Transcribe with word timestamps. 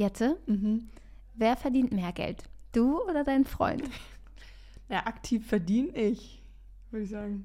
Jette, 0.00 0.38
Mhm. 0.46 0.88
wer 1.34 1.56
verdient 1.58 1.92
mehr 1.92 2.10
Geld? 2.12 2.44
Du 2.72 3.02
oder 3.02 3.22
dein 3.22 3.44
Freund? 3.44 3.82
Ja, 4.88 5.04
aktiv 5.04 5.46
verdiene 5.46 5.90
ich, 5.90 6.42
würde 6.90 7.04
ich 7.04 7.10
sagen. 7.10 7.44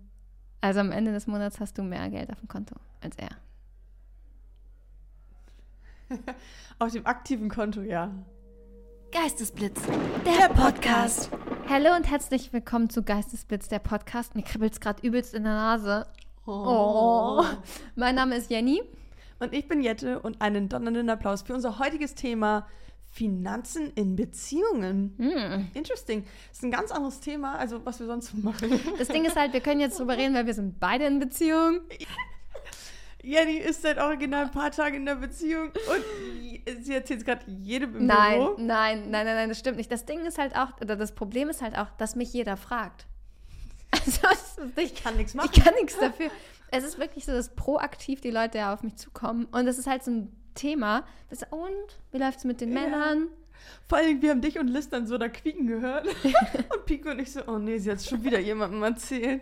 Also 0.62 0.80
am 0.80 0.94
Ende 0.94 1.12
des 1.12 1.28
Monats 1.28 1.60
hast 1.60 1.78
du 1.78 1.84
mehr 1.84 2.10
Geld 2.10 2.32
auf 2.32 2.40
dem 2.40 2.48
Konto 2.48 2.74
als 3.02 3.18
er. 3.18 3.28
Auf 6.80 6.94
dem 6.94 7.06
aktiven 7.06 7.50
Konto, 7.50 7.82
ja. 7.82 8.10
Geistesblitz, 9.12 9.82
Der 10.26 10.48
Podcast. 10.54 11.30
Hallo 11.68 11.94
und 11.96 12.10
herzlich 12.10 12.54
willkommen 12.54 12.90
zu 12.90 13.04
Geistesblitz, 13.04 13.68
der 13.68 13.80
Podcast. 13.80 14.34
Mir 14.34 14.44
kribbelt 14.44 14.72
es 14.74 14.80
gerade 14.80 15.06
übelst 15.06 15.34
in 15.34 15.44
der 15.44 15.54
Nase. 15.56 16.08
Oh. 16.46 17.44
Mein 17.96 18.16
Name 18.16 18.36
ist 18.38 18.50
Jenny. 18.50 18.82
Und 19.40 19.54
ich 19.54 19.68
bin 19.68 19.82
Jette 19.82 20.20
und 20.20 20.42
einen 20.42 20.70
donnernden 20.70 21.10
Applaus 21.10 21.42
für 21.42 21.54
unser 21.54 21.80
heutiges 21.80 22.16
Thema 22.16 22.68
Finanzen 23.12 23.92
in 23.96 24.16
Beziehungen. 24.16 25.14
Hm. 25.18 25.68
Interesting. 25.74 26.24
Das 26.50 26.58
ist 26.58 26.64
ein 26.64 26.72
ganz 26.72 26.92
anderes 26.92 27.20
Thema, 27.22 27.56
also 27.58 27.86
was 27.86 28.00
wir 28.00 28.08
sonst 28.08 28.32
so 28.32 28.38
machen. 28.38 28.80
Das 28.98 29.08
Ding 29.08 29.24
ist 29.26 29.36
halt, 29.38 29.54
wir 29.54 29.62
können 29.62 29.80
jetzt 29.80 30.00
drüber 30.00 30.18
reden, 30.18 30.34
weil 30.36 30.46
wir 30.46 30.54
sind 30.54 30.80
beide 30.80 31.06
in 31.06 31.20
Beziehung. 31.20 31.82
Jenny 33.24 33.58
ist 33.58 33.82
seit 33.82 33.98
original 33.98 34.46
ein 34.46 34.52
paar 34.52 34.70
Tage 34.70 34.98
in 34.98 35.06
der 35.06 35.16
Beziehung 35.16 35.70
und 35.70 36.84
sie 36.84 36.94
erzählt 36.94 37.26
gerade 37.26 37.42
jedem 37.50 37.96
im 37.96 38.06
Nein, 38.06 38.40
Büro. 38.40 38.56
nein, 38.60 39.10
nein, 39.10 39.26
nein, 39.26 39.36
nein, 39.36 39.50
das 39.50 39.58
stimmt 39.58 39.78
nicht. 39.78 39.92
Das 39.92 40.06
Ding 40.06 40.20
ist 40.26 40.38
halt 40.38 40.56
auch, 40.56 40.80
oder 40.80 40.96
das 40.96 41.16
Problem 41.16 41.50
ist 41.50 41.62
halt 41.64 41.76
auch, 41.76 41.88
dass 41.98 42.16
mich 42.16 42.32
jeder 42.34 42.56
fragt. 42.58 43.06
Also, 43.96 44.70
Ich 44.76 44.94
kann 45.04 45.16
nichts 45.18 45.34
machen. 45.34 45.50
ich 45.54 45.64
kann 45.64 45.74
nichts 45.76 45.98
dafür. 45.98 46.30
Es 46.72 46.84
ist 46.84 47.00
wirklich 47.00 47.26
so, 47.26 47.32
dass 47.32 47.50
proaktiv 47.56 48.22
die 48.22 48.32
Leute 48.32 48.58
ja 48.58 48.74
auf 48.74 48.84
mich 48.84 48.96
zukommen. 48.96 49.46
Und 49.46 49.66
das 49.66 49.78
ist 49.78 49.88
halt 49.88 50.04
so 50.04 50.12
ein 50.12 50.36
Thema. 50.56 51.04
Das, 51.30 51.44
und 51.44 52.00
wie 52.12 52.18
läuft 52.18 52.40
es 52.40 52.44
mit 52.46 52.62
den 52.62 52.74
Ja. 52.74 52.82
Männern? 52.82 53.28
Vor 53.88 53.98
allem, 54.00 54.22
wir 54.22 54.32
haben 54.32 54.42
dich 54.42 54.60
und 54.60 54.68
Liz 54.68 54.90
dann 54.90 55.08
so 55.08 55.18
da 55.18 55.30
quieken 55.30 55.68
gehört. 55.68 56.08
und 56.74 56.86
Pico 56.86 57.10
und 57.12 57.20
ich 57.20 57.32
so, 57.32 57.42
oh 57.48 57.58
nee, 57.58 57.78
sie 57.78 57.92
hat 57.92 58.02
schon 58.04 58.24
wieder 58.24 58.40
jemandem 58.40 58.84
erzählt. 58.84 59.42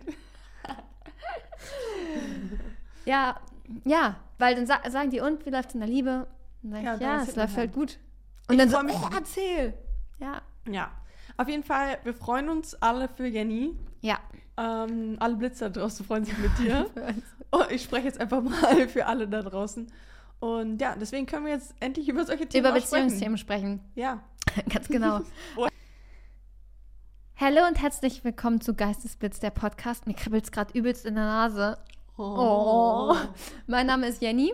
Ja, 3.06 3.40
ja, 3.86 4.16
weil 4.38 4.56
dann 4.56 4.66
sa 4.66 4.80
sagen 4.90 5.10
die, 5.10 5.20
und 5.20 5.46
wie 5.46 5.50
läuft 5.50 5.70
es 5.70 5.76
in 5.76 5.82
der 5.82 5.90
Liebe? 5.90 6.28
Und 6.62 6.72
dann 6.72 6.84
Ja, 6.84 6.96
ich, 6.96 7.02
ja, 7.02 7.22
es 7.22 7.28
man 7.28 7.36
läuft 7.36 7.58
halt. 7.58 7.58
halt 7.58 7.74
gut. 7.74 8.00
Und 8.48 8.56
Ich 8.56 8.58
dann 8.58 8.70
so, 8.70 8.78
oh, 8.78 9.10
erzähl. 9.14 9.74
Ja, 10.20 10.42
Ja, 10.70 10.92
auf 11.38 11.48
jeden 11.50 11.64
Fall, 11.64 11.98
wir 12.04 12.14
freuen 12.14 12.50
uns 12.50 12.76
alle 12.76 13.08
für 13.10 13.26
Jenny. 13.28 13.76
ja. 14.02 14.20
Ähm, 14.58 15.18
alle 15.20 15.36
Blitzer 15.36 15.70
draußen 15.70 16.06
freuen 16.06 16.26
sich 16.26 16.38
mit 16.38 16.52
dir. 16.60 16.86
oh, 17.52 17.64
ich 17.70 17.84
spreche 17.84 18.06
jetzt 18.08 18.20
einfach 18.20 18.42
mal 18.42 18.88
für 18.88 19.06
alle 19.06 19.28
da 19.28 19.42
draußen. 19.42 19.92
Und 20.40 20.82
ja, 20.82 20.96
deswegen 21.00 21.26
können 21.26 21.46
wir 21.46 21.54
jetzt 21.54 21.74
endlich 21.80 22.10
über 22.10 22.26
solche 22.26 22.48
Themen 22.48 22.66
Über 22.66 22.76
auch 22.76 22.82
sprechen. 22.82 23.04
Beziehungsthemen 23.06 23.38
sprechen. 23.38 23.80
Ja. 23.96 24.22
Ganz 24.70 24.88
genau. 24.90 25.22
Oh. 25.56 25.68
Hallo 27.38 27.66
und 27.68 27.82
herzlich 27.82 28.24
willkommen 28.24 28.62
zu 28.62 28.74
Geistesblitz, 28.74 29.40
der 29.40 29.50
Podcast. 29.50 30.06
Mir 30.06 30.14
kribbelt 30.14 30.44
es 30.44 30.52
gerade 30.52 30.78
übelst 30.78 31.06
in 31.06 31.16
der 31.16 31.26
Nase. 31.26 31.78
Oh. 32.18 33.16
Mein 33.68 33.88
Name 33.88 34.08
ist 34.08 34.22
Jenny. 34.22 34.54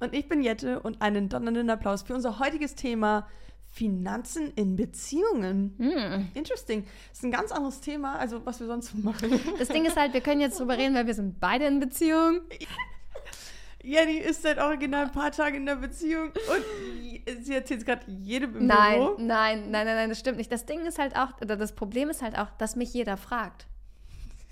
Und 0.00 0.14
ich 0.14 0.28
bin 0.28 0.42
Jette 0.42 0.80
und 0.80 1.00
einen 1.00 1.28
donnernden 1.28 1.70
Applaus 1.70 2.02
für 2.02 2.14
unser 2.14 2.38
heutiges 2.38 2.74
Thema 2.74 3.26
Finanzen 3.72 4.52
in 4.54 4.76
Beziehungen. 4.76 5.74
Hm. 5.78 6.28
Interesting. 6.34 6.84
Das 7.08 7.18
ist 7.18 7.24
ein 7.24 7.32
ganz 7.32 7.50
anderes 7.52 7.80
Thema, 7.80 8.16
also 8.16 8.44
was 8.44 8.60
wir 8.60 8.66
sonst 8.66 8.90
so 8.92 8.98
machen. 8.98 9.40
Das 9.58 9.68
Ding 9.68 9.86
ist 9.86 9.96
halt, 9.96 10.12
wir 10.12 10.20
können 10.20 10.42
jetzt 10.42 10.60
drüber 10.60 10.76
reden, 10.76 10.94
weil 10.94 11.06
wir 11.06 11.14
sind 11.14 11.40
beide 11.40 11.66
in 11.66 11.80
Beziehung. 11.80 12.40
Jenny 13.82 14.18
ist 14.18 14.42
seit 14.42 14.58
original 14.58 15.06
ein 15.06 15.12
paar 15.12 15.32
Tage 15.32 15.56
in 15.56 15.66
der 15.66 15.74
Beziehung 15.76 16.28
und 16.28 17.44
sie 17.44 17.54
erzählt 17.54 17.84
gerade 17.84 18.02
jedem 18.08 18.56
im 18.56 18.66
Nein, 18.66 18.98
Büro. 19.00 19.16
nein, 19.18 19.70
nein, 19.72 19.86
nein, 19.86 19.96
nein, 19.96 20.08
das 20.10 20.20
stimmt 20.20 20.36
nicht. 20.38 20.52
Das 20.52 20.66
Ding 20.66 20.80
ist 20.86 20.98
halt 21.00 21.16
auch, 21.16 21.40
oder 21.40 21.56
das 21.56 21.74
Problem 21.74 22.08
ist 22.08 22.22
halt 22.22 22.38
auch, 22.38 22.50
dass 22.58 22.76
mich 22.76 22.92
jeder 22.94 23.16
fragt. 23.16 23.66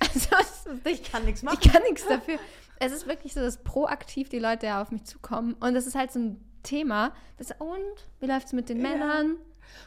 Also, 0.30 0.72
nicht, 0.84 1.02
Ich 1.02 1.12
kann 1.12 1.24
nichts 1.26 1.42
machen. 1.42 1.58
Ich 1.62 1.70
kann 1.70 1.82
nichts 1.82 2.06
dafür. 2.08 2.38
Es 2.80 2.90
ist 2.92 3.06
wirklich 3.06 3.34
so, 3.34 3.40
dass 3.40 3.62
proaktiv 3.62 4.30
die 4.30 4.38
Leute 4.38 4.66
ja 4.66 4.80
auf 4.80 4.90
mich 4.90 5.04
zukommen. 5.04 5.52
Und 5.60 5.74
das 5.74 5.86
ist 5.86 5.94
halt 5.94 6.10
so 6.10 6.18
ein 6.18 6.49
Thema. 6.62 7.12
Das, 7.38 7.50
und 7.58 7.78
wie 8.20 8.26
läuft 8.26 8.48
es 8.48 8.52
mit 8.52 8.68
den 8.68 8.80
Ja. 8.80 8.88
Männern? 8.90 9.36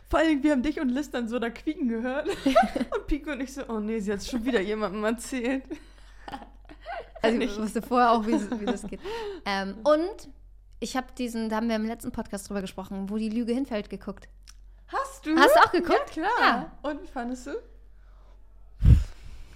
Vor 0.09 0.19
allem, 0.19 0.41
wir 0.43 0.51
haben 0.51 0.61
dich 0.63 0.79
und 0.79 0.89
Liz 0.89 1.09
dann 1.11 1.27
so 1.27 1.39
da 1.39 1.49
quieken 1.49 1.87
gehört. 1.89 2.27
und 2.95 3.07
Pico 3.07 3.31
und 3.31 3.41
ich 3.41 3.53
so, 3.53 3.63
oh 3.67 3.79
nee, 3.79 3.99
sie 3.99 4.13
hat 4.13 4.23
schon 4.23 4.43
wieder 4.45 4.61
jemandem 4.61 5.03
erzählt. 5.03 5.63
Also 7.21 7.39
ich 7.39 7.57
wusste 7.57 7.81
vorher 7.81 8.11
auch, 8.11 8.25
wie, 8.27 8.33
wie 8.59 8.65
das 8.65 8.83
geht. 8.87 8.99
Ähm, 9.45 9.75
und 9.83 10.29
ich 10.79 10.97
habe 10.97 11.07
diesen, 11.17 11.49
da 11.49 11.57
haben 11.57 11.69
wir 11.69 11.75
im 11.77 11.85
letzten 11.85 12.11
Podcast 12.11 12.49
drüber 12.49 12.61
gesprochen, 12.61 13.09
wo 13.09 13.17
die 13.17 13.29
Lüge 13.29 13.53
hinfällt, 13.53 13.89
geguckt. 13.89 14.27
Hast 14.87 15.25
du? 15.25 15.35
Hast 15.37 15.55
du 15.55 15.59
auch 15.61 15.71
geguckt? 15.71 16.15
Ja, 16.15 16.23
klar. 16.25 16.29
Ja. 16.41 16.89
Und 16.89 17.01
wie 17.03 17.07
fandest 17.07 17.47
du? 17.47 17.51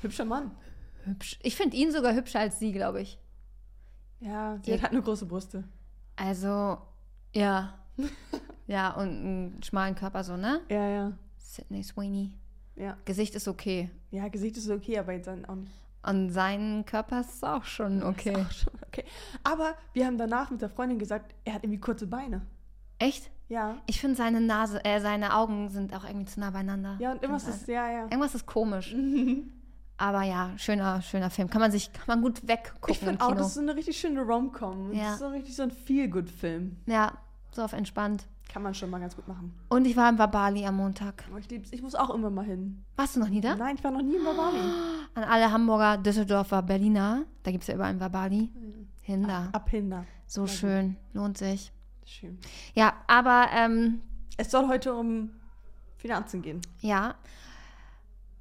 Hübscher 0.01 0.25
Mann. 0.25 0.51
Hübsch. 1.05 1.38
Ich 1.41 1.55
finde 1.55 1.75
ihn 1.75 1.91
sogar 1.91 2.13
hübscher 2.13 2.39
als 2.39 2.59
sie, 2.59 2.72
glaube 2.72 3.01
ich. 3.01 3.19
Ja, 4.19 4.57
sie 4.63 4.72
Ja. 4.72 4.78
hat 4.78 4.84
halt 4.84 4.94
nur 4.94 5.03
große 5.03 5.25
Brüste. 5.25 5.63
Also, 6.16 6.78
ja. 7.38 7.74
ja, 8.68 8.92
und 8.92 9.09
einen 9.09 9.64
schmalen 9.64 9.96
Körper 9.96 10.24
so, 10.24 10.38
ne? 10.38 10.62
Ja, 10.70 10.88
ja. 10.88 11.14
Sydney 11.38 11.84
Sweeney. 11.84 12.34
Ja, 12.75 12.98
Gesicht 13.06 13.34
ist 13.36 13.48
okay. 13.48 13.90
ja 14.12 14.28
Gesicht 14.28 14.58
ist 14.58 14.70
okay, 14.70 15.00
aber 15.00 15.14
jetzt 15.14 15.28
auch 15.28 15.36
nicht. 15.36 15.72
Und 16.03 16.30
sein 16.30 16.86
Körper 16.86 17.22
ist 17.22 17.44
auch 17.44 17.64
schon 17.64 18.03
okay. 18.03 18.31
Ist 18.31 18.38
auch 18.38 18.52
schon 18.52 18.74
okay. 18.88 19.03
Aber 19.44 19.76
wir 19.94 20.06
haben 20.06 20.18
danach 20.18 20.52
mit 20.52 20.62
der 20.62 20.70
Freundin 20.70 21.00
gesagt, 21.00 21.34
er 21.44 21.53
hat 21.53 21.64
irgendwie 21.64 21.80
kurze 21.81 22.08
Beine. 22.08 22.42
Echt? 23.00 23.30
Ja. 23.50 23.78
Ich 23.88 24.00
finde 24.00 24.16
seine 24.16 24.42
Nase, 24.42 24.84
äh, 24.86 25.00
seine 25.00 25.36
Augen 25.36 25.70
sind 25.70 25.96
auch 25.96 26.03
irgendwie 26.03 26.26
zu 26.26 26.40
nah 26.40 26.52
beieinander. 26.52 26.97
Ja, 27.00 27.12
und 27.12 27.22
irgendwas 27.22 27.47
ist, 27.47 27.68
ja, 27.68 27.90
ja. 27.90 28.03
Irgendwas 28.03 28.36
ist 28.36 28.46
komisch. 28.46 28.96
Aber 29.97 30.22
ja, 30.24 30.52
schöner, 30.58 31.02
schöner 31.02 31.31
Film. 31.31 31.50
Kann 31.50 31.62
man 31.62 31.72
sich, 31.72 31.92
kann 31.92 32.03
man 32.08 32.22
gut 32.22 32.47
weggucken 32.47 32.94
Ich 32.94 33.00
finde 33.00 33.20
auch, 33.20 33.34
das 33.34 33.47
ist 33.47 33.53
so 33.56 33.62
eine 33.62 33.76
richtig 33.76 33.97
schöne 33.97 34.22
Rom-Com. 34.22 34.94
Ja. 34.94 35.06
Das 35.06 35.14
ist 35.14 35.20
so 35.20 35.28
richtig 35.30 35.56
so 35.56 35.64
ein 35.64 35.72
Feel-Good-Film. 35.72 36.78
ja, 36.86 37.14
so 37.57 37.63
auf 37.63 37.73
entspannt. 37.73 38.28
Kann 38.51 38.63
man 38.63 38.73
schon 38.73 38.90
mal 38.90 39.00
ganz 39.00 39.16
gut 39.16 39.28
machen. 39.28 39.53
Und 39.68 39.85
ich 39.85 39.97
war 39.97 40.09
in 40.09 40.18
Wabali 40.18 40.66
am 40.66 40.78
Montag. 40.78 41.25
Aber 41.29 41.38
ich 41.40 41.50
lieb's. 41.50 41.73
Ich 41.73 41.81
muss 41.81 41.95
auch 41.95 42.09
immer 42.16 42.29
mal 42.29 42.45
hin. 42.45 42.84
Warst 42.95 43.16
du 43.18 43.19
noch 43.19 43.28
nie 43.28 43.41
da? 43.41 43.56
Nein, 43.56 43.75
ich 43.75 43.84
war 43.84 43.91
noch 43.91 44.01
nie 44.01 44.16
in 44.16 44.23
Bavali. 44.23 44.57
An 45.16 45.23
alle 45.25 45.51
Hamburger, 45.51 45.97
Düsseldorfer, 45.97 46.62
Berliner. 46.62 47.23
Da 47.44 47.51
gibt 47.51 47.63
es 47.63 47.67
ja 47.67 47.75
überall 47.75 47.91
in 47.94 48.00
Wabali. 48.00 48.50
Hin 49.01 49.28
da. 49.28 49.50
Ab 49.51 49.69
hin 49.69 49.90
da. 49.90 50.06
So 50.28 50.41
gut. 50.41 50.50
schön. 50.51 50.96
Lohnt 51.13 51.38
sich. 51.38 51.72
Schön. 52.06 52.38
Ja, 52.73 52.94
aber 53.07 53.47
ähm, 53.53 54.01
Es 54.38 54.50
soll 54.51 54.67
heute 54.69 54.94
um 54.94 55.31
Finanzen 55.97 56.41
gehen. 56.41 56.62
ja. 56.79 57.16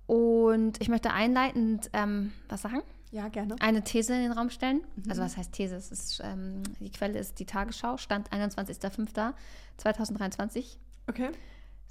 Und 0.06 0.80
ich 0.80 0.88
möchte 0.88 1.12
einleitend 1.12 1.90
ähm, 1.92 2.32
was 2.48 2.62
sagen. 2.62 2.80
Ja, 3.12 3.28
gerne. 3.28 3.54
eine 3.60 3.84
These 3.84 4.14
in 4.14 4.22
den 4.22 4.32
Raum 4.32 4.50
stellen. 4.50 4.80
Mhm. 4.96 5.10
Also 5.10 5.22
was 5.22 5.36
heißt 5.36 5.52
These? 5.52 5.76
Es 5.76 5.92
ist, 5.92 6.20
ähm, 6.24 6.62
die 6.80 6.90
Quelle 6.90 7.18
ist 7.18 7.38
die 7.38 7.46
Tagesschau, 7.46 7.96
Stand 7.96 8.30
21.05.2023, 8.30 10.78
Okay. 11.08 11.30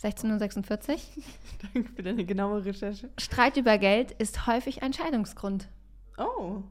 16.46 0.01 0.93
Uhr. 0.93 0.99
Danke 1.73 1.89
für 1.93 2.03
deine 2.03 2.25
genaue 2.25 2.65
Recherche. 2.65 3.09
Streit 3.17 3.55
über 3.55 3.77
Geld 3.77 4.11
ist 4.11 4.45
häufig 4.45 4.83
ein 4.83 4.91
Scheidungsgrund. 4.91 5.69
Oh. 6.17 6.63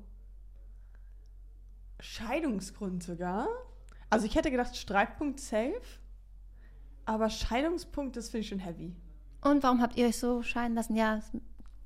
Scheidungsgrund 2.00 3.02
sogar. 3.02 3.48
Also 4.10 4.26
ich 4.26 4.34
hätte 4.34 4.50
gedacht, 4.50 4.76
Streitpunkt 4.76 5.40
safe. 5.40 5.80
Aber 7.06 7.30
Scheidungspunkt, 7.30 8.16
das 8.16 8.28
finde 8.28 8.40
ich 8.42 8.48
schon 8.48 8.58
heavy. 8.58 8.94
Und 9.40 9.62
warum 9.62 9.80
habt 9.80 9.96
ihr 9.96 10.06
euch 10.06 10.18
so 10.18 10.42
scheiden 10.42 10.74
lassen? 10.74 10.96
Ja, 10.96 11.20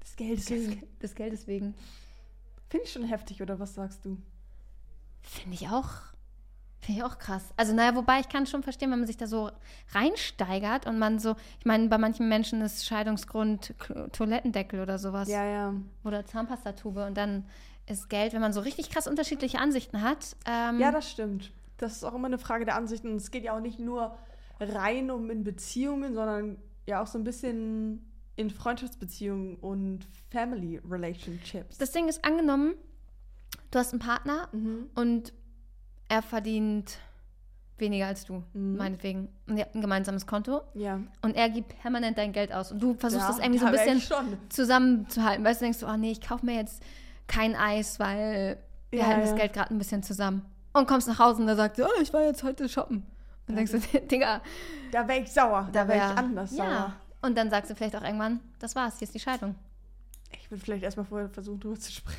Das 0.01 0.17
Geld 0.17 0.39
ist 0.39 0.51
des, 0.51 0.77
des 1.01 1.15
Geldes 1.15 1.47
wegen. 1.47 1.75
Finde 2.69 2.87
ich 2.87 2.93
schon 2.93 3.05
heftig, 3.05 3.43
oder 3.43 3.59
was 3.59 3.75
sagst 3.75 4.05
du? 4.05 4.19
Finde 5.23 5.55
ich 5.55 5.69
auch. 5.69 5.89
Finde 6.81 7.01
ich 7.01 7.05
auch 7.05 7.19
krass. 7.19 7.45
Also, 7.57 7.75
naja, 7.75 7.97
wobei 7.97 8.21
ich 8.21 8.29
kann 8.29 8.47
schon 8.47 8.63
verstehen, 8.63 8.91
wenn 8.91 9.01
man 9.01 9.07
sich 9.07 9.17
da 9.17 9.27
so 9.27 9.51
reinsteigert 9.93 10.87
und 10.87 10.99
man 10.99 11.19
so, 11.19 11.35
ich 11.59 11.67
meine, 11.67 11.89
bei 11.89 11.99
manchen 11.99 12.29
Menschen 12.29 12.61
ist 12.61 12.87
Scheidungsgrund 12.87 13.75
Toilettendeckel 14.13 14.81
oder 14.81 14.99
sowas. 14.99 15.29
Ja, 15.29 15.45
ja. 15.45 15.75
Oder 16.05 16.25
Zahnpastatube 16.25 17.05
und 17.07 17.17
dann 17.17 17.45
ist 17.87 18.09
Geld, 18.09 18.33
wenn 18.33 18.41
man 18.41 18.53
so 18.53 18.61
richtig 18.61 18.91
krass 18.91 19.07
unterschiedliche 19.07 19.59
Ansichten 19.59 20.03
hat. 20.03 20.37
Ähm, 20.47 20.79
Ja, 20.79 20.93
das 20.93 21.11
stimmt. 21.11 21.53
Das 21.79 21.97
ist 21.97 22.05
auch 22.05 22.15
immer 22.15 22.27
eine 22.27 22.39
Frage 22.39 22.65
der 22.65 22.77
Ansichten. 22.77 23.09
Und 23.11 23.17
es 23.17 23.31
geht 23.31 23.45
ja 23.45 23.57
auch 23.57 23.61
nicht 23.61 23.79
nur 23.79 24.17
rein 24.61 25.11
um 25.11 25.31
in 25.31 25.43
Beziehungen, 25.43 26.15
sondern 26.15 26.59
ja 26.87 27.03
auch 27.03 27.07
so 27.07 27.19
ein 27.19 27.25
bisschen 27.25 28.05
in 28.39 28.51
Freundschaftsbeziehungen 28.51 29.57
und 29.57 30.07
Family 30.31 30.81
Relationships. 30.89 31.79
Das 31.79 31.91
Ding 31.93 32.09
ist 32.09 32.25
angenommen, 32.25 32.75
du 33.71 33.79
hast 33.79 33.93
einen 33.93 34.01
Partner 34.01 34.49
mhm. 34.53 34.87
und 34.95 35.33
er 36.09 36.23
verdient 36.23 36.99
weniger 37.79 38.07
als 38.07 38.25
du, 38.25 38.43
Mhm. 38.55 38.77
meinetwegen. 38.77 39.29
Und 39.47 39.57
ihr 39.57 39.65
habt 39.65 39.75
ein 39.75 39.81
gemeinsames 39.81 40.27
Konto 40.27 40.63
Ja. 40.75 41.01
und 41.23 41.37
er 41.37 41.49
gibt 41.51 41.79
permanent 41.81 42.19
dein 42.19 42.33
Geld 42.33 42.53
aus. 42.53 42.73
Und 42.73 42.81
du 42.81 42.95
versuchst 42.95 43.25
ja, 43.27 43.29
das 43.33 43.39
irgendwie 43.39 43.59
so 43.61 43.67
ein 43.67 43.73
bisschen 43.73 44.03
zusammenzuhalten. 44.49 45.45
Weißt 45.45 45.61
du, 45.61 45.65
denkst 45.67 45.81
du, 45.81 45.87
oh 45.87 45.97
nee, 45.97 46.11
ich 46.13 46.21
kaufe 46.21 46.45
mir 46.45 46.57
jetzt 46.57 46.83
kein 47.27 47.55
Eis, 47.55 47.99
weil 48.01 48.59
wir 48.91 49.01
Ja, 49.01 49.07
halten 49.07 49.21
das. 49.23 49.35
Geld 49.37 49.53
gerade 49.53 49.73
ein 49.75 49.79
bisschen 49.79 50.03
zusammen. 50.03 50.45
Und 50.73 50.87
kommst 50.89 51.09
nach 51.09 51.19
Hause 51.19 51.41
und 51.41 51.47
da 51.49 51.57
sagt 51.57 51.79
oh, 51.81 51.87
ich 52.03 52.13
war 52.13 52.23
jetzt 52.23 52.43
heute 52.43 52.69
shoppen. 52.69 53.05
Und 53.49 53.57
denkst 53.57 53.73
du, 53.73 53.79
Digga, 54.09 54.43
Da 54.93 55.07
wäre 55.09 55.21
ich 55.21 55.31
sauer. 55.33 55.69
Da, 55.73 55.87
wäre 55.89 55.99
wär- 56.01 56.13
ich 56.13 56.19
anders 56.19 56.57
ja. 56.57 56.65
sauer. 56.65 56.97
Und 57.21 57.37
dann 57.37 57.51
sagst 57.51 57.71
du 57.71 57.75
vielleicht 57.75 57.97
auch 57.97 58.03
irgendwann, 58.03 58.41
das 58.59 58.77
war's, 58.77 58.99
hier 58.99 59.07
ist 59.07 59.15
die 59.15 59.21
Scheidung. 59.21 59.55
Ich 60.33 60.51
würde 60.51 60.63
vielleicht 60.63 60.85
erstmal 60.85 61.07
vorher 61.07 61.29
versuchen, 61.29 61.61
drüber 61.61 61.79
zu 61.79 61.91
sprechen. 61.91 62.19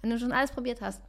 Wenn 0.00 0.10
du 0.10 0.18
schon 0.18 0.32
alles 0.32 0.50
probiert 0.50 0.80
hast. 0.80 1.02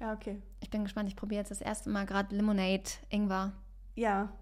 Ja, 0.00 0.12
okay. 0.12 0.40
Ich 0.60 0.70
bin 0.70 0.82
gespannt, 0.82 1.08
ich 1.08 1.16
probiere 1.16 1.40
jetzt 1.40 1.50
das 1.50 1.60
erste 1.60 1.90
Mal 1.90 2.06
gerade 2.06 2.34
Lemonade, 2.34 2.90
Ingwer. 3.08 3.52
Ja. 3.94 4.32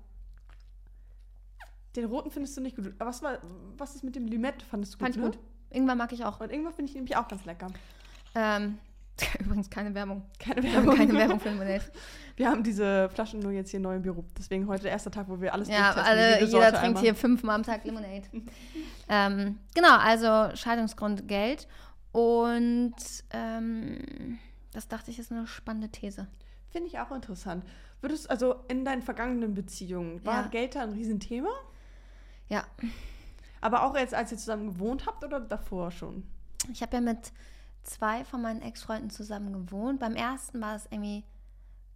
Den 1.96 2.06
roten 2.06 2.30
findest 2.30 2.56
du 2.56 2.60
nicht 2.60 2.76
gut. 2.76 2.94
Aber 2.98 3.10
was, 3.10 3.22
war, 3.22 3.38
was 3.76 3.94
ist 3.94 4.04
mit 4.04 4.16
dem 4.16 4.26
Limette? 4.26 4.64
Fandest 4.64 4.94
du 4.94 4.98
gut? 4.98 5.02
Fand 5.02 5.16
ich 5.16 5.22
ne? 5.22 5.30
gut. 5.30 5.38
Ingwer 5.70 5.94
mag 5.94 6.12
ich 6.12 6.24
auch. 6.24 6.40
Und 6.40 6.50
irgendwann 6.50 6.72
finde 6.72 6.90
ich 6.90 6.94
nämlich 6.94 7.16
auch 7.16 7.28
ganz 7.28 7.44
lecker. 7.44 7.68
Ähm, 8.34 8.78
übrigens 9.40 9.70
keine 9.70 9.94
Werbung. 9.94 10.22
Keine 10.38 10.62
Werbung. 10.62 10.96
keine 10.96 11.12
Werbung 11.14 11.40
für 11.40 11.50
Lemonade. 11.50 11.84
Wir 12.36 12.48
haben 12.48 12.62
diese 12.62 13.08
Flaschen 13.10 13.40
nur 13.40 13.52
jetzt 13.52 13.70
hier 13.70 13.80
neu 13.80 13.96
im 13.96 14.02
Büro. 14.02 14.24
Deswegen 14.38 14.66
heute 14.66 14.84
der 14.84 14.92
erste 14.92 15.10
Tag, 15.10 15.28
wo 15.28 15.40
wir 15.40 15.52
alles 15.52 15.68
Ja, 15.68 15.92
alle, 15.92 16.40
jede 16.40 16.46
jeder 16.46 16.68
trinkt 16.70 16.84
einmal. 16.84 17.02
hier 17.02 17.14
fünfmal 17.14 17.56
am 17.56 17.62
Tag 17.62 17.84
Lemonade. 17.84 18.22
ähm, 19.08 19.58
genau, 19.74 19.96
also 19.98 20.54
Scheidungsgrund 20.56 21.28
Geld. 21.28 21.68
Und 22.12 22.94
ähm, 23.32 24.38
das 24.72 24.88
dachte 24.88 25.10
ich 25.10 25.18
ist 25.18 25.30
eine 25.30 25.46
spannende 25.46 25.90
These. 25.90 26.28
Finde 26.70 26.88
ich 26.88 26.98
auch 26.98 27.10
interessant. 27.10 27.64
Würdest 28.00 28.30
also 28.30 28.54
in 28.68 28.84
deinen 28.84 29.02
vergangenen 29.02 29.52
Beziehungen, 29.54 30.24
war 30.24 30.42
Ja. 30.44 30.48
Geld 30.48 30.74
da 30.76 30.82
ein 30.82 30.92
Riesenthema? 30.92 31.50
Ja, 32.48 32.64
Aber 33.60 33.84
auch 33.84 33.94
jetzt, 33.96 34.14
als 34.14 34.32
ihr 34.32 34.38
zusammen 34.38 34.66
gewohnt 34.68 35.06
habt 35.06 35.22
oder 35.22 35.40
davor 35.40 35.90
schon? 35.90 36.24
ich 36.72 36.82
habe 36.82 36.96
ja 36.96 37.00
mit 37.00 37.32
zwei 37.82 38.24
von 38.24 38.42
meinen 38.42 38.62
Ex-Freunden 38.62 39.10
zusammen 39.10 39.52
gewohnt. 39.52 40.00
Beim 40.00 40.14
ersten 40.14 40.60
war 40.60 40.76
es 40.76 40.86
irgendwie 40.90 41.24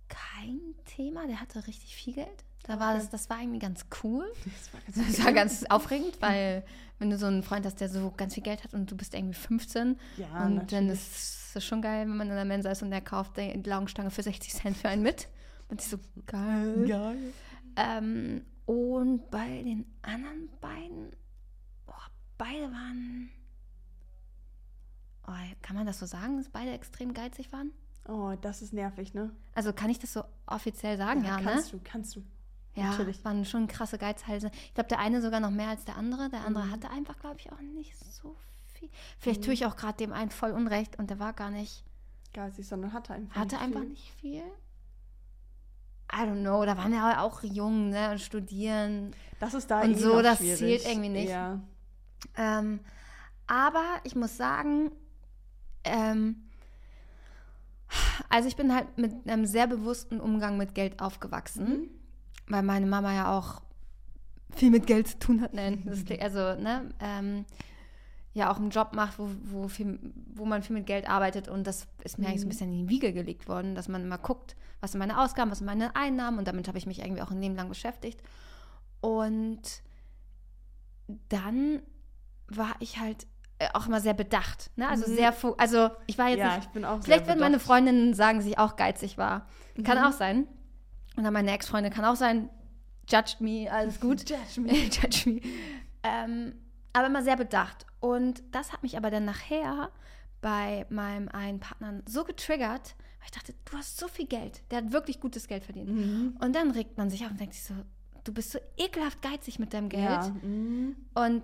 kein 0.09 0.61
Thema. 0.85 1.27
Der 1.27 1.41
hatte 1.41 1.67
richtig 1.67 1.95
viel 1.97 2.15
Geld. 2.15 2.45
Da 2.65 2.81
war 2.81 2.95
das, 2.95 3.11
das 3.11 3.29
war 3.29 3.41
irgendwie 3.41 3.59
ganz 3.59 3.87
cool. 4.03 4.25
Das 4.45 4.73
war 4.73 4.81
ganz 4.81 5.17
Das 5.17 5.25
war 5.25 5.33
ganz 5.33 5.65
aufregend, 5.65 6.17
weil 6.21 6.65
wenn 6.99 7.11
du 7.11 7.19
so 7.19 7.27
einen 7.27 7.43
Freund 7.43 7.67
hast, 7.67 7.81
der 7.81 7.89
so 7.89 8.13
ganz 8.17 8.35
viel 8.35 8.43
Geld 8.43 8.65
hat 8.65 8.73
und 8.73 8.91
du 8.91 8.97
bist 8.97 9.15
irgendwie 9.15 9.35
15 9.35 9.99
Ja, 10.17 10.27
und 10.27 10.33
dann 10.35 10.55
natürlich. 10.55 10.93
ist 10.93 11.57
es 11.57 11.65
schon 11.65 11.83
geil, 11.83 12.09
wenn 12.09 12.17
man 12.17 12.29
in 12.29 12.35
der 12.37 12.45
Mensa 12.45 12.71
ist 12.71 12.83
und 12.83 12.91
der 12.91 13.01
kauft 13.01 13.37
die 13.37 13.53
Laugenstange 13.65 14.11
für 14.11 14.23
60 14.23 14.55
Cent 14.55 14.77
für 14.77 14.89
einen 14.89 15.03
mit. 15.03 15.29
Und 15.69 15.81
ich 15.83 15.89
so, 15.89 15.99
geil. 16.27 16.87
Geil. 16.89 17.17
Ähm, 17.77 18.45
und 18.67 19.31
bei 19.31 19.63
den 19.63 19.85
anderen 20.03 20.49
beiden, 20.61 21.11
boah, 21.87 22.01
beide 22.39 22.71
waren, 22.73 23.29
oh, 25.27 25.33
kann 25.63 25.77
man 25.77 25.87
das 25.87 25.99
so 25.99 26.07
sagen, 26.07 26.37
dass 26.39 26.49
beide 26.49 26.73
extrem 26.73 27.15
geizig 27.15 27.53
waren? 27.53 27.71
Oh, 28.07 28.35
das 28.41 28.61
ist 28.63 28.73
nervig, 28.73 29.15
ne? 29.15 29.31
Also 29.55 29.73
kann 29.73 29.89
ich 29.91 29.99
das 29.99 30.13
so 30.13 30.25
offiziell 30.47 30.97
sagen, 30.99 31.25
ja, 31.25 31.39
ne? 31.39 31.43
kannst 31.45 31.73
du, 31.73 31.81
kannst 31.83 32.17
du. 32.17 32.23
Ja, 32.75 32.91
Natürlich. 32.91 33.25
waren 33.25 33.45
schon 33.45 33.67
krasse 33.69 33.99
Geizhalse. 33.99 34.51
Ich 34.67 34.75
glaube, 34.75 34.89
der 34.89 34.99
eine 34.99 35.23
sogar 35.23 35.39
noch 35.41 35.51
mehr 35.53 35.69
als 35.69 35.85
der 35.85 35.97
andere. 35.97 36.29
Der 36.29 36.45
andere 36.45 36.67
Mhm. 36.67 36.71
hatte 36.73 36.91
einfach, 36.91 37.19
glaube 37.19 37.37
ich, 37.39 37.53
auch 37.53 37.61
nicht 37.61 37.97
so 37.97 38.37
viel. 38.75 38.91
Vielleicht 39.19 39.45
tue 39.45 39.55
ich 39.55 39.65
auch 39.65 39.77
gerade 39.77 39.97
dem 39.97 40.13
einen 40.13 40.31
voll 40.31 40.51
Unrecht 40.51 40.99
und 40.99 41.09
der 41.09 41.19
war 41.21 41.33
gar 41.33 41.51
nicht, 41.51 41.85
Geizig, 42.33 42.67
sondern 42.67 42.93
hatte 42.93 43.15
einfach 43.15 43.37
hatte 43.37 43.55
nicht 43.55 43.63
einfach 43.65 43.81
viel. 43.81 43.89
nicht 43.91 44.11
viel. 44.21 44.43
I 46.13 46.17
don't 46.17 46.41
know, 46.43 46.65
da 46.65 46.77
waren 46.77 46.93
ja 46.93 47.23
auch 47.23 47.43
jung, 47.45 47.91
ne, 47.91 48.11
und 48.11 48.21
studieren. 48.21 49.15
Das 49.41 49.55
ist 49.55 49.71
da 49.71 49.83
Und 49.83 49.93
eh 49.93 49.95
so, 49.99 50.21
das 50.21 50.39
schwierig. 50.39 50.59
zählt 50.59 50.87
irgendwie 50.87 51.09
nicht. 51.09 51.31
Ja. 51.31 51.61
Ähm, 52.37 52.81
aber 53.47 53.85
ich 54.05 54.15
muss 54.17 54.37
sagen, 54.37 54.91
ähm, 55.85 56.37
also 58.29 58.49
ich 58.49 58.57
bin 58.57 58.75
halt 58.75 58.99
mit 58.99 59.29
einem 59.29 59.47
sehr 59.47 59.67
bewussten 59.67 60.21
Umgang 60.21 60.57
mit 60.57 60.75
Geld 60.75 61.01
aufgewachsen, 61.01 61.65
Mhm. 61.69 61.89
weil 62.49 62.63
meine 62.63 62.87
Mama 62.87 63.15
ja 63.15 63.39
auch 63.39 63.63
viel 64.51 64.71
mit 64.71 64.87
Geld 64.87 65.09
zu 65.09 65.19
tun 65.19 65.41
hat. 65.41 65.55
Nein, 65.55 65.83
klingt- 66.07 66.23
also, 66.23 66.39
ne, 66.61 66.91
ähm, 67.01 67.45
ja 68.33 68.51
auch 68.51 68.57
einen 68.57 68.71
Job 68.71 68.95
macht, 68.95 69.19
wo, 69.21 69.31
wo, 69.45 69.69
viel, 69.69 69.99
wo 70.35 70.45
man 70.45 70.63
viel 70.65 70.75
mit 70.75 70.87
Geld 70.87 71.09
arbeitet 71.09 71.47
und 71.49 71.67
das 71.69 71.87
ist 72.03 72.19
mir 72.19 72.27
eigentlich 72.27 72.41
so 72.41 72.47
ein 72.47 72.51
bisschen 72.51 72.73
in 72.73 72.87
die 72.87 72.89
Wiege 72.89 73.13
gelegt 73.13 73.47
worden, 73.49 73.77
dass 73.77 73.87
man 73.89 74.03
immer 74.03 74.19
guckt, 74.19 74.57
was 74.81 74.91
sind 74.93 74.99
meine 74.99 75.21
Ausgaben, 75.21 75.51
was 75.53 75.59
sind 75.59 75.67
meine 75.69 75.95
Einnahmen 75.95 76.39
und 76.39 76.49
damit 76.49 76.67
habe 76.67 76.77
ich 76.79 76.87
mich 76.87 76.99
irgendwie 77.01 77.23
auch 77.23 77.31
ein 77.31 77.41
Leben 77.41 77.55
lang 77.55 77.69
beschäftigt. 77.69 78.21
Und 79.01 79.61
dann 81.29 81.81
war 82.49 82.75
ich 82.81 82.99
halt 82.99 83.27
auch 83.73 83.87
immer 83.87 84.01
sehr 84.01 84.15
bedacht. 84.15 84.71
Ne? 84.77 84.89
Also 84.89 85.11
Mhm. 85.11 85.17
sehr, 85.17 85.35
also 85.59 85.91
ich 86.07 86.19
war 86.19 86.29
jetzt 86.29 86.39
ja, 86.41 86.57
nicht, 86.57 86.67
ich 86.67 86.71
bin 86.73 86.85
auch 86.85 87.03
vielleicht 87.03 87.27
werden 87.27 87.41
meine. 87.41 87.59
Freundinnen 87.61 88.15
sagen, 88.15 88.39
dass 88.39 88.47
ich 88.47 88.59
auch 88.59 88.77
geizig 88.77 89.17
war. 89.19 89.47
Kann 89.85 89.99
Mhm. 89.99 90.05
auch 90.05 90.13
sein. 90.13 90.47
Oder 91.17 91.31
meine 91.31 91.53
Ex-Freundin 91.53 91.93
kann 91.93 92.05
auch 92.05 92.17
sein, 92.17 92.51
judged 93.09 93.41
me, 93.41 93.69
alles 93.71 94.01
gut. 94.01 94.25
Judge 94.29 94.61
me. 94.61 94.73
Judge 94.91 95.31
me. 95.31 95.41
Ähm, 96.03 96.55
aber 96.93 97.07
immer 97.07 97.23
sehr 97.23 97.37
bedacht. 97.37 97.87
Und 98.01 98.43
das 98.53 98.73
hat 98.73 98.83
mich 98.83 98.97
aber 98.97 99.11
dann 99.11 99.25
nachher 99.25 99.91
bei 100.41 100.85
meinem 100.91 101.29
einen 101.29 101.61
Partner 101.61 102.03
so 102.07 102.25
getriggert, 102.25 102.95
weil 103.19 103.27
ich 103.27 103.31
dachte, 103.31 103.55
du 103.65 103.77
hast 103.79 103.99
so 103.99 104.09
viel 104.09 104.27
Geld. 104.27 104.63
Der 104.71 104.79
hat 104.79 104.93
wirklich 104.93 105.21
gutes 105.21 105.47
Geld 105.49 105.65
verdient. 105.65 105.89
Mhm. 105.91 106.37
Und 106.41 106.55
dann 106.55 106.71
regt 106.73 106.99
man 106.99 107.09
sich 107.09 107.25
auf 107.25 107.31
und 107.31 107.41
denkt 107.41 107.55
sich 107.55 107.65
so, 107.65 107.75
du 108.25 108.33
bist 108.33 108.51
so 108.53 108.59
ekelhaft 108.77 109.23
geizig 109.23 109.59
mit 109.59 109.73
deinem 109.73 109.89
Geld. 109.89 110.03
Ja. 110.05 110.29
Mhm. 110.43 110.97
Und 111.15 111.43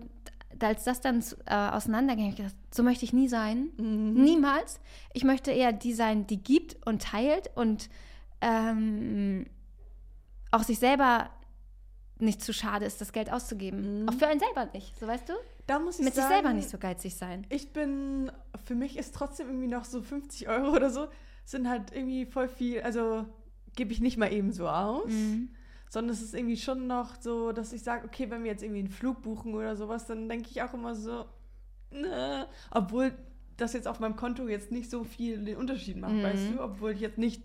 als 0.58 0.85
das 0.85 1.00
dann 1.00 1.25
äh, 1.47 1.55
auseinanderging, 1.55 2.25
habe 2.25 2.32
ich 2.32 2.37
gedacht, 2.37 2.56
so 2.75 2.82
möchte 2.82 3.05
ich 3.05 3.12
nie 3.12 3.29
sein. 3.29 3.70
Mhm. 3.76 4.23
Niemals. 4.23 4.81
Ich 5.14 5.25
möchte 5.25 5.50
eher 5.52 5.73
die 5.73 5.93
sein, 5.94 6.26
die 6.26 6.43
gibt 6.43 6.85
und 6.87 7.02
teilt 7.02 7.50
und 7.55 7.88
ähm, 8.41 9.47
auch 10.50 10.62
sich 10.62 10.79
selber 10.79 11.31
nicht 12.19 12.43
zu 12.43 12.52
schade 12.52 12.85
ist, 12.85 13.00
das 13.00 13.12
Geld 13.12 13.32
auszugeben. 13.32 14.02
Mhm. 14.02 14.08
Auch 14.08 14.14
für 14.14 14.26
einen 14.26 14.41
selber 14.41 14.69
nicht, 14.75 14.99
so 14.99 15.06
weißt 15.06 15.29
du? 15.29 15.32
Da 15.67 15.79
muss 15.79 15.99
ich 15.99 16.05
Mit 16.05 16.14
sagen, 16.14 16.26
sich 16.29 16.35
selber 16.37 16.53
nicht 16.53 16.69
so 16.69 16.79
geizig 16.79 17.14
sein. 17.14 17.46
Ich 17.49 17.73
bin, 17.73 18.31
für 18.64 18.75
mich 18.75 18.99
ist 18.99 19.14
trotzdem 19.14 19.46
irgendwie 19.49 19.69
noch 19.69 19.85
so 19.85 20.03
50 20.03 20.49
Euro 20.49 20.75
oder 20.75 20.91
so, 20.91 21.06
sind 21.44 21.69
halt 21.69 21.93
irgendwie 21.93 22.26
voll 22.26 22.49
viel, 22.49 22.82
also 22.82 23.25
gebe 23.76 23.93
ich 23.93 24.00
nicht 24.00 24.17
mal 24.19 24.32
eben 24.32 24.53
so 24.53 24.69
aus, 24.69 25.06
Mhm. 25.11 25.50
Sondern 25.90 26.14
es 26.14 26.22
ist 26.22 26.34
irgendwie 26.34 26.56
schon 26.56 26.87
noch 26.87 27.20
so, 27.20 27.52
dass 27.52 27.72
ich 27.75 27.82
sage, 27.82 28.06
okay, 28.06 28.31
wenn 28.31 28.42
wir 28.44 28.50
jetzt 28.50 28.62
irgendwie 28.62 28.81
einen 28.81 28.88
Flug 28.90 29.20
buchen 29.20 29.54
oder 29.54 29.76
sowas, 29.76 30.06
dann 30.06 30.28
denke 30.28 30.48
ich 30.50 30.62
auch 30.62 30.72
immer 30.72 30.94
so, 30.94 31.26
ne, 31.90 32.46
obwohl 32.70 33.12
das 33.58 33.75
jetzt 33.75 33.87
auf 33.87 34.00
meinem 34.00 34.16
Konto 34.16 34.48
jetzt 34.48 34.72
nicht 34.72 34.88
so 34.90 35.04
viel 35.04 35.44
den 35.44 35.58
Unterschied 35.58 35.98
macht, 35.98 36.14
Mhm. 36.14 36.22
weißt 36.22 36.50
du, 36.54 36.62
obwohl 36.62 36.92
ich 36.92 37.00
jetzt 37.00 37.19
nicht 37.19 37.42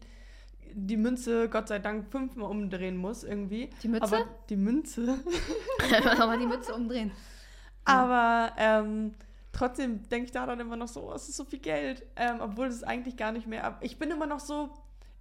die 0.74 0.95
Münze, 0.97 1.50
Gott 1.50 1.68
sei 1.68 1.80
Dank, 1.80 2.07
fünfmal 2.12 2.50
umdrehen 2.50 2.97
muss 2.97 3.24
irgendwie. 3.24 3.69
Die 3.83 3.88
Mütze? 3.88 4.03
Aber 4.06 4.25
die 4.50 4.56
Münze. 4.57 5.01
Nochmal 6.18 6.39
die 6.39 6.45
Mütze 6.48 6.74
umdrehen. 6.74 7.12
Aber 7.86 8.51
ähm, 8.58 9.13
trotzdem 9.51 10.08
denke 10.10 10.25
ich 10.25 10.31
da 10.31 10.46
dann 10.46 10.60
immer 10.60 10.75
noch 10.75 10.88
so, 10.88 11.10
oh, 11.10 11.13
es 11.13 11.29
ist 11.29 11.38
so 11.38 11.46
viel 11.46 11.60
Geld, 11.60 12.03
ähm, 12.15 12.38
obwohl 12.41 12.67
es 12.67 12.84
eigentlich 12.84 13.15
gar 13.17 13.31
nicht 13.31 13.48
mehr. 13.48 13.77
Ich 13.81 13.98
bin 14.00 14.12
immer 14.12 14.25
noch 14.27 14.39
so. 14.39 14.70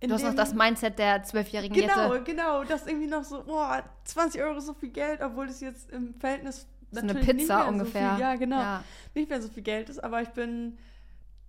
In 0.04 0.10
Du 0.10 0.14
hast 0.14 0.22
noch 0.22 0.34
das 0.34 0.54
Mindset 0.54 0.98
der 0.98 1.22
zwölfjährigen 1.22 1.74
Genau, 1.76 2.12
Jette. 2.12 2.24
genau. 2.24 2.64
Das 2.64 2.86
irgendwie 2.86 3.06
noch 3.06 3.24
so, 3.24 3.42
boah, 3.44 3.82
20 4.04 4.42
Euro 4.42 4.58
ist 4.58 4.66
so 4.66 4.74
viel 4.74 4.90
Geld, 4.90 5.20
obwohl 5.22 5.46
es 5.48 5.60
jetzt 5.60 5.90
im 5.90 6.14
Verhältnis. 6.14 6.66
So 6.90 7.00
eine 7.00 7.14
Pizza 7.14 7.56
mehr 7.58 7.68
ungefähr. 7.68 8.10
So 8.10 8.14
viel, 8.16 8.20
ja, 8.22 8.34
genau. 8.36 8.60
Ja. 8.60 8.84
Nicht 9.14 9.28
mehr 9.30 9.42
so 9.42 9.48
viel 9.48 9.62
Geld 9.62 9.88
ist, 9.88 10.02
aber 10.04 10.22
ich 10.22 10.28
bin 10.28 10.76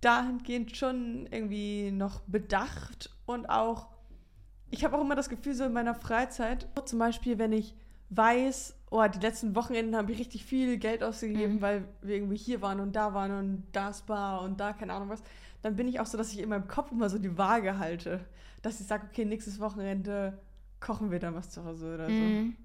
dahingehend 0.00 0.76
schon 0.76 1.26
irgendwie 1.30 1.90
noch 1.90 2.20
bedacht 2.26 3.10
und 3.26 3.46
auch. 3.48 3.86
Ich 4.70 4.84
habe 4.84 4.96
auch 4.96 5.00
immer 5.00 5.14
das 5.14 5.28
Gefühl, 5.28 5.54
so 5.54 5.64
in 5.64 5.72
meiner 5.72 5.94
Freizeit, 5.94 6.66
zum 6.86 6.98
Beispiel, 6.98 7.38
wenn 7.38 7.52
ich 7.52 7.74
weiß, 8.10 8.74
oh, 8.90 9.04
die 9.06 9.20
letzten 9.20 9.54
Wochenenden 9.54 9.94
habe 9.96 10.10
ich 10.12 10.18
richtig 10.18 10.44
viel 10.44 10.76
Geld 10.78 11.04
ausgegeben, 11.04 11.54
Mhm. 11.56 11.60
weil 11.60 11.84
wir 12.02 12.16
irgendwie 12.16 12.36
hier 12.36 12.60
waren 12.62 12.80
und 12.80 12.94
da 12.94 13.14
waren 13.14 13.30
und 13.38 13.64
da 13.72 13.92
Spa 13.92 14.38
und 14.38 14.58
da 14.58 14.72
keine 14.72 14.92
Ahnung 14.94 15.08
was, 15.08 15.22
dann 15.66 15.76
bin 15.76 15.88
ich 15.88 15.98
auch 16.00 16.06
so, 16.06 16.16
dass 16.16 16.32
ich 16.32 16.38
in 16.38 16.48
meinem 16.48 16.68
Kopf 16.68 16.92
immer 16.92 17.10
so 17.10 17.18
die 17.18 17.36
Waage 17.36 17.78
halte. 17.78 18.24
Dass 18.62 18.80
ich 18.80 18.86
sage, 18.86 19.06
okay, 19.10 19.24
nächstes 19.24 19.60
Wochenende 19.60 20.38
kochen 20.80 21.10
wir 21.10 21.18
dann 21.18 21.34
was 21.34 21.50
zu 21.50 21.64
Hause 21.64 21.94
oder 21.94 22.06
so. 22.06 22.12
Mhm. 22.12 22.56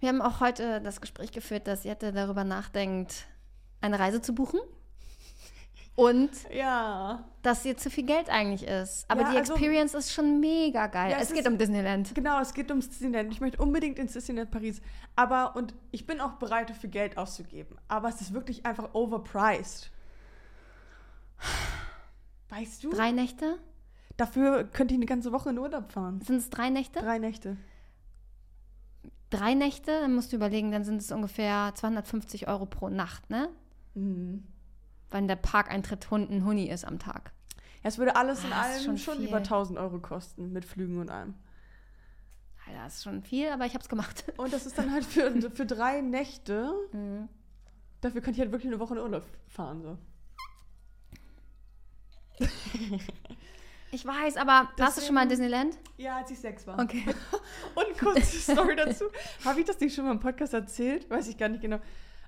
Wir 0.00 0.08
haben 0.08 0.22
auch 0.22 0.40
heute 0.40 0.80
das 0.80 1.00
Gespräch 1.00 1.32
geführt, 1.32 1.66
dass 1.66 1.84
Jette 1.84 2.12
darüber 2.12 2.44
nachdenkt, 2.44 3.26
eine 3.80 3.98
Reise 3.98 4.20
zu 4.22 4.34
buchen. 4.34 4.60
Und 5.96 6.30
Ja. 6.52 7.24
dass 7.42 7.64
ihr 7.64 7.76
zu 7.76 7.88
viel 7.90 8.04
Geld 8.04 8.28
eigentlich 8.28 8.68
ist. 8.68 9.04
Aber 9.08 9.22
Ja, 9.22 9.30
die 9.32 9.36
also- 9.38 9.52
Experience 9.54 9.94
ist 9.94 10.12
schon 10.12 10.40
mega 10.40 10.86
geil. 10.88 11.10
Ja, 11.12 11.16
es, 11.18 11.24
es 11.24 11.34
geht 11.34 11.40
ist- 11.44 11.48
um 11.48 11.56
Disneyland. 11.58 12.14
Genau, 12.14 12.40
es 12.40 12.52
geht 12.52 12.68
ums 12.70 12.88
Disneyland. 12.88 13.32
Ich 13.32 13.40
möchte 13.40 13.62
unbedingt 13.62 13.98
ins 13.98 14.12
Disneyland 14.12 14.50
Paris. 14.50 14.80
Aber, 15.16 15.54
und 15.56 15.74
ich 15.92 16.06
bin 16.06 16.20
auch 16.20 16.32
bereit, 16.32 16.70
dafür 16.70 16.90
Geld 16.90 17.16
auszugeben. 17.16 17.76
Aber 17.88 18.08
es 18.08 18.20
ist 18.20 18.32
wirklich 18.34 18.66
einfach 18.66 18.92
overpriced. 18.94 19.90
Weißt 22.48 22.84
du? 22.84 22.90
Drei 22.90 23.10
Nächte? 23.12 23.58
Dafür 24.16 24.64
könnte 24.64 24.94
ich 24.94 24.98
eine 24.98 25.06
ganze 25.06 25.32
Woche 25.32 25.50
in 25.50 25.58
Urlaub 25.58 25.90
fahren. 25.90 26.20
Sind 26.20 26.36
es 26.36 26.50
drei 26.50 26.70
Nächte? 26.70 27.00
Drei 27.00 27.18
Nächte. 27.18 27.56
Drei 29.30 29.54
Nächte, 29.54 29.90
dann 30.00 30.14
musst 30.14 30.32
du 30.32 30.36
überlegen, 30.36 30.70
dann 30.70 30.84
sind 30.84 31.00
es 31.00 31.10
ungefähr 31.10 31.72
250 31.74 32.46
Euro 32.46 32.66
pro 32.66 32.88
Nacht, 32.88 33.28
ne? 33.30 33.48
Mhm. 33.94 34.44
Wenn 35.10 35.26
der 35.26 35.36
Parkeintritt 35.36 36.10
Hund 36.10 36.30
ein 36.30 36.44
Huni 36.44 36.68
ist 36.68 36.84
am 36.84 37.00
Tag. 37.00 37.32
Ja, 37.82 37.88
Es 37.88 37.98
würde 37.98 38.14
alles 38.14 38.44
in 38.44 38.52
Ah, 38.52 38.62
ist 38.68 38.86
allem 38.86 38.98
schon 38.98 39.16
schon, 39.16 39.24
über 39.24 39.38
1000 39.38 39.78
Euro 39.78 39.98
kosten, 39.98 40.52
mit 40.52 40.64
Flügen 40.64 40.98
und 41.00 41.10
allem. 41.10 41.34
Alter, 42.66 42.84
das 42.84 42.94
ist 42.94 43.02
schon 43.02 43.22
viel, 43.22 43.48
aber 43.48 43.66
ich 43.66 43.74
habe 43.74 43.82
es 43.82 43.88
gemacht. 43.88 44.24
Und 44.38 44.52
das 44.52 44.64
ist 44.64 44.78
dann 44.78 44.90
halt 44.90 45.04
für, 45.04 45.30
für 45.50 45.66
drei 45.66 46.00
Nächte. 46.00 46.72
Mhm. 46.92 47.28
Dafür 48.00 48.22
könnte 48.22 48.38
ich 48.38 48.40
halt 48.40 48.52
wirklich 48.52 48.72
eine 48.72 48.80
Woche 48.80 48.94
in 48.94 49.00
Urlaub 49.00 49.24
fahren. 49.48 49.82
So. 49.82 49.98
Ich 53.90 54.04
weiß, 54.04 54.36
aber 54.38 54.70
warst 54.76 54.98
du 54.98 55.02
schon 55.02 55.14
mal 55.14 55.22
in 55.22 55.28
Deswegen- 55.28 55.50
Disneyland? 55.52 55.78
Ja, 55.98 56.16
als 56.16 56.30
ich 56.30 56.38
sechs 56.40 56.66
war. 56.66 56.78
Okay. 56.80 57.04
Und 57.76 57.96
kurze 57.98 58.38
Story 58.38 58.74
dazu. 58.74 59.04
Habe 59.44 59.60
ich 59.60 59.66
das 59.66 59.78
nicht 59.78 59.94
schon 59.94 60.04
mal 60.04 60.10
im 60.12 60.18
Podcast 60.20 60.52
erzählt? 60.52 61.08
Weiß 61.08 61.28
ich 61.28 61.38
gar 61.38 61.48
nicht 61.48 61.62
genau. 61.62 61.78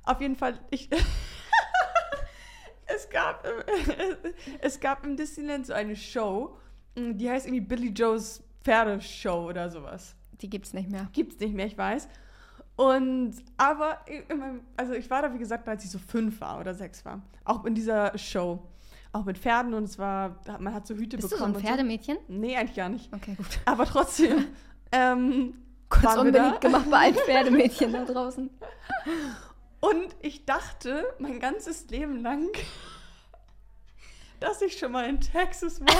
Auf 0.04 0.20
jeden 0.20 0.36
Fall, 0.36 0.60
ich. 0.70 0.88
es, 2.86 3.10
gab, 3.10 3.44
im- 3.44 4.32
es 4.60 4.78
gab 4.78 5.04
im 5.04 5.16
Disneyland 5.16 5.66
so 5.66 5.72
eine 5.72 5.96
Show, 5.96 6.56
die 6.96 7.28
heißt 7.28 7.46
irgendwie 7.46 7.64
Billy 7.64 7.88
Joes 7.88 8.44
Pferdeshow 8.62 9.48
oder 9.48 9.68
sowas. 9.68 10.14
Die 10.40 10.48
gibt's 10.48 10.72
nicht 10.72 10.90
mehr. 10.90 11.08
Gibt's 11.12 11.38
nicht 11.40 11.54
mehr, 11.54 11.66
ich 11.66 11.76
weiß. 11.76 12.08
Und 12.76 13.34
aber, 13.56 14.00
in 14.06 14.38
meinem, 14.38 14.60
also 14.76 14.92
ich 14.92 15.08
war 15.10 15.22
da, 15.22 15.32
wie 15.34 15.38
gesagt, 15.38 15.68
als 15.68 15.82
ich 15.84 15.90
so 15.90 15.98
fünf 15.98 16.40
war 16.40 16.60
oder 16.60 16.74
sechs 16.74 17.04
war. 17.04 17.22
Auch 17.44 17.64
in 17.64 17.74
dieser 17.74 18.16
Show. 18.18 18.62
Auch 19.12 19.24
mit 19.24 19.38
Pferden 19.38 19.72
und 19.74 19.84
es 19.84 19.98
war, 19.98 20.40
man 20.58 20.74
hat 20.74 20.86
so 20.86 20.94
Hüte 20.94 21.16
Bist 21.16 21.32
du 21.32 21.36
so 21.36 21.44
bekommen. 21.44 21.56
ein 21.56 21.62
Pferdemädchen? 21.62 22.18
So. 22.26 22.32
Nee, 22.34 22.56
eigentlich 22.56 22.76
gar 22.76 22.88
nicht. 22.90 23.12
Okay, 23.14 23.34
gut. 23.34 23.46
Aber 23.64 23.86
trotzdem. 23.86 24.46
ähm, 24.92 25.54
Kurz 25.88 26.16
unbeliebt 26.16 26.60
gemacht 26.60 26.90
bei 26.90 26.98
allen 26.98 27.14
Pferdemädchen 27.24 27.92
da 27.92 28.04
draußen. 28.04 28.50
Und 29.80 30.16
ich 30.20 30.44
dachte 30.44 31.04
mein 31.18 31.38
ganzes 31.40 31.88
Leben 31.88 32.20
lang, 32.22 32.48
dass 34.40 34.60
ich 34.62 34.78
schon 34.78 34.92
mal 34.92 35.08
in 35.08 35.20
Texas 35.20 35.80
war. 35.80 35.86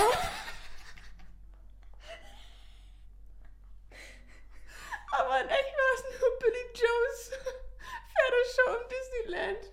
Aber 5.19 5.41
in 5.41 5.47
echt 5.47 5.73
war 5.73 5.95
es 5.95 6.03
nur 6.19 6.39
Billy 6.39 6.65
Joes 6.73 7.31
Pferdeshow 8.13 8.69
im 8.75 8.85
Disneyland. 8.89 9.63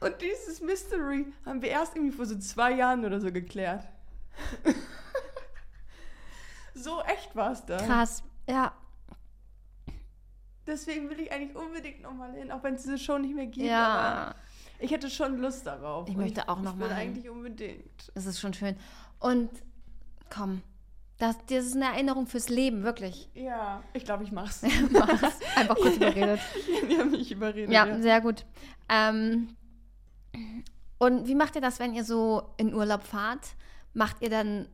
Und 0.00 0.20
dieses 0.20 0.60
Mystery 0.60 1.26
haben 1.44 1.62
wir 1.62 1.70
erst 1.70 1.96
irgendwie 1.96 2.14
vor 2.14 2.26
so 2.26 2.38
zwei 2.38 2.72
Jahren 2.72 3.04
oder 3.04 3.20
so 3.20 3.32
geklärt. 3.32 3.86
so 6.74 7.00
echt 7.02 7.34
war 7.34 7.52
es 7.52 7.64
da. 7.64 7.76
Krass. 7.78 8.22
Ja. 8.48 8.72
Deswegen 10.66 11.10
will 11.10 11.20
ich 11.20 11.32
eigentlich 11.32 11.56
unbedingt 11.56 12.02
nochmal 12.02 12.32
hin, 12.32 12.52
auch 12.52 12.62
wenn 12.62 12.74
es 12.74 12.82
diese 12.82 12.98
Show 12.98 13.18
nicht 13.18 13.34
mehr 13.34 13.46
gibt. 13.46 13.66
Ja. 13.66 14.34
Ich 14.78 14.90
hätte 14.90 15.10
schon 15.10 15.38
Lust 15.38 15.66
darauf. 15.66 16.08
Ich 16.08 16.16
möchte 16.16 16.48
auch 16.48 16.60
noch 16.60 16.74
Ich 16.74 16.80
will 16.80 16.90
eigentlich 16.90 17.28
unbedingt. 17.30 18.10
Das 18.14 18.26
ist 18.26 18.40
schon 18.40 18.52
schön. 18.54 18.76
Und 19.18 19.50
komm, 20.28 20.62
das, 21.18 21.36
das 21.46 21.66
ist 21.66 21.76
eine 21.76 21.84
Erinnerung 21.84 22.26
fürs 22.26 22.48
Leben, 22.48 22.82
wirklich. 22.82 23.28
Ja, 23.34 23.82
ich 23.92 24.04
glaube, 24.04 24.24
ich 24.24 24.32
mach's. 24.32 24.62
Mach's. 24.90 25.38
Einfach 25.54 25.76
kurz 25.76 25.96
überredet. 25.96 26.40
Die 26.90 26.98
haben 26.98 27.12
mich 27.12 27.30
überredet. 27.30 27.72
Ja, 27.72 28.00
sehr 28.00 28.20
gut. 28.20 28.44
Ähm, 28.88 29.54
und 30.98 31.26
wie 31.26 31.34
macht 31.34 31.54
ihr 31.56 31.60
das, 31.60 31.78
wenn 31.80 31.94
ihr 31.94 32.04
so 32.04 32.54
in 32.56 32.74
Urlaub 32.74 33.02
fahrt? 33.02 33.54
Macht 33.94 34.22
ihr 34.22 34.30
dann, 34.30 34.68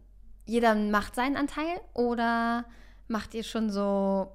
jeder 0.47 0.75
macht 0.75 1.15
seinen 1.15 1.37
Anteil 1.37 1.81
oder 1.95 2.65
macht 3.09 3.35
ihr 3.35 3.43
schon 3.43 3.71
so, 3.71 4.31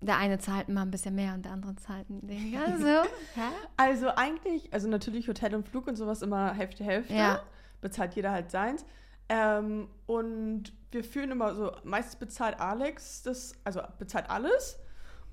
der 0.00 0.16
eine 0.16 0.38
zahlt 0.38 0.68
mal 0.68 0.82
ein 0.82 0.90
bisschen 0.90 1.14
mehr 1.14 1.34
und 1.34 1.44
der 1.44 1.52
andere 1.52 1.76
zahlt 1.76 2.08
ein 2.10 2.26
Ding? 2.26 2.52
Ja, 2.52 2.66
so? 2.78 3.08
Hä? 3.34 3.48
Also 3.76 4.08
eigentlich, 4.08 4.72
also 4.72 4.88
natürlich 4.88 5.28
Hotel 5.28 5.54
und 5.54 5.68
Flug 5.68 5.86
und 5.86 5.96
sowas 5.96 6.22
immer 6.22 6.52
Hälfte, 6.54 6.82
Hälfte. 6.84 7.14
Ja. 7.14 7.42
Bezahlt 7.80 8.14
jeder 8.14 8.30
halt 8.32 8.50
seins. 8.50 8.84
Ähm, 9.28 9.88
und 10.06 10.72
wir 10.90 11.04
führen 11.04 11.30
immer 11.30 11.54
so, 11.54 11.72
meistens 11.84 12.16
bezahlt 12.16 12.58
Alex 12.60 13.22
das, 13.22 13.52
also 13.64 13.80
bezahlt 13.98 14.28
alles. 14.28 14.78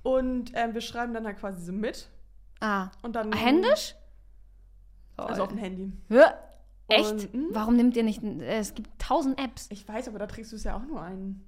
Und 0.03 0.51
ähm, 0.53 0.73
wir 0.73 0.81
schreiben 0.81 1.13
dann 1.13 1.25
halt 1.25 1.37
quasi 1.39 1.63
so 1.65 1.73
mit. 1.73 2.07
Ah, 2.61 2.89
Und 3.01 3.15
dann. 3.15 3.31
händisch? 3.33 3.95
Also 5.27 5.43
auf 5.43 5.49
dem 5.49 5.57
Handy. 5.57 5.91
Hä? 6.09 6.21
Echt? 6.87 7.11
Und, 7.11 7.21
hm? 7.33 7.47
Warum 7.51 7.75
nimmt 7.75 7.95
ihr 7.95 8.03
nicht, 8.03 8.23
äh, 8.23 8.57
es 8.59 8.73
gibt 8.73 8.89
tausend 8.99 9.39
Apps. 9.39 9.67
Ich 9.69 9.87
weiß, 9.87 10.07
aber 10.07 10.17
da 10.19 10.25
trägst 10.27 10.51
du 10.51 10.55
es 10.55 10.63
ja 10.63 10.75
auch 10.75 10.83
nur 10.85 11.01
ein. 11.01 11.45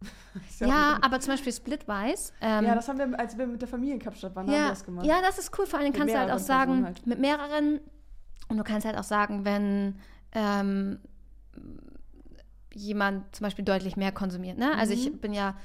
Ist 0.48 0.60
Ja, 0.60 0.96
auch- 0.96 1.02
aber 1.02 1.20
zum 1.20 1.32
Beispiel 1.34 1.52
Splitwise. 1.52 2.32
Ähm, 2.40 2.64
ja, 2.64 2.74
das 2.74 2.88
haben 2.88 2.98
wir, 2.98 3.18
als 3.18 3.36
wir 3.36 3.46
mit 3.46 3.60
der 3.60 3.68
Familie 3.68 3.94
in 3.94 4.00
Kapstadt 4.00 4.34
waren, 4.36 4.46
haben 4.46 4.52
wir 4.52 4.58
ja, 4.60 4.68
das 4.70 4.84
gemacht. 4.84 5.04
ja, 5.06 5.20
das 5.20 5.38
ist 5.38 5.58
cool. 5.58 5.66
Vor 5.66 5.78
allem 5.80 5.88
Mit 5.88 5.96
kannst 5.98 6.14
du 6.14 6.18
halt 6.18 6.30
auch 6.30 6.38
sagen, 6.38 6.84
halt. 6.84 7.06
mit 7.06 7.18
mehreren. 7.18 7.80
Und 8.48 8.56
du 8.56 8.64
kannst 8.64 8.86
halt 8.86 8.96
auch 8.96 9.04
sagen, 9.04 9.44
wenn 9.44 9.98
ähm, 10.32 10.98
jemand 12.74 13.34
zum 13.34 13.44
Beispiel 13.44 13.64
deutlich 13.64 13.96
mehr 13.96 14.12
konsumiert. 14.12 14.58
Ne? 14.58 14.72
Also 14.76 14.92
ich 14.92 15.10
Mhm. 15.12 15.18
bin 15.18 15.32
ja, 15.32 15.56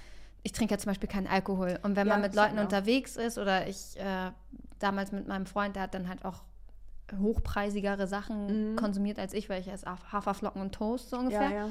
ich 0.42 0.52
trinke 0.52 0.74
ja 0.74 0.78
zum 0.78 0.90
Beispiel 0.90 1.08
keinen 1.10 1.28
Alkohol. 1.28 1.80
Und 1.84 1.96
wenn 1.96 2.08
Ja, 2.08 2.14
man 2.14 2.22
mit 2.22 2.36
Leuten 2.36 2.60
unterwegs 2.60 3.16
ist 3.16 3.38
oder 3.38 3.68
ich 3.68 3.98
äh, 4.00 4.32
damals 4.80 5.12
mit 5.12 5.28
meinem 5.28 5.46
Freund, 5.46 5.76
der 5.76 5.84
hat 5.84 5.94
dann 5.94 6.10
halt 6.10 6.26
auch 6.26 6.42
hochpreisigere 7.20 8.08
Sachen 8.08 8.72
Mhm. 8.72 8.76
konsumiert 8.76 9.20
als 9.20 9.34
ich, 9.34 9.50
weil 9.50 9.62
ich 9.62 9.68
esse 9.72 9.86
Haf- 9.86 10.12
Haferflocken 10.12 10.62
und 10.62 10.74
Toast 10.74 11.10
so 11.10 11.18
ungefähr. 11.18 11.50
ja, 11.50 11.56
ja. 11.66 11.70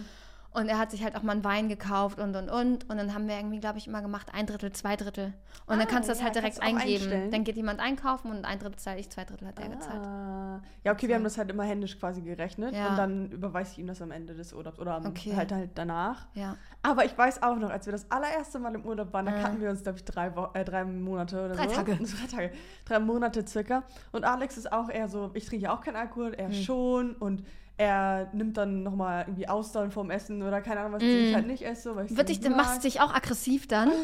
Und 0.54 0.68
er 0.68 0.78
hat 0.78 0.90
sich 0.90 1.02
halt 1.02 1.16
auch 1.16 1.23
mal 1.23 1.32
einen 1.32 1.44
Wein 1.44 1.68
gekauft 1.71 2.18
und 2.18 2.37
und 2.37 2.50
und. 2.50 2.90
Und 2.90 2.97
dann 2.99 3.14
haben 3.14 3.26
wir 3.26 3.37
irgendwie, 3.37 3.59
glaube 3.59 3.78
ich, 3.78 3.87
immer 3.87 4.02
gemacht, 4.02 4.28
ein 4.35 4.47
Drittel, 4.47 4.71
zwei 4.73 4.97
Drittel. 4.97 5.32
Und 5.66 5.75
Ah, 5.75 5.78
dann 5.78 5.88
kannst 5.88 6.09
du 6.09 6.12
das 6.12 6.18
ja, 6.18 6.26
halt 6.26 6.35
direkt 6.35 6.61
eingeben. 6.61 6.80
einstellen. 6.94 7.30
Dann 7.30 7.44
geht 7.44 7.56
jemand 7.56 7.80
einkaufen 7.80 8.30
und 8.30 8.44
ein 8.44 8.59
Drittel 8.59 8.76
zahle 8.78 8.99
ich, 9.00 9.09
zwei 9.09 9.25
Drittel 9.25 9.49
hat 9.49 9.59
er 9.59 9.68
gezahlt. 9.71 10.06
Ah. 10.06 10.61
Ja, 10.85 10.92
okay, 10.92 11.09
wir 11.09 11.14
haben 11.14 11.25
das 11.25 11.38
halt 11.38 11.50
immer 11.50 11.64
händisch 11.64 11.99
quasi 11.99 12.21
gerechnet 12.21 12.75
Ja. 12.75 12.90
und 12.90 12.97
dann 12.99 13.30
überweise 13.30 13.73
ich 13.73 13.78
ihm 13.78 13.87
das 13.87 14.02
am 14.02 14.11
Ende 14.11 14.35
des 14.35 14.52
Urlaubs 14.52 14.78
oder 14.78 14.97
am, 14.97 15.06
Okay. 15.06 15.35
halt, 15.35 15.52
halt 15.52 15.71
danach. 15.75 16.26
Ja. 16.35 16.56
Aber 16.82 17.04
ich 17.06 17.16
weiß 17.16 17.42
auch 17.42 17.56
noch, 17.56 17.71
als 17.71 17.87
wir 17.87 17.92
das 17.92 18.11
allererste 18.11 18.59
Mal 18.59 18.75
im 18.75 18.85
Urlaub 18.85 19.12
waren, 19.14 19.25
da 19.26 19.32
kannten 19.32 19.61
wir 19.62 19.71
uns, 19.71 19.82
glaube 19.82 19.99
ich, 19.99 20.04
drei, 20.04 20.37
Wo 20.37 20.49
äh, 20.52 20.64
drei 20.64 20.85
Monate 20.85 21.47
oder 21.47 21.54
Drei 21.54 21.68
so. 21.68 21.75
Tage. 21.76 21.97
Drei 21.97 22.26
Tage. 22.30 22.52
Drei 22.85 22.99
Monate 22.99 23.47
circa. 23.47 23.85
Und 24.11 24.25
Alex 24.25 24.59
ist 24.59 24.71
auch 24.71 24.90
eher 24.90 25.09
so, 25.09 25.30
ich 25.32 25.47
trinke 25.47 25.64
ja 25.64 25.75
auch 25.75 25.80
keinen 25.80 25.97
Alkohol, 25.97 26.35
er 26.35 26.49
Hm. 26.49 26.52
schon. 26.52 27.12
Und 27.14 27.44
er 27.76 28.29
nimmt 28.33 28.57
dann 28.57 28.83
nochmal 28.83 29.23
irgendwie 29.26 29.49
Austern 29.49 29.91
vorm 29.91 30.11
Essen 30.11 30.43
oder 30.43 30.61
keine 30.61 30.81
Ahnung, 30.81 30.93
was 30.95 31.02
Mm. 31.02 31.07
ich 31.07 31.35
halt 31.35 31.47
nicht 31.47 31.62
esse. 31.62 31.97
Weil 31.97 32.09
Wird 32.11 32.29
dich, 32.29 32.41
nicht 32.41 32.50
machst 32.50 32.71
du 32.71 32.75
mag. 32.75 32.83
dich 32.83 33.00
auch 33.00 33.14
aggressiv 33.14 33.67
dann? 33.69 33.91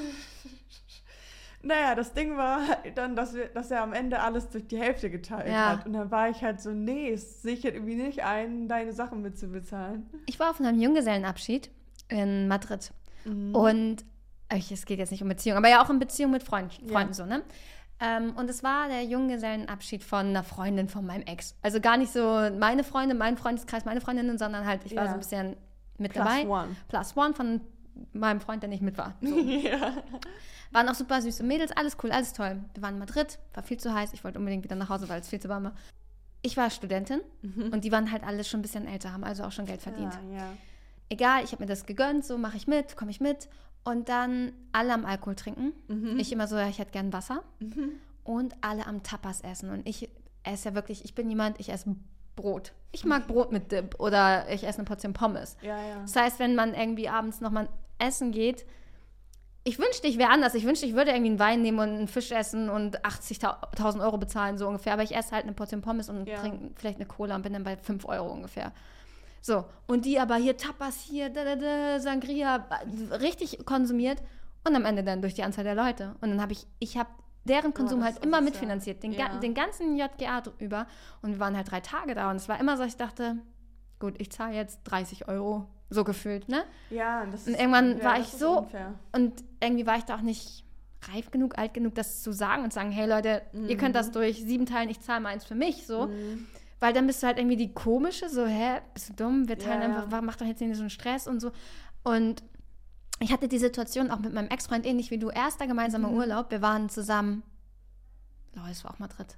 Naja, 1.60 1.96
das 1.96 2.12
Ding 2.14 2.36
war 2.36 2.60
dann, 2.94 3.16
dass, 3.16 3.34
wir, 3.34 3.46
dass 3.46 3.72
er 3.72 3.82
am 3.82 3.92
Ende 3.92 4.20
alles 4.20 4.48
durch 4.48 4.68
die 4.68 4.78
Hälfte 4.78 5.10
geteilt 5.10 5.48
Ja. 5.48 5.70
hat. 5.70 5.86
Und 5.86 5.92
dann 5.92 6.08
war 6.10 6.28
ich 6.30 6.40
halt 6.42 6.60
so, 6.60 6.70
nee, 6.70 7.10
es 7.10 7.42
sehe 7.42 7.54
ich 7.54 7.64
halt 7.64 7.74
irgendwie 7.74 7.96
nicht 7.96 8.22
ein, 8.22 8.68
deine 8.68 8.92
Sachen 8.92 9.22
mitzubezahlen. 9.22 10.06
Ich 10.26 10.38
war 10.38 10.50
auf 10.50 10.60
einem 10.60 10.80
Junggesellenabschied 10.80 11.68
in 12.08 12.46
Madrid. 12.46 12.92
Mhm. 13.24 13.54
Und 13.56 14.04
es 14.48 14.86
geht 14.86 15.00
jetzt 15.00 15.10
nicht 15.10 15.22
um 15.22 15.28
Beziehung, 15.28 15.58
aber 15.58 15.68
ja 15.68 15.82
auch 15.82 15.90
in 15.90 15.98
Beziehung 15.98 16.30
mit 16.30 16.44
Freund, 16.44 16.78
Ja. 16.80 16.92
Freunden 16.92 17.12
so, 17.12 17.26
ne? 17.26 17.42
Ähm, 18.00 18.32
und 18.36 18.48
es 18.48 18.62
war 18.62 18.88
der 18.88 19.04
Junggesellenabschied 19.04 20.04
von 20.04 20.26
einer 20.26 20.44
Freundin 20.44 20.88
von 20.88 21.04
meinem 21.04 21.22
Ex. 21.26 21.56
Also 21.62 21.80
gar 21.80 21.96
nicht 21.96 22.12
so 22.12 22.22
meine 22.58 22.84
Freunde, 22.84 23.14
mein 23.14 23.36
Freundeskreis, 23.36 23.84
meine 23.84 24.00
Freundinnen, 24.00 24.38
sondern 24.38 24.66
halt, 24.66 24.84
ich 24.84 24.94
war 24.94 25.04
Ja. 25.04 25.08
so 25.10 25.14
ein 25.14 25.20
bisschen 25.20 25.56
mit 25.98 26.12
Plus 26.12 26.24
dabei. 26.24 26.46
one. 26.46 26.76
Plus 26.88 27.16
one 27.16 27.34
von 27.34 27.60
meinem 28.12 28.40
Freund, 28.40 28.62
der 28.62 28.70
nicht 28.70 28.82
mit 28.82 28.96
war. 28.98 29.14
So. 29.20 29.36
ja. 29.38 29.94
Waren 30.70 30.88
auch 30.88 30.94
super 30.94 31.20
süße 31.20 31.42
Mädels, 31.42 31.72
alles 31.72 31.96
cool, 32.02 32.12
alles 32.12 32.32
toll. 32.32 32.62
Wir 32.74 32.82
waren 32.82 32.94
in 32.94 33.00
Madrid, 33.00 33.38
war 33.54 33.62
viel 33.64 33.78
zu 33.78 33.92
heiß. 33.92 34.12
Ich 34.12 34.22
wollte 34.22 34.38
unbedingt 34.38 34.62
wieder 34.62 34.76
nach 34.76 34.88
Hause, 34.90 35.08
weil 35.08 35.20
es 35.20 35.28
viel 35.28 35.40
zu 35.40 35.48
warm 35.48 35.64
war. 35.64 35.72
Ich 36.42 36.56
war 36.56 36.70
Studentin 36.70 37.20
und 37.72 37.82
die 37.82 37.90
waren 37.90 38.12
halt 38.12 38.22
alle 38.22 38.44
schon 38.44 38.60
ein 38.60 38.62
bisschen 38.62 38.86
älter, 38.86 39.12
haben 39.12 39.24
also 39.24 39.42
auch 39.42 39.50
schon 39.50 39.66
Geld 39.66 39.82
verdient. 39.82 40.16
Ja, 40.30 40.36
ja. 40.38 40.52
Egal, 41.08 41.42
ich 41.42 41.50
habe 41.50 41.64
mir 41.64 41.68
das 41.68 41.84
gegönnt, 41.84 42.24
so 42.24 42.38
mache 42.38 42.56
ich 42.56 42.68
mit, 42.68 42.96
komme 42.96 43.10
ich 43.10 43.18
mit. 43.20 43.48
Und 43.84 44.08
dann 44.08 44.52
alle 44.72 44.92
am 44.92 45.04
Alkohol 45.06 45.34
trinken. 45.34 45.72
Mhm. 45.88 46.18
Ich 46.18 46.30
immer 46.32 46.46
so, 46.46 46.56
ja, 46.56 46.68
ich 46.68 46.78
hätte 46.78 46.92
gern 46.92 47.12
Wasser. 47.12 47.42
Und 48.24 48.54
alle 48.60 48.86
am 48.86 49.02
Tapas 49.02 49.40
essen. 49.40 49.70
Und 49.70 49.88
ich 49.88 50.10
esse 50.42 50.70
ja 50.70 50.74
wirklich, 50.74 51.04
ich 51.04 51.14
bin 51.14 51.28
jemand, 51.30 51.58
ich 51.58 51.70
esse 51.70 51.96
Brot. 52.36 52.72
Ich 52.92 53.04
mag 53.04 53.26
Brot 53.26 53.50
mit 53.50 53.72
Dip 53.72 53.98
oder 53.98 54.48
ich 54.50 54.64
esse 54.66 54.78
eine 54.78 54.84
Portion 54.86 55.12
Pommes. 55.12 55.56
Ja, 55.62 55.80
ja. 55.82 56.00
Das 56.02 56.14
heißt, 56.16 56.38
wenn 56.38 56.54
man 56.54 56.74
irgendwie 56.74 57.08
abends 57.08 57.40
nochmal 57.40 57.68
essen 57.98 58.30
geht, 58.30 58.64
ich 59.64 59.78
wünschte, 59.78 60.06
ich 60.06 60.18
wäre 60.18 60.30
anders. 60.30 60.54
Ich 60.54 60.64
wünschte, 60.64 60.86
ich 60.86 60.94
würde 60.94 61.10
irgendwie 61.10 61.30
einen 61.30 61.38
Wein 61.38 61.62
nehmen 61.62 61.78
und 61.78 61.88
einen 61.88 62.08
Fisch 62.08 62.30
essen 62.30 62.70
und 62.70 63.04
80.000 63.04 64.00
Euro 64.02 64.16
bezahlen, 64.18 64.56
so 64.56 64.66
ungefähr. 64.68 64.92
Aber 64.92 65.02
ich 65.02 65.14
esse 65.14 65.32
halt 65.32 65.44
eine 65.44 65.52
Portion 65.52 65.82
Pommes 65.82 66.08
und 66.08 66.26
Ja. 66.26 66.38
trinke 66.40 66.70
vielleicht 66.76 66.96
eine 66.98 67.06
Cola 67.06 67.34
und 67.34 67.42
bin 67.42 67.52
dann 67.52 67.64
bei 67.64 67.76
5 67.76 68.04
Euro 68.06 68.30
ungefähr. 68.30 68.72
So, 69.40 69.64
und 69.86 70.04
die 70.04 70.18
aber 70.18 70.36
hier 70.36 70.56
Tapas, 70.56 71.00
hier 71.00 71.30
da, 71.30 71.44
da, 71.44 71.56
da, 71.56 72.00
Sangria, 72.00 72.66
äh, 73.10 73.14
richtig 73.16 73.64
konsumiert 73.64 74.18
und 74.66 74.74
am 74.74 74.84
Ende 74.84 75.04
dann 75.04 75.22
durch 75.22 75.34
die 75.34 75.42
Anzahl 75.42 75.64
der 75.64 75.74
Leute. 75.74 76.14
Und 76.20 76.30
dann 76.30 76.42
habe 76.42 76.52
ich, 76.52 76.66
ich 76.80 76.96
habe 76.98 77.08
deren 77.44 77.72
Konsum 77.72 78.00
das- 78.00 78.14
halt 78.14 78.24
immer 78.24 78.40
mitfinanziert, 78.40 79.02
den, 79.02 79.12
ja. 79.12 79.38
den 79.38 79.54
ganzen 79.54 79.96
JGA 79.96 80.40
drüber. 80.42 80.86
Und 81.22 81.32
wir 81.32 81.40
waren 81.40 81.56
halt 81.56 81.70
drei 81.70 81.80
Tage 81.80 82.14
da 82.14 82.30
und 82.30 82.36
es 82.36 82.48
war 82.48 82.60
immer 82.60 82.76
so, 82.76 82.82
ich 82.82 82.96
dachte, 82.96 83.36
gut, 84.00 84.14
ich 84.20 84.30
zahle 84.30 84.54
jetzt 84.54 84.80
30 84.84 85.28
Euro, 85.28 85.66
so 85.90 86.04
gefühlt, 86.04 86.48
ne? 86.48 86.64
Ja, 86.90 87.24
das 87.26 87.46
Und 87.46 87.54
ist- 87.54 87.60
irgendwann 87.60 87.98
ja, 87.98 88.04
war 88.04 88.18
ich 88.20 88.26
so- 88.28 88.58
Unfair. 88.58 88.94
Und 89.12 89.42
irgendwie 89.60 89.86
war 89.86 89.96
ich 89.96 90.04
da 90.04 90.16
auch 90.16 90.20
nicht 90.20 90.64
reif 91.14 91.30
genug, 91.30 91.56
alt 91.56 91.72
genug, 91.74 91.94
das 91.94 92.22
zu 92.22 92.32
sagen 92.32 92.64
und 92.64 92.72
zu 92.72 92.74
sagen, 92.80 92.90
hey 92.90 93.08
Leute, 93.08 93.42
ihr 93.68 93.76
könnt 93.76 93.94
das 93.94 94.10
durch 94.10 94.42
sieben 94.44 94.66
teilen, 94.66 94.90
ich 94.90 95.00
zahle 95.00 95.20
mal 95.20 95.28
eins 95.30 95.44
für 95.44 95.54
mich, 95.54 95.86
so. 95.86 96.08
Mhm. 96.08 96.46
Weil 96.80 96.92
dann 96.92 97.06
bist 97.06 97.22
du 97.22 97.26
halt 97.26 97.38
irgendwie 97.38 97.56
die 97.56 97.72
komische, 97.74 98.28
so, 98.28 98.46
hä, 98.46 98.80
bist 98.94 99.08
du 99.08 99.12
dumm? 99.14 99.48
Wir 99.48 99.58
teilen 99.58 99.80
Ja, 99.82 99.86
einfach, 99.88 100.02
ja. 100.04 100.12
warum 100.12 100.26
mach 100.26 100.36
doch 100.36 100.46
jetzt 100.46 100.60
nicht 100.60 100.74
so 100.76 100.82
einen 100.82 100.90
Stress 100.90 101.26
und 101.26 101.40
so. 101.40 101.50
Und 102.04 102.42
ich 103.20 103.32
hatte 103.32 103.48
die 103.48 103.58
Situation 103.58 104.10
auch 104.12 104.20
mit 104.20 104.32
meinem 104.32 104.48
Ex-Freund 104.48 104.86
ähnlich 104.86 105.10
wie 105.10 105.18
du. 105.18 105.28
Erster 105.30 105.66
gemeinsamer 105.66 106.08
Mhm. 106.08 106.14
Urlaub. 106.18 106.50
Wir 106.52 106.62
waren 106.62 106.88
zusammen. 106.88 107.42
Oh, 108.56 108.68
es 108.70 108.84
war 108.84 108.92
auch 108.92 108.98
Madrid. 109.00 109.36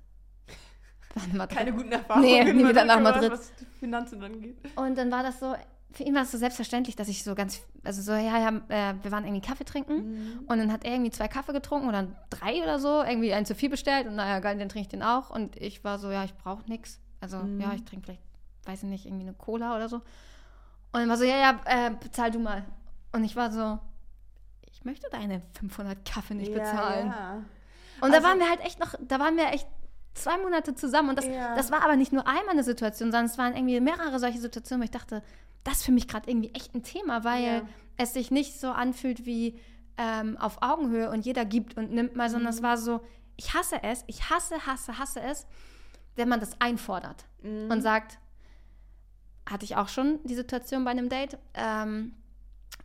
Waren 1.14 1.36
Madrid. 1.36 1.58
Keine 1.58 1.72
guten 1.72 1.90
Erfahrungen. 1.92 2.26
Nee, 2.26 2.52
nie 2.52 2.68
wieder 2.68 2.84
nach 2.84 3.00
Madrid. 3.00 3.32
Was 3.32 3.52
Finanzen 3.78 4.22
angeht. 4.22 4.56
Und 4.76 4.96
dann 4.96 5.10
war 5.10 5.22
das 5.22 5.40
so, 5.40 5.54
für 5.92 6.04
ihn 6.04 6.14
war 6.14 6.22
es 6.22 6.30
so 6.30 6.38
selbstverständlich, 6.38 6.94
dass 6.94 7.08
ich 7.08 7.24
so 7.24 7.34
ganz, 7.34 7.62
also 7.82 8.00
so, 8.02 8.12
ja, 8.12 8.38
ja, 8.38 8.48
äh, 8.68 8.94
wir 9.02 9.10
waren 9.10 9.24
irgendwie 9.24 9.40
Kaffee 9.46 9.64
trinken 9.64 9.94
Mhm. 9.96 10.38
und 10.46 10.58
dann 10.58 10.70
hat 10.72 10.84
er 10.84 10.92
irgendwie 10.92 11.10
zwei 11.10 11.26
Kaffee 11.26 11.52
getrunken 11.52 11.88
oder 11.88 12.06
drei 12.28 12.62
oder 12.62 12.78
so, 12.78 13.02
irgendwie 13.02 13.32
einen 13.32 13.46
zu 13.46 13.54
viel 13.56 13.70
bestellt 13.70 14.06
und 14.06 14.14
naja, 14.16 14.38
geil, 14.40 14.56
dann 14.58 14.68
trinke 14.68 14.82
ich 14.82 14.88
den 14.88 15.02
auch. 15.02 15.30
Und 15.30 15.56
ich 15.56 15.82
war 15.82 15.98
so, 15.98 16.10
ja, 16.12 16.22
ich 16.24 16.34
brauche 16.34 16.68
nichts. 16.68 17.00
Also, 17.20 17.38
Mhm. 17.38 17.60
ja, 17.60 17.72
ich 17.74 17.84
trinke 17.84 18.04
vielleicht, 18.06 18.22
weiß 18.64 18.82
ich 18.84 18.88
nicht, 18.88 19.06
irgendwie 19.06 19.24
eine 19.24 19.34
Cola 19.34 19.76
oder 19.76 19.88
so. 19.88 19.96
Und 19.96 20.04
dann 21.00 21.08
war 21.08 21.16
so, 21.16 21.24
ja, 21.24 21.36
ja, 21.36 21.60
äh, 21.66 21.90
bezahl 21.90 22.30
du 22.30 22.38
mal. 22.38 22.64
Und 23.12 23.24
ich 23.24 23.36
war 23.36 23.50
so, 23.52 23.78
ich 24.62 24.84
möchte 24.84 25.08
deine 25.10 25.42
500 25.58 26.04
Kaffee 26.04 26.34
nicht 26.34 26.52
bezahlen. 26.52 27.08
Ja, 27.08 27.42
Und 28.02 28.10
da 28.12 28.16
Also- 28.18 28.28
waren 28.28 28.38
wir 28.38 28.48
halt 28.48 28.60
echt 28.60 28.80
noch, 28.80 28.94
da 29.00 29.18
waren 29.20 29.36
wir 29.36 29.48
echt 29.52 29.68
zwei 30.14 30.38
Monate 30.38 30.74
zusammen. 30.74 31.10
Und 31.10 31.18
das, 31.18 31.26
Ja. 31.26 31.54
das 31.54 31.70
war 31.70 31.82
aber 31.84 31.96
nicht 31.96 32.12
nur 32.12 32.26
einmal 32.26 32.50
eine 32.50 32.64
Situation, 32.64 33.12
sondern 33.12 33.26
es 33.26 33.36
waren 33.38 33.54
irgendwie 33.54 33.78
mehrere 33.80 34.18
solche 34.18 34.38
Situationen, 34.40 34.80
wo 34.80 34.84
ich 34.84 34.90
dachte, 34.90 35.22
das 35.64 35.78
ist 35.78 35.84
für 35.84 35.92
mich 35.92 36.08
gerade 36.08 36.30
irgendwie 36.30 36.52
echt 36.54 36.74
ein 36.74 36.82
Thema, 36.82 37.22
weil 37.24 37.44
Ja. 37.44 37.62
es 37.98 38.14
sich 38.14 38.30
nicht 38.30 38.58
so 38.58 38.70
anfühlt 38.70 39.26
wie 39.26 39.58
ähm, 39.98 40.38
auf 40.38 40.62
Augenhöhe 40.62 41.10
und 41.10 41.26
jeder 41.26 41.44
gibt 41.44 41.76
und 41.76 41.92
nimmt 41.92 42.16
mal, 42.16 42.30
sondern 42.30 42.52
Mhm. 42.54 42.56
es 42.58 42.62
war 42.62 42.78
so, 42.78 43.00
ich 43.36 43.52
hasse 43.52 43.82
es, 43.82 44.02
ich 44.06 44.30
hasse, 44.30 44.64
hasse, 44.66 44.98
hasse 44.98 45.20
es, 45.20 45.46
wenn 46.20 46.28
man 46.28 46.40
das 46.40 46.60
einfordert 46.60 47.24
Mhm. 47.42 47.70
und 47.70 47.80
sagt, 47.82 48.18
hatte 49.48 49.64
ich 49.64 49.74
auch 49.76 49.88
schon 49.88 50.20
die 50.24 50.34
Situation 50.34 50.84
bei 50.84 50.90
einem 50.92 51.08
Date, 51.08 51.38
ähm, 51.54 52.12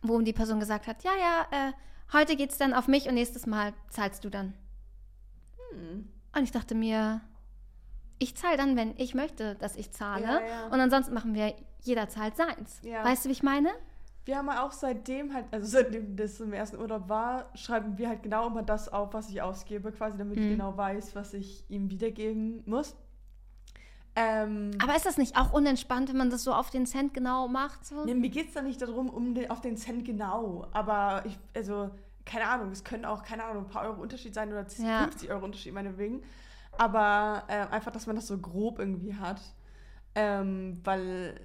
wo 0.02 0.18
die 0.20 0.32
Person 0.32 0.58
gesagt 0.58 0.86
hat, 0.86 1.04
ja, 1.04 1.12
ja, 1.20 1.68
äh, 1.68 1.72
heute 2.12 2.34
geht 2.36 2.50
es 2.50 2.58
dann 2.58 2.74
auf 2.74 2.88
mich 2.88 3.06
und 3.08 3.14
nächstes 3.14 3.46
Mal 3.46 3.72
zahlst 3.90 4.24
du 4.24 4.30
dann. 4.30 4.54
Mhm. 5.72 6.08
Und 6.36 6.42
ich 6.42 6.50
dachte 6.52 6.74
mir, 6.74 7.20
ich 8.18 8.36
zahle 8.36 8.56
dann, 8.56 8.76
wenn 8.76 8.94
ich 8.96 9.14
möchte, 9.14 9.54
dass 9.56 9.76
ich 9.76 9.92
zahle. 9.92 10.22
Ja, 10.24 10.40
ja. 10.40 10.66
Und 10.68 10.80
ansonsten 10.80 11.14
machen 11.14 11.34
wir, 11.34 11.54
jeder 11.82 12.08
zahlt 12.08 12.36
seins. 12.36 12.80
Ja. 12.82 13.04
Weißt 13.04 13.24
du, 13.24 13.28
wie 13.28 13.32
ich 13.32 13.42
meine? 13.42 13.70
Wir 14.24 14.38
haben 14.38 14.48
auch 14.48 14.72
seitdem 14.72 15.32
halt, 15.34 15.44
also 15.52 15.66
seitdem 15.68 16.16
das 16.16 16.40
im 16.40 16.52
ersten 16.52 16.78
Urlaub 16.78 17.08
war, 17.08 17.50
schreiben 17.54 17.96
wir 17.96 18.08
halt 18.08 18.22
genau 18.24 18.48
immer 18.48 18.62
das 18.62 18.88
auf, 18.88 19.14
was 19.14 19.28
ich 19.30 19.40
ausgebe, 19.40 19.92
quasi, 19.92 20.18
damit 20.18 20.38
ich 20.38 20.44
Mhm. 20.46 20.50
genau 20.50 20.76
weiß, 20.76 21.14
was 21.14 21.32
ich 21.34 21.64
ihm 21.70 21.90
wiedergeben 21.90 22.62
muss. 22.66 22.96
Ähm, 24.18 24.70
Aber 24.82 24.96
ist 24.96 25.04
das 25.04 25.18
nicht 25.18 25.36
auch 25.36 25.52
unentspannt, 25.52 26.08
wenn 26.08 26.16
man 26.16 26.30
das 26.30 26.42
so 26.42 26.54
auf 26.54 26.70
den 26.70 26.86
Cent 26.86 27.12
genau 27.12 27.48
macht? 27.48 27.84
So? 27.84 28.04
ne, 28.06 28.14
mir 28.14 28.30
geht 28.30 28.48
es 28.48 28.54
da 28.54 28.62
nicht 28.62 28.80
darum, 28.80 29.10
um 29.10 29.34
den, 29.34 29.50
auf 29.50 29.60
den 29.60 29.76
Cent 29.76 30.06
genau, 30.06 30.66
aber 30.72 31.22
ich, 31.26 31.38
also, 31.54 31.90
keine 32.24 32.46
Ahnung, 32.48 32.70
es 32.72 32.82
können 32.82 33.04
auch, 33.04 33.22
keine 33.22 33.44
Ahnung, 33.44 33.64
ein 33.66 33.68
paar 33.70 33.82
Euro 33.84 34.00
Unterschied 34.00 34.34
sein 34.34 34.50
oder 34.50 34.66
Ja. 34.78 35.02
50 35.04 35.30
Euro 35.30 35.44
Unterschied 35.44 35.74
meinetwegen. 35.74 36.22
Aber 36.78 37.44
äh, 37.48 37.66
einfach, 37.72 37.92
dass 37.92 38.06
man 38.06 38.16
das 38.16 38.26
so 38.26 38.38
grob 38.38 38.78
irgendwie 38.78 39.14
hat. 39.14 39.40
Ähm, 40.14 40.80
weil 40.82 41.38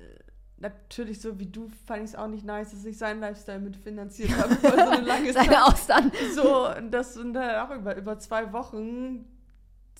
natürlich, 0.58 1.20
so 1.20 1.40
wie 1.40 1.48
du, 1.48 1.68
fand 1.86 2.00
ich 2.04 2.12
es 2.12 2.16
auch 2.16 2.28
nicht 2.28 2.46
nice, 2.46 2.72
dass 2.72 2.86
ich 2.86 2.98
seinen 2.98 3.20
Lifestyle 3.20 3.60
mitfinanziert 3.60 4.32
habe 4.38 4.56
so 4.56 4.68
eine 4.68 5.02
lange 5.06 5.34
Zeit. 5.34 5.46
Seine 5.46 5.66
Austern. 5.66 6.12
So, 6.36 6.70
und 6.70 6.92
das 6.92 7.16
sind 7.16 7.34
dann 7.34 7.68
auch 7.68 7.76
über, 7.76 7.98
über 7.98 8.18
zwei 8.20 8.54
Wochen 8.54 9.26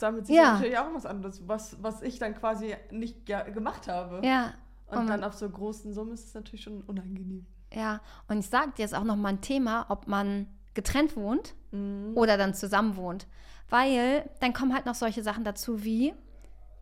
sammelt 0.02 0.28
sich 0.28 0.36
Ja. 0.36 0.54
natürlich 0.56 0.78
auch 0.78 0.94
was 0.94 1.06
anderes, 1.06 1.48
was, 1.48 1.82
was 1.82 2.02
ich 2.02 2.20
dann 2.20 2.36
quasi 2.36 2.76
nicht 2.92 3.26
ge 3.26 3.50
gemacht 3.54 3.88
habe. 3.88 4.20
Ja. 4.28 4.54
Und 4.88 4.98
Und- 5.00 5.08
dann 5.08 5.24
auf 5.24 5.34
so 5.34 5.50
großen 5.50 5.94
Summen 5.94 6.12
ist 6.12 6.26
es 6.28 6.34
natürlich 6.34 6.64
schon 6.64 6.82
unangenehm. 6.82 7.46
Ja. 7.74 8.02
Und 8.28 8.40
ich 8.40 8.48
sage 8.48 8.72
dir 8.78 8.82
jetzt 8.82 8.94
auch 8.94 9.06
noch 9.06 9.16
mal 9.16 9.30
ein 9.30 9.40
Thema, 9.42 9.86
ob 9.88 10.08
man 10.08 10.48
getrennt 10.74 11.16
wohnt 11.16 11.54
Mhm. 11.72 12.12
oder 12.16 12.36
dann 12.38 12.54
zusammen 12.54 12.98
wohnt. 12.98 13.28
Weil 13.70 14.30
dann 14.42 14.52
kommen 14.52 14.74
halt 14.74 14.86
noch 14.86 14.96
solche 14.96 15.24
Sachen 15.24 15.46
dazu 15.46 15.84
wie 15.86 16.14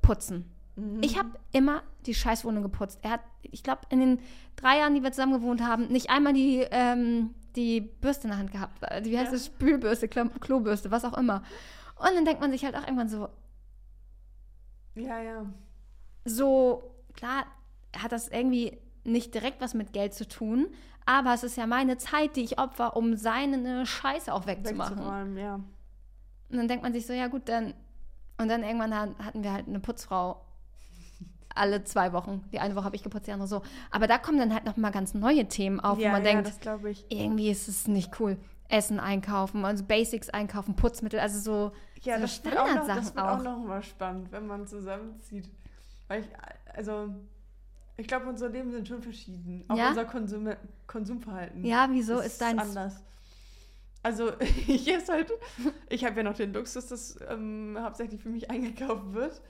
Putzen. 0.02 0.46
Mhm. 0.76 1.00
Ich 1.04 1.20
habe 1.20 1.30
immer 1.52 1.84
die 2.08 2.16
Scheißwohnung 2.16 2.64
geputzt. 2.64 3.00
Er 3.04 3.12
hat, 3.12 3.22
ich 3.44 3.62
glaube, 3.62 3.82
in 3.90 4.00
den 4.00 4.20
drei 4.56 4.80
Jahren, 4.80 4.96
die 4.96 5.04
wir 5.04 5.12
zusammen 5.12 5.34
gewohnt 5.34 5.62
haben, 5.64 5.88
nicht 5.90 6.10
einmal 6.10 6.34
die, 6.34 6.66
ähm, 6.72 7.36
die 7.56 7.82
Bürste 7.82 8.24
in 8.24 8.30
der 8.32 8.40
Hand 8.40 8.52
gehabt. 8.52 8.82
Äh, 8.84 9.04
Wie 9.06 9.18
heißt 9.18 9.32
Ja. 9.32 9.36
es? 9.38 9.46
Spülbürste, 9.48 10.08
Klo 10.08 10.26
Klobürste, 10.40 10.90
was 10.92 11.04
auch 11.06 11.18
immer. 11.18 11.44
Und 12.00 12.16
dann 12.16 12.26
denkt 12.26 12.42
man 12.42 12.52
sich 12.52 12.64
halt 12.66 12.76
auch 12.76 12.82
irgendwann 12.84 13.10
so, 13.10 13.30
Ja, 14.96 15.22
ja. 15.22 15.46
so, 16.26 16.84
klar, 17.14 17.46
hat 17.98 18.12
das 18.12 18.28
irgendwie 18.28 18.78
nicht 19.04 19.34
direkt 19.34 19.62
was 19.62 19.74
mit 19.74 19.94
Geld 19.94 20.14
zu 20.14 20.28
tun, 20.28 20.68
aber 21.06 21.34
es 21.34 21.44
ist 21.44 21.58
ja 21.58 21.66
meine 21.66 21.98
Zeit, 21.98 22.36
die 22.36 22.44
ich 22.44 22.60
opfer, 22.60 22.96
um 22.96 23.16
seine 23.16 23.86
Scheiße 23.86 24.34
auch 24.34 24.46
wegzumachen. 24.46 24.98
Wegzuräumen, 24.98 25.38
ja. 25.38 25.56
Und 25.56 26.58
dann 26.58 26.68
denkt 26.68 26.84
man 26.84 26.94
sich 26.94 27.06
so, 27.06 27.14
ja 27.14 27.28
gut, 27.28 27.48
dann. 27.50 27.74
Und 28.38 28.48
dann 28.48 28.64
irgendwann 28.64 28.96
ha- 28.96 29.16
hatten 29.24 29.44
wir 29.44 29.52
halt 29.52 29.68
eine 29.68 29.80
Putzfrau 29.80 30.42
alle 31.56 31.84
zwei 31.84 32.14
Wochen. 32.14 32.44
Die 32.52 32.60
eine 32.60 32.76
Woche 32.76 32.86
habe 32.86 32.96
ich 32.96 33.04
geputzt, 33.04 33.28
die 33.28 33.32
andere 33.32 33.48
so. 33.48 33.62
Aber 33.92 34.08
da 34.08 34.18
kommen 34.18 34.38
dann 34.38 34.54
halt 34.54 34.66
nochmal 34.66 34.92
ganz 34.92 35.14
neue 35.14 35.48
Themen 35.48 35.80
auf, 35.80 36.00
ja, 36.00 36.10
wo 36.10 36.14
man 36.14 36.24
ja, 36.26 36.32
denkt, 36.34 36.48
das 36.48 36.60
glaube 36.60 36.92
ich. 36.92 37.06
irgendwie 37.10 37.50
ist 37.50 37.68
es 37.68 37.88
nicht 37.88 38.20
cool. 38.20 38.38
Essen 38.70 39.00
einkaufen, 39.00 39.66
also 39.66 39.84
Basics 39.84 40.30
einkaufen, 40.30 40.76
Putzmittel, 40.76 41.20
also 41.20 41.40
so, 41.40 41.72
Ja, 42.02 42.16
so 42.16 42.22
das 42.22 42.44
wird 42.46 42.58
auch 42.58 42.68
noch, 42.68 42.76
das 42.76 42.86
Standardsachen 42.86 43.16
wird 43.16 43.26
auch. 43.26 43.40
auch 43.40 43.44
noch 43.44 43.68
mal 43.68 43.84
spannend, 43.84 44.32
wenn 44.32 44.48
man 44.48 44.68
zusammenzieht. 44.68 45.50
Weil 46.08 46.22
ich, 46.22 46.28
also, 46.76 47.10
ich 47.98 48.08
glaube, 48.08 48.28
unsere 48.28 48.52
Leben 48.52 48.72
sind 48.72 48.88
schon 48.88 49.02
verschieden. 49.02 49.66
Auch 49.68 49.76
Ja? 49.78 49.90
unser 49.90 50.06
Konsum 50.06 50.50
Konsumverhalten. 50.88 51.66
Ja, 51.66 51.88
wieso 51.92 52.20
ist 52.20 52.28
ist 52.28 52.42
dein 52.42 52.60
anders. 52.60 53.04
Also, 54.02 54.32
ich 54.68 54.88
esse 54.88 55.12
halt, 55.14 55.32
ich 55.90 56.06
habe 56.06 56.18
ja 56.18 56.24
noch 56.24 56.36
den 56.36 56.54
Luxus, 56.54 56.88
dass 56.88 57.18
ähm, 57.28 57.78
hauptsächlich 57.80 58.22
für 58.22 58.30
mich 58.30 58.50
eingekauft 58.50 59.14
wird. 59.14 59.42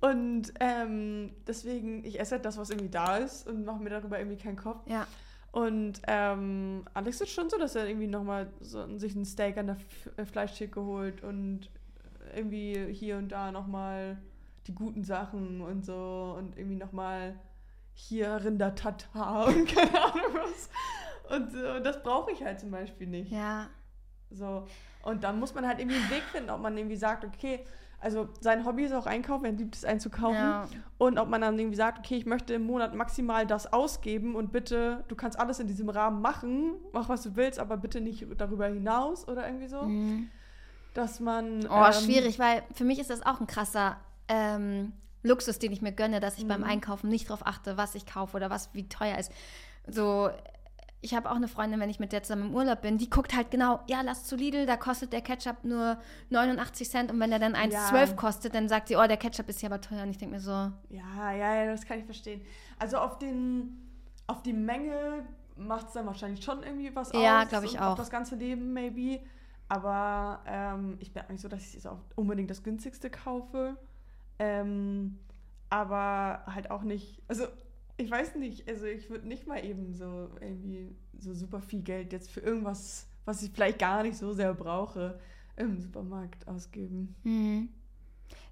Und 0.00 0.52
ähm, 0.60 1.32
deswegen, 1.46 2.04
ich 2.04 2.20
esse 2.20 2.36
halt 2.36 2.44
das, 2.44 2.56
was 2.56 2.70
irgendwie 2.70 2.88
da 2.88 3.16
ist 3.16 3.48
und 3.48 3.64
mache 3.64 3.82
mir 3.82 3.90
darüber 3.90 4.18
irgendwie 4.18 4.36
keinen 4.38 4.56
Kopf. 4.56 4.86
Ja, 4.86 5.06
Und 5.50 6.00
ähm, 6.06 6.84
Alex 6.94 7.20
ist 7.20 7.30
schon 7.30 7.48
so, 7.48 7.58
dass 7.58 7.74
er 7.74 7.88
irgendwie 7.88 8.06
nochmal 8.06 8.50
so, 8.60 8.98
sich 8.98 9.14
ein 9.14 9.24
Steak 9.24 9.56
an 9.56 9.66
der 9.68 9.76
F 9.76 10.10
äh, 10.16 10.24
Fleischtheke 10.24 10.82
holt 10.82 11.22
und 11.22 11.70
irgendwie 12.34 12.92
hier 12.92 13.16
und 13.16 13.30
da 13.30 13.50
nochmal 13.50 14.18
die 14.66 14.74
guten 14.74 15.02
Sachen 15.02 15.62
und 15.62 15.84
so 15.84 16.34
und 16.36 16.56
irgendwie 16.58 16.76
nochmal 16.76 17.34
hier 17.94 18.44
Rinder-Tata 18.44 19.44
und 19.46 19.66
keine 19.66 20.04
Ahnung 20.04 20.34
was. 20.34 20.68
Und, 21.30 21.54
und 21.54 21.84
das 21.84 22.02
brauche 22.02 22.30
ich 22.32 22.42
halt 22.42 22.60
zum 22.60 22.70
Beispiel 22.70 23.06
nicht. 23.06 23.32
ja, 23.32 23.68
So. 24.30 24.66
Und 25.02 25.24
dann 25.24 25.38
muss 25.38 25.54
man 25.54 25.66
halt 25.66 25.78
irgendwie 25.78 25.96
einen 25.98 26.10
Weg 26.10 26.22
finden, 26.24 26.50
ob 26.50 26.60
man 26.60 26.76
irgendwie 26.76 26.96
sagt, 26.96 27.24
okay, 27.24 27.64
also 28.00 28.28
sein 28.40 28.64
Hobby 28.64 28.84
ist 28.84 28.92
auch 28.92 29.06
einkaufen, 29.06 29.44
er 29.44 29.52
liebt 29.52 29.74
es 29.74 29.84
einzukaufen. 29.84 30.34
ja, 30.38 30.68
Und 30.98 31.18
ob 31.18 31.28
man 31.28 31.40
dann 31.40 31.58
irgendwie 31.58 31.76
sagt, 31.76 31.98
okay, 31.98 32.16
ich 32.16 32.26
möchte 32.26 32.54
im 32.54 32.62
Monat 32.62 32.94
maximal 32.94 33.46
das 33.46 33.72
ausgeben 33.72 34.34
und 34.36 34.52
bitte, 34.52 35.04
du 35.08 35.16
kannst 35.16 35.38
alles 35.38 35.58
in 35.58 35.66
diesem 35.66 35.88
Rahmen 35.88 36.20
machen, 36.22 36.74
mach 36.92 37.08
was 37.08 37.22
du 37.22 37.34
willst, 37.36 37.58
aber 37.58 37.76
bitte 37.76 38.00
nicht 38.00 38.26
darüber 38.38 38.66
hinaus 38.66 39.26
oder 39.26 39.46
irgendwie 39.46 39.68
so. 39.68 39.82
Mhm. 39.82 40.28
Dass 40.94 41.20
man. 41.20 41.66
Oh, 41.68 41.84
ähm, 41.86 41.92
schwierig, 41.92 42.38
weil 42.38 42.62
für 42.72 42.84
mich 42.84 42.98
ist 42.98 43.10
das 43.10 43.24
auch 43.24 43.40
ein 43.40 43.46
krasser 43.46 43.96
ähm, 44.28 44.92
Luxus, 45.22 45.58
den 45.58 45.72
ich 45.72 45.82
mir 45.82 45.92
gönne, 45.92 46.20
dass 46.20 46.38
ich 46.38 46.46
beim 46.46 46.60
Mhm. 46.60 46.66
Einkaufen 46.68 47.08
nicht 47.08 47.28
darauf 47.28 47.46
achte, 47.46 47.76
was 47.76 47.94
ich 47.94 48.06
kaufe 48.06 48.36
oder 48.36 48.48
was 48.50 48.70
wie 48.74 48.88
teuer 48.88 49.18
ist. 49.18 49.32
So, 49.86 50.30
ich 51.00 51.14
habe 51.14 51.30
auch 51.30 51.36
eine 51.36 51.46
Freundin, 51.48 51.78
wenn 51.80 51.90
ich 51.90 52.00
mit 52.00 52.12
der 52.12 52.22
zusammen 52.24 52.48
im 52.48 52.54
Urlaub 52.54 52.82
bin, 52.82 52.98
die 52.98 53.08
guckt 53.08 53.34
halt 53.36 53.50
genau, 53.52 53.80
ja, 53.86 54.00
lass 54.02 54.24
zu 54.24 54.34
Lidl, 54.36 54.66
da 54.66 54.76
kostet 54.76 55.12
der 55.12 55.20
Ketchup 55.20 55.62
nur 55.62 55.96
89 56.30 56.88
Cent 56.90 57.10
und 57.12 57.20
wenn 57.20 57.30
der 57.30 57.38
dann 57.38 57.54
1,12 57.54 57.70
Ja. 58.08 58.12
kostet, 58.14 58.54
dann 58.54 58.68
sagt 58.68 58.88
sie, 58.88 58.96
oh, 58.96 59.06
der 59.06 59.16
Ketchup 59.16 59.48
ist 59.48 59.60
hier 59.60 59.68
aber 59.70 59.80
teuer. 59.80 60.02
Und 60.02 60.10
ich 60.10 60.18
denke 60.18 60.34
mir 60.34 60.40
so, 60.40 60.50
Ja, 60.50 61.32
ja, 61.32 61.54
ja, 61.54 61.66
das 61.66 61.86
kann 61.86 61.98
ich 62.00 62.04
verstehen. 62.04 62.40
Also 62.78 62.98
auf 62.98 63.18
den, 63.18 63.78
auf 64.26 64.42
die 64.42 64.52
Menge 64.52 65.24
macht 65.56 65.88
es 65.88 65.92
dann 65.92 66.06
wahrscheinlich 66.06 66.44
schon 66.44 66.62
irgendwie 66.62 66.94
was 66.94 67.12
Ja, 67.12 67.42
aus. 67.42 67.48
glaub 67.48 67.64
ich 67.64 67.72
und 67.74 67.78
auch. 67.80 67.92
Auf 67.92 67.98
das 67.98 68.10
ganze 68.10 68.34
Leben, 68.36 68.72
maybe. 68.72 69.20
Aber 69.68 70.40
ähm, 70.46 70.96
ich 70.98 71.12
bin 71.12 71.22
auch 71.22 71.28
nicht 71.28 71.40
so, 71.42 71.48
dass 71.48 71.62
ich 71.66 71.74
jetzt 71.74 71.86
auch 71.86 71.98
unbedingt 72.16 72.50
das 72.50 72.62
günstigste 72.62 73.10
kaufe. 73.10 73.76
Ähm, 74.38 75.18
aber 75.70 76.42
halt 76.46 76.70
auch 76.70 76.82
nicht, 76.82 77.20
also 77.28 77.44
ich 77.98 78.10
weiß 78.10 78.36
nicht, 78.36 78.66
also 78.68 78.86
ich 78.86 79.10
würde 79.10 79.28
nicht 79.28 79.46
mal 79.46 79.62
eben 79.64 79.92
so 79.92 80.30
irgendwie 80.40 80.94
so 81.18 81.34
super 81.34 81.60
viel 81.60 81.82
Geld 81.82 82.12
jetzt 82.12 82.30
für 82.30 82.40
irgendwas, 82.40 83.06
was 83.26 83.42
ich 83.42 83.50
vielleicht 83.50 83.78
gar 83.78 84.02
nicht 84.02 84.16
so 84.16 84.32
sehr 84.32 84.54
brauche, 84.54 85.20
im 85.56 85.78
Supermarkt 85.78 86.46
ausgeben. 86.48 87.14
hm. 87.24 87.68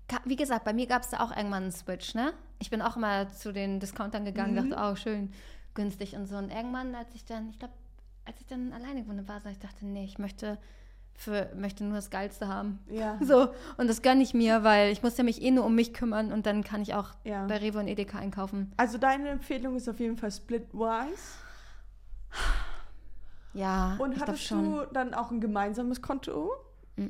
Ka- 0.08 0.20
Wie 0.24 0.36
gesagt, 0.36 0.64
bei 0.64 0.72
mir 0.72 0.86
gab 0.86 1.02
es 1.02 1.10
da 1.10 1.20
auch 1.20 1.36
irgendwann 1.36 1.64
einen 1.64 1.72
Switch, 1.72 2.14
ne? 2.14 2.32
Ich 2.60 2.70
bin 2.70 2.80
auch 2.82 2.96
immer 2.96 3.28
zu 3.30 3.52
den 3.52 3.80
Discountern 3.80 4.24
gegangen, 4.24 4.52
Mhm. 4.54 4.70
dachte, 4.70 4.92
oh, 4.92 4.94
schön 4.96 5.32
günstig 5.74 6.14
und 6.16 6.26
so. 6.26 6.36
Und 6.36 6.50
irgendwann, 6.50 6.94
als 6.94 7.12
ich 7.14 7.24
dann, 7.24 7.50
ich 7.50 7.58
glaube, 7.58 7.74
als 8.24 8.40
ich 8.40 8.46
dann 8.46 8.72
alleine 8.72 9.02
gewohnt 9.02 9.26
war, 9.28 9.40
so, 9.40 9.48
ich 9.48 9.58
dachte, 9.58 9.84
nee, 9.86 10.04
ich 10.04 10.18
möchte, 10.18 10.58
für, 11.16 11.50
möchte 11.56 11.84
nur 11.84 11.94
das 11.94 12.10
Geilste 12.10 12.48
haben. 12.48 12.78
Ja. 12.90 13.18
So, 13.22 13.48
und 13.76 13.88
das 13.88 14.02
gönne 14.02 14.22
ich 14.22 14.34
mir, 14.34 14.62
weil 14.64 14.92
ich 14.92 15.02
muss 15.02 15.16
ja 15.16 15.24
mich 15.24 15.42
eh 15.42 15.50
nur 15.50 15.64
um 15.64 15.74
mich 15.74 15.92
kümmern 15.94 16.32
und 16.32 16.46
dann 16.46 16.62
kann 16.64 16.82
ich 16.82 16.94
auch 16.94 17.10
Ja. 17.24 17.46
bei 17.46 17.56
Rewe 17.58 17.78
und 17.78 17.88
Edeka 17.88 18.18
einkaufen. 18.18 18.72
Also 18.76 18.98
deine 18.98 19.28
Empfehlung 19.30 19.76
ist 19.76 19.88
auf 19.88 19.98
jeden 20.00 20.16
Fall 20.16 20.30
Splitwise. 20.30 21.16
Ja, 23.54 23.96
Und 23.98 24.20
hattest 24.20 24.42
schon. 24.44 24.64
du 24.72 24.84
dann 24.92 25.14
auch 25.14 25.30
ein 25.30 25.40
gemeinsames 25.40 26.02
Konto, 26.02 26.52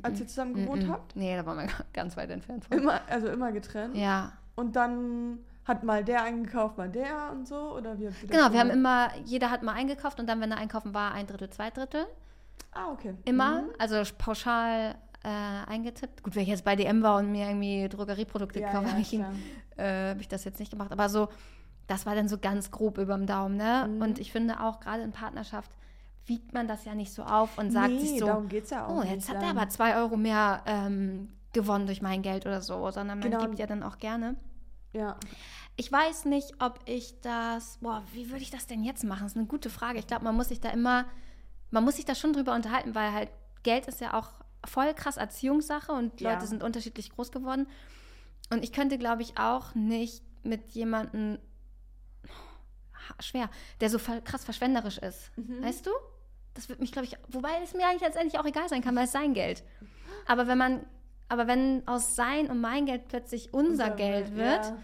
als 0.01 0.19
ihr 0.19 0.27
zusammen 0.27 0.53
gewohnt 0.53 0.83
Mm-mm. 0.83 0.91
habt? 0.91 1.15
Nee, 1.15 1.35
da 1.35 1.45
waren 1.45 1.57
wir 1.57 1.67
ganz 1.93 2.15
weit 2.15 2.29
entfernt 2.29 2.65
von. 2.65 2.77
Immer, 2.77 3.01
also 3.09 3.27
immer 3.27 3.51
getrennt? 3.51 3.95
Ja, 3.95 4.31
Und 4.55 4.75
dann 4.75 5.39
hat 5.65 5.83
mal 5.83 6.03
der 6.05 6.23
eingekauft, 6.23 6.77
mal 6.77 6.89
der 6.89 7.31
und 7.33 7.45
so? 7.47 7.75
Oder 7.75 7.99
wie 7.99 8.07
genau. 8.27 8.51
Wir 8.53 8.59
haben 8.61 8.69
immer, 8.69 9.09
jeder 9.25 9.51
hat 9.51 9.63
mal 9.63 9.73
eingekauft 9.73 10.19
und 10.21 10.27
dann, 10.27 10.39
wenn 10.39 10.51
er 10.51 10.57
einkaufen 10.57 10.93
war, 10.93 11.11
ein 11.11 11.27
Drittel, 11.27 11.49
zwei 11.49 11.69
Drittel. 11.69 12.05
Ah, 12.71 12.91
okay. 12.91 13.15
Immer, 13.25 13.63
Mhm. 13.63 13.69
also 13.79 14.01
pauschal 14.17 14.95
äh, 15.23 15.27
eingetippt. 15.69 16.23
Gut, 16.23 16.35
wenn 16.35 16.43
ich 16.43 16.49
jetzt 16.49 16.63
bei 16.63 16.75
DM 16.75 17.01
war 17.01 17.17
und 17.17 17.31
mir 17.31 17.47
irgendwie 17.47 17.89
Drogerieprodukte 17.89 18.59
Ja, 18.59 18.67
gekauft 18.67 19.11
ja, 19.11 19.25
habe, 19.25 19.35
äh, 19.77 20.09
hab 20.11 20.21
ich 20.21 20.27
das 20.27 20.43
jetzt 20.45 20.59
nicht 20.59 20.69
gemacht. 20.71 20.91
Aber 20.91 21.09
so, 21.09 21.27
das 21.87 22.05
war 22.05 22.15
dann 22.15 22.27
so 22.27 22.37
ganz 22.37 22.69
grob 22.71 22.97
über 22.97 23.15
dem 23.15 23.25
Daumen, 23.25 23.57
ne? 23.57 23.87
Mhm. 23.89 24.01
Und 24.01 24.19
ich 24.19 24.31
finde 24.31 24.59
auch 24.61 24.79
gerade 24.79 25.01
in 25.03 25.11
Partnerschaft 25.11 25.71
wiegt 26.25 26.53
man 26.53 26.67
das 26.67 26.83
ja 26.85 26.93
nicht 26.93 27.13
so 27.13 27.23
auf 27.23 27.57
und 27.57 27.71
sagt 27.71 27.93
nee, 27.93 27.99
sich 27.99 28.19
so, 28.19 28.25
darum 28.27 28.49
geht's 28.49 28.69
ja 28.69 28.85
auch 28.85 28.97
oh, 28.97 29.01
jetzt 29.03 29.29
hat 29.29 29.41
er 29.41 29.49
aber 29.49 29.69
zwei 29.69 29.95
Euro 29.95 30.17
mehr 30.17 30.61
ähm, 30.65 31.29
gewonnen 31.53 31.85
durch 31.87 32.01
mein 32.01 32.21
Geld 32.21 32.45
oder 32.45 32.61
so, 32.61 32.91
sondern 32.91 33.19
man 33.19 33.31
Genau. 33.31 33.45
gibt 33.45 33.57
ja 33.59 33.65
dann 33.65 33.81
auch 33.81 33.97
gerne. 33.97 34.35
Ja. 34.93 35.15
Ich 35.77 35.89
weiß 35.91 36.25
nicht, 36.25 36.53
ob 36.61 36.79
ich 36.85 37.19
das, 37.21 37.77
boah, 37.81 38.03
wie 38.13 38.29
würde 38.29 38.41
ich 38.41 38.51
das 38.51 38.67
denn 38.67 38.83
jetzt 38.83 39.03
machen? 39.03 39.23
Das 39.23 39.31
ist 39.33 39.37
eine 39.37 39.45
gute 39.47 39.69
Frage. 39.69 39.99
Ich 39.99 40.07
glaube, 40.07 40.25
man 40.25 40.35
muss 40.35 40.49
sich 40.49 40.59
da 40.59 40.69
immer, 40.69 41.05
man 41.71 41.83
muss 41.83 41.95
sich 41.97 42.05
da 42.05 42.15
schon 42.15 42.33
drüber 42.33 42.53
unterhalten, 42.55 42.95
weil 42.95 43.11
halt 43.13 43.29
Geld 43.63 43.87
ist 43.87 44.01
ja 44.01 44.13
auch 44.13 44.29
voll 44.65 44.93
krass 44.93 45.17
Erziehungssache 45.17 45.91
und 45.91 46.19
Ja. 46.21 46.33
Leute 46.33 46.47
sind 46.47 46.63
unterschiedlich 46.63 47.09
groß 47.11 47.31
geworden. 47.31 47.67
Und 48.49 48.63
ich 48.63 48.71
könnte, 48.71 48.97
glaube 48.97 49.21
ich, 49.21 49.37
auch 49.37 49.75
nicht 49.75 50.23
mit 50.43 50.71
jemandem, 50.71 51.37
schwer, 53.19 53.49
der 53.81 53.89
so 53.89 53.99
krass 53.99 54.43
verschwenderisch 54.45 54.97
ist. 54.97 55.31
Mhm. 55.37 55.63
Weißt 55.63 55.85
du? 55.85 55.91
Das 56.53 56.69
wird 56.69 56.79
mich, 56.79 56.91
glaube 56.91 57.05
ich, 57.07 57.17
wobei 57.29 57.49
es 57.63 57.73
mir 57.73 57.85
eigentlich 57.87 58.01
letztendlich 58.01 58.39
auch 58.39 58.45
egal 58.45 58.67
sein 58.67 58.81
kann, 58.81 58.95
weil 58.95 59.03
es 59.05 59.11
sein 59.11 59.33
Geld. 59.33 59.63
Aber 60.25 60.47
wenn 60.47 60.57
man, 60.57 60.85
aber 61.29 61.47
wenn 61.47 61.87
aus 61.87 62.15
sein 62.15 62.49
und 62.49 62.59
mein 62.61 62.85
Geld 62.85 63.07
plötzlich 63.09 63.53
unser, 63.53 63.91
Geld 63.91 64.35
wird, 64.35 64.65
Ja. 64.65 64.77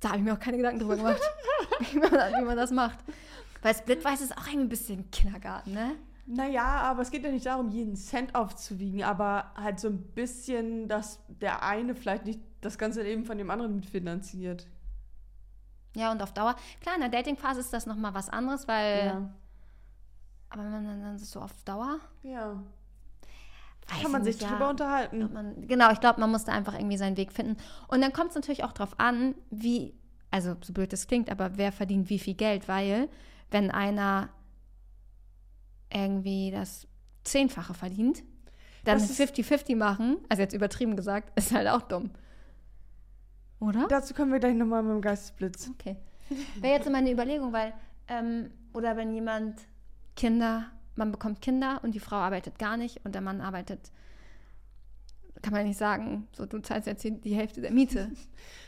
da 0.00 0.08
habe 0.10 0.18
ich 0.18 0.24
mir 0.24 0.32
auch 0.34 0.38
keine 0.38 0.58
Gedanken 0.58 0.80
drüber 0.80 0.96
gemacht, 0.96 1.20
wie, 1.90 1.98
man, 1.98 2.10
wie 2.12 2.44
man 2.44 2.56
das 2.56 2.70
macht. 2.70 2.98
Weil 3.62 3.74
Splitwise 3.74 4.24
ist 4.24 4.36
auch 4.36 4.46
irgendwie 4.46 4.66
ein 4.66 4.68
bisschen 4.68 5.10
Kindergarten, 5.10 5.72
ne? 5.72 5.96
Naja, 6.26 6.64
aber 6.64 7.02
es 7.02 7.10
geht 7.10 7.24
ja 7.24 7.30
nicht 7.32 7.46
darum, 7.46 7.70
jeden 7.70 7.96
Cent 7.96 8.34
aufzuwiegen, 8.34 9.02
aber 9.02 9.52
halt 9.56 9.80
so 9.80 9.88
ein 9.88 9.98
bisschen, 9.98 10.86
dass 10.86 11.18
der 11.28 11.64
eine 11.64 11.94
vielleicht 11.94 12.24
nicht 12.24 12.40
das 12.60 12.78
ganze 12.78 13.02
Leben 13.02 13.24
von 13.24 13.36
dem 13.36 13.50
anderen 13.50 13.74
mitfinanziert. 13.74 14.68
Ja, 15.96 16.12
und 16.12 16.22
auf 16.22 16.32
Dauer. 16.32 16.54
Klar, 16.80 16.94
in 16.94 17.00
der 17.00 17.10
Datingphase 17.10 17.60
ist 17.60 17.72
das 17.72 17.86
nochmal 17.86 18.14
was 18.14 18.28
anderes, 18.28 18.68
weil. 18.68 19.06
Ja. 19.06 19.34
Aber 20.50 20.64
wenn 20.64 20.72
man 20.72 21.00
dann, 21.00 21.18
so 21.18 21.40
auf 21.40 21.52
Dauer. 21.64 21.98
Ja. 22.22 22.62
weiß 23.88 24.02
Kann 24.02 24.12
man 24.12 24.22
ich 24.22 24.34
sich 24.34 24.36
nicht, 24.36 24.50
ja. 24.50 24.56
drüber 24.56 24.70
unterhalten. 24.70 25.32
Man, 25.32 25.66
genau, 25.66 25.90
ich 25.90 26.00
glaube, 26.00 26.20
man 26.20 26.30
muss 26.30 26.44
da 26.44 26.52
einfach 26.52 26.74
irgendwie 26.74 26.96
seinen 26.96 27.16
Weg 27.16 27.32
finden. 27.32 27.56
Und 27.88 28.00
dann 28.02 28.12
kommt 28.12 28.30
es 28.30 28.34
natürlich 28.36 28.64
auch 28.64 28.72
drauf 28.72 28.98
an, 28.98 29.34
wie, 29.50 29.94
also 30.30 30.56
so 30.60 30.72
blöd 30.72 30.92
das 30.92 31.06
klingt, 31.06 31.30
aber 31.30 31.56
wer 31.56 31.72
verdient 31.72 32.08
wie 32.08 32.18
viel 32.18 32.34
Geld, 32.34 32.68
weil 32.68 33.08
wenn 33.50 33.70
einer 33.70 34.28
irgendwie 35.92 36.50
das 36.50 36.86
Zehnfache 37.24 37.74
verdient, 37.74 38.22
dann 38.84 38.98
Das 38.98 39.10
ist- 39.10 39.20
50-50 39.20 39.76
machen, 39.76 40.18
also 40.28 40.42
jetzt 40.42 40.54
übertrieben 40.54 40.96
gesagt, 40.96 41.32
ist 41.38 41.52
halt 41.52 41.68
auch 41.68 41.82
dumm. 41.82 42.10
Oder? 43.58 43.86
Dazu 43.88 44.14
kommen 44.14 44.32
wir 44.32 44.38
gleich 44.40 44.54
nochmal 44.54 44.82
mit 44.82 44.92
dem 44.92 45.02
Geistesblitz. 45.02 45.68
Okay. 45.74 45.96
Wäre 46.60 46.76
jetzt 46.78 46.90
meine 46.90 47.10
Überlegung, 47.12 47.52
weil, 47.52 47.74
ähm, 48.08 48.50
oder 48.72 48.96
wenn 48.96 49.12
jemand 49.12 49.60
Kinder, 50.16 50.70
man 50.96 51.12
bekommt 51.12 51.42
Kinder 51.42 51.80
und 51.82 51.94
die 51.94 52.00
Frau 52.00 52.16
arbeitet 52.16 52.58
gar 52.58 52.76
nicht 52.76 53.04
und 53.04 53.14
der 53.14 53.20
Mann 53.20 53.40
arbeitet, 53.40 53.90
kann 55.42 55.52
man 55.52 55.66
nicht 55.66 55.78
sagen, 55.78 56.28
so 56.32 56.46
du 56.46 56.60
zahlst 56.60 56.86
jetzt 56.86 57.02
die, 57.04 57.20
die 57.20 57.34
Hälfte 57.34 57.60
der 57.60 57.72
Miete. 57.72 58.10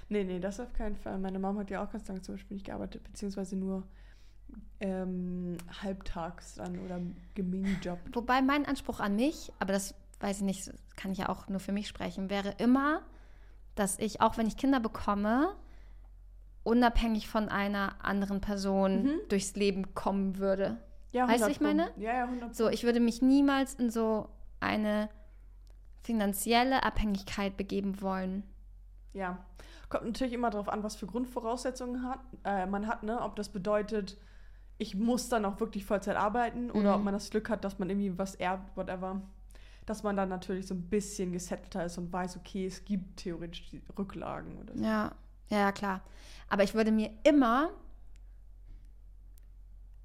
Nee, 0.09 0.25
nee, 0.25 0.41
das 0.41 0.61
auf 0.61 0.75
keinen 0.75 0.97
Fall. 0.97 1.19
Meine 1.19 1.39
Mama 1.39 1.61
hat 1.61 1.71
ja 1.71 1.83
auch 1.83 1.91
ganz 1.91 2.07
lange 2.07 2.21
zum 2.21 2.35
Beispiel 2.35 2.57
nicht 2.57 2.67
gearbeitet, 2.67 3.03
beziehungsweise 3.03 3.57
nur 3.57 3.83
ähm, 4.81 5.57
halbtags 5.83 6.55
dann 6.57 6.79
oder 6.85 7.01
geminijobbt. 7.35 8.15
Wobei 8.17 8.43
mein 8.43 8.67
Anspruch 8.67 9.01
an 9.01 9.17
mich, 9.17 9.53
aber 9.59 9.73
das 9.73 9.95
weiß 10.21 10.39
ich 10.39 10.43
nicht, 10.45 10.73
kann 10.97 11.13
ich 11.13 11.19
ja 11.19 11.29
auch 11.29 11.49
nur 11.49 11.61
für 11.61 11.73
mich 11.73 11.89
sprechen, 11.89 12.31
wäre 12.31 12.55
immer, 12.59 13.03
dass 13.75 13.99
ich, 13.99 14.21
auch 14.21 14.37
wenn 14.39 14.47
ich 14.47 14.57
Kinder 14.57 14.81
bekomme, 14.81 15.55
unabhängig 16.65 17.29
von 17.29 17.49
einer 17.49 18.05
anderen 18.05 18.41
Person 18.41 19.03
Mhm. 19.05 19.21
durchs 19.29 19.55
Leben 19.57 19.95
kommen 19.95 20.39
würde. 20.39 20.79
Ja, 21.13 21.25
Weißt 21.29 21.43
du, 21.43 21.47
100 21.47 21.51
ich 21.51 21.61
meine? 21.61 21.91
Ja, 21.97 22.15
ja, 22.19 22.25
100 22.25 22.55
So, 22.55 22.69
ich 22.69 22.85
würde 22.85 23.01
mich 23.01 23.21
niemals 23.21 23.75
in 23.75 23.91
so 23.91 24.29
eine 24.61 25.09
finanzielle 26.03 26.83
Abhängigkeit 26.85 27.57
begeben 27.57 28.01
wollen. 28.01 28.45
Ja. 29.13 29.45
Kommt 29.89 30.05
natürlich 30.07 30.33
immer 30.33 30.51
darauf 30.51 30.69
an, 30.69 30.83
was 30.83 30.97
für 30.97 31.07
Grundvoraussetzungen 31.07 32.03
hat, 32.09 32.21
äh, 32.45 32.67
man 32.67 32.87
hat, 32.87 33.03
ne? 33.03 33.21
Ob 33.21 33.37
das 33.37 33.51
bedeutet, 33.51 34.17
ich 34.83 34.97
muss 34.97 35.29
dann 35.29 35.45
auch 35.45 35.61
wirklich 35.61 35.85
Vollzeit 35.85 36.17
arbeiten 36.17 36.71
oder 36.71 36.91
Mhm. 36.91 36.97
ob 36.99 37.05
man 37.05 37.15
das 37.15 37.31
Glück 37.31 37.49
hat, 37.49 37.65
dass 37.65 37.79
man 37.79 37.89
irgendwie 37.89 38.19
was 38.19 38.35
erbt, 38.35 38.77
whatever. 38.77 39.23
Dass 39.87 40.03
man 40.03 40.17
dann 40.17 40.29
natürlich 40.29 40.67
so 40.67 40.75
ein 40.75 40.83
bisschen 40.83 41.33
gesettelter 41.33 41.85
ist 41.85 41.99
und 41.99 42.13
weiß, 42.13 42.37
okay, 42.37 42.67
es 42.67 42.85
gibt 42.85 43.19
theoretisch 43.19 43.69
die 43.71 43.81
Rücklagen 43.99 44.59
oder 44.59 44.77
so. 44.77 44.83
Ja, 44.85 45.13
ja, 45.49 45.73
klar. 45.73 46.03
Aber 46.49 46.63
ich 46.65 46.75
würde 46.75 46.91
mir 46.93 47.11
immer 47.25 47.71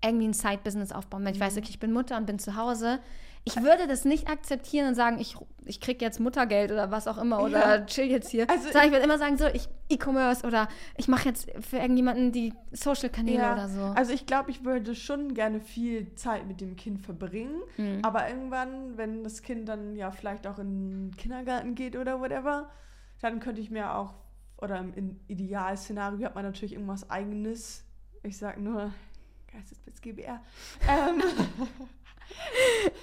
irgendwie 0.04 0.28
ein 0.28 0.34
Side-Business 0.34 0.92
aufbauen. 0.92 1.26
Wenn 1.26 1.34
ich 1.34 1.40
weiß, 1.40 1.56
Mhm. 1.56 1.60
okay, 1.60 1.70
ich 1.72 1.80
bin 1.80 1.92
Mutter 1.92 2.18
und 2.18 2.26
bin 2.28 2.40
zu 2.40 2.56
Hause. 2.56 3.00
Ich 3.48 3.64
würde 3.64 3.88
das 3.88 4.04
nicht 4.06 4.30
akzeptieren 4.30 4.88
und 4.90 4.96
sagen, 4.96 5.20
ich, 5.20 5.36
ich 5.66 5.80
kriege 5.80 6.04
jetzt 6.04 6.20
Muttergeld 6.20 6.72
oder 6.72 6.92
was 6.92 7.08
auch 7.08 7.18
immer 7.18 7.42
oder 7.42 7.78
Ja. 7.80 7.86
chill 7.86 8.06
jetzt 8.12 8.30
hier. 8.30 8.50
Also 8.50 8.64
Sondern 8.64 8.86
ich 8.86 8.92
würde 8.92 9.04
immer 9.06 9.18
sagen, 9.18 9.38
so, 9.38 9.46
ich 9.48 9.68
E-Commerce 9.90 10.46
oder 10.46 10.68
ich 10.98 11.08
mache 11.08 11.30
jetzt 11.30 11.50
für 11.62 11.78
irgendjemanden 11.78 12.32
die 12.34 12.54
Social-Kanäle 12.72 13.38
Ja, 13.38 13.54
oder 13.54 13.70
so. 13.70 13.82
Also 13.96 14.12
ich 14.12 14.26
glaube, 14.26 14.52
ich 14.52 14.66
würde 14.66 14.96
schon 14.96 15.34
gerne 15.34 15.62
viel 15.62 16.14
Zeit 16.16 16.46
mit 16.46 16.60
dem 16.60 16.76
Kind 16.76 17.02
verbringen. 17.02 17.62
Mhm. 17.78 18.00
Aber 18.04 18.28
irgendwann, 18.28 18.98
wenn 18.98 19.24
das 19.24 19.42
Kind 19.42 19.70
dann 19.70 19.96
ja 19.96 20.12
vielleicht 20.12 20.46
auch 20.46 20.60
in 20.60 21.10
den 21.10 21.18
Kindergarten 21.18 21.74
geht 21.76 21.96
oder 21.96 22.20
whatever, 22.20 22.70
dann 23.22 23.40
könnte 23.40 23.62
ich 23.62 23.72
mir 23.72 23.96
auch, 23.96 24.14
oder 24.58 24.78
im, 24.80 24.94
im 24.94 25.20
Idealszenario 25.28 26.26
hat 26.26 26.36
man 26.36 26.44
natürlich 26.44 26.74
irgendwas 26.74 27.10
eigenes. 27.10 27.84
Ich 28.24 28.38
sag 28.38 28.60
nur 28.60 28.92
Geistesblitz 29.52 30.02
GBR. 30.02 30.42
Ähm, 30.90 31.22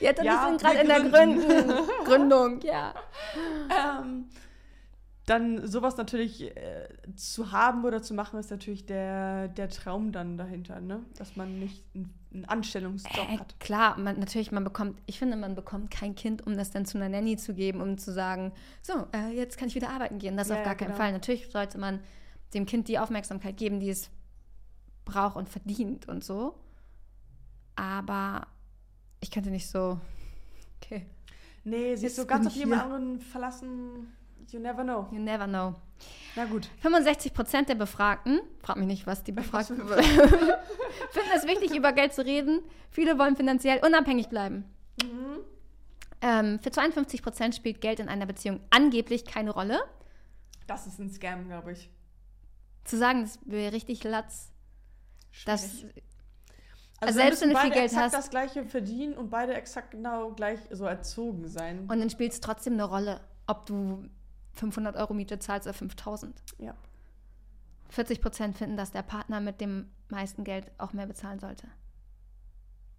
ja, 0.00 0.12
dann 0.12 0.26
ja, 0.26 0.46
sind 0.48 0.60
gerade 0.60 0.78
in 0.80 0.88
der 0.88 1.00
gründen. 1.00 1.72
Gründung, 2.04 2.60
ja. 2.62 2.94
ähm, 3.70 4.26
dann 5.26 5.66
sowas 5.66 5.96
natürlich 5.96 6.54
äh, 6.54 6.88
zu 7.16 7.50
haben 7.50 7.84
oder 7.84 8.02
zu 8.02 8.12
machen, 8.12 8.38
ist 8.38 8.50
natürlich 8.50 8.84
der, 8.84 9.48
der 9.48 9.70
Traum 9.70 10.12
dann 10.12 10.36
dahinter, 10.36 10.80
ne? 10.80 11.02
Dass 11.16 11.36
man 11.36 11.58
nicht 11.58 11.82
einen, 11.94 12.44
Anstellungsjob 12.46 13.28
Äh, 13.30 13.38
hat. 13.38 13.60
klar, 13.60 13.96
man, 13.98 14.18
natürlich, 14.18 14.50
man 14.50 14.64
bekommt, 14.64 15.00
ich 15.06 15.20
finde, 15.20 15.36
man 15.36 15.54
bekommt 15.54 15.90
kein 15.90 16.16
Kind, 16.16 16.44
um 16.46 16.56
das 16.56 16.72
dann 16.72 16.84
zu 16.84 16.98
einer 16.98 17.08
Nanny 17.08 17.36
zu 17.36 17.54
geben, 17.54 17.80
um 17.80 17.96
zu 17.96 18.12
sagen, 18.12 18.52
so, 18.82 19.06
äh, 19.14 19.30
jetzt 19.34 19.56
kann 19.56 19.68
ich 19.68 19.76
wieder 19.76 19.88
arbeiten 19.90 20.18
gehen. 20.18 20.36
Das 20.36 20.48
Ja, 20.48 20.56
auf 20.56 20.64
gar 20.64 20.74
keinen 20.74 20.88
genau. 20.88 20.98
Fall. 20.98 21.12
Natürlich 21.12 21.50
sollte 21.50 21.78
man 21.78 22.00
dem 22.52 22.66
Kind 22.66 22.88
die 22.88 22.98
Aufmerksamkeit 22.98 23.56
geben, 23.56 23.78
die 23.78 23.88
es 23.90 24.10
braucht 25.04 25.36
und 25.36 25.48
verdient 25.48 26.08
und 26.08 26.24
so. 26.24 26.58
Aber 27.76 28.48
ich 29.24 29.30
könnte 29.30 29.50
nicht 29.50 29.68
so, 29.68 29.98
okay, 30.82 31.06
Nee, 31.64 31.94
sich 31.94 32.04
Jetzt 32.04 32.16
so 32.16 32.26
ganz 32.26 32.46
auf 32.46 32.54
jemand 32.54 32.82
anderen 32.82 33.20
verlassen, 33.20 34.12
you 34.50 34.60
never 34.60 34.82
know. 34.84 35.08
you 35.10 35.18
never 35.18 35.46
know. 35.46 35.74
Na 36.36 36.44
gut. 36.44 36.68
65 36.80 37.32
Prozent 37.32 37.70
der 37.70 37.74
Befragten, 37.74 38.40
frag 38.60 38.76
mich 38.76 38.86
nicht, 38.86 39.06
was 39.06 39.24
die 39.24 39.32
Befragten 39.32 39.78
finden 39.88 41.30
es 41.34 41.46
wichtig, 41.46 41.74
über 41.74 41.92
Geld 41.92 42.12
zu 42.12 42.22
reden. 42.22 42.60
Viele 42.90 43.18
wollen 43.18 43.34
finanziell 43.34 43.80
unabhängig 43.82 44.28
bleiben. 44.28 44.64
Mhm. 45.02 45.38
Ähm, 46.20 46.58
für 46.60 46.70
52 46.70 47.22
Prozent 47.22 47.54
spielt 47.54 47.80
Geld 47.80 48.00
in 48.00 48.10
einer 48.10 48.26
Beziehung 48.26 48.60
angeblich 48.68 49.24
keine 49.24 49.50
Rolle. 49.50 49.80
Das 50.66 50.86
ist 50.86 50.98
ein 50.98 51.10
Scam, 51.10 51.48
glaube 51.48 51.72
ich. 51.72 51.88
Zu 52.84 52.98
sagen, 52.98 53.22
das 53.22 53.38
wäre 53.46 53.72
richtig 53.72 54.04
latz, 54.04 54.50
das, 55.46 55.86
Also 57.06 57.18
selbst 57.18 57.40
wenn 57.42 57.48
müssen 57.50 57.60
du 57.60 57.66
viel 57.66 57.70
Geld 57.72 57.84
exakt 57.86 58.04
hast- 58.04 58.14
das 58.14 58.30
gleiche 58.30 58.64
verdienen 58.64 59.14
und 59.14 59.30
beide 59.30 59.54
exakt 59.54 59.90
genau 59.92 60.30
gleich 60.32 60.58
so 60.70 60.84
erzogen 60.84 61.48
sein. 61.48 61.80
und 61.88 61.98
dann 62.00 62.10
spielt 62.10 62.32
es 62.32 62.40
trotzdem 62.40 62.74
eine 62.74 62.84
Rolle, 62.84 63.20
ob 63.46 63.66
du 63.66 64.08
500 64.52 64.96
Euro 64.96 65.14
Miete 65.14 65.38
zahlst 65.38 65.66
oder 65.66 65.74
5000. 65.74 66.40
Ja. 66.58 66.74
40 67.90 68.20
Prozent 68.20 68.56
finden, 68.56 68.76
dass 68.76 68.90
der 68.92 69.02
Partner 69.02 69.40
mit 69.40 69.60
dem 69.60 69.90
meisten 70.08 70.44
Geld 70.44 70.70
auch 70.78 70.92
mehr 70.92 71.06
bezahlen 71.06 71.38
sollte. 71.38 71.66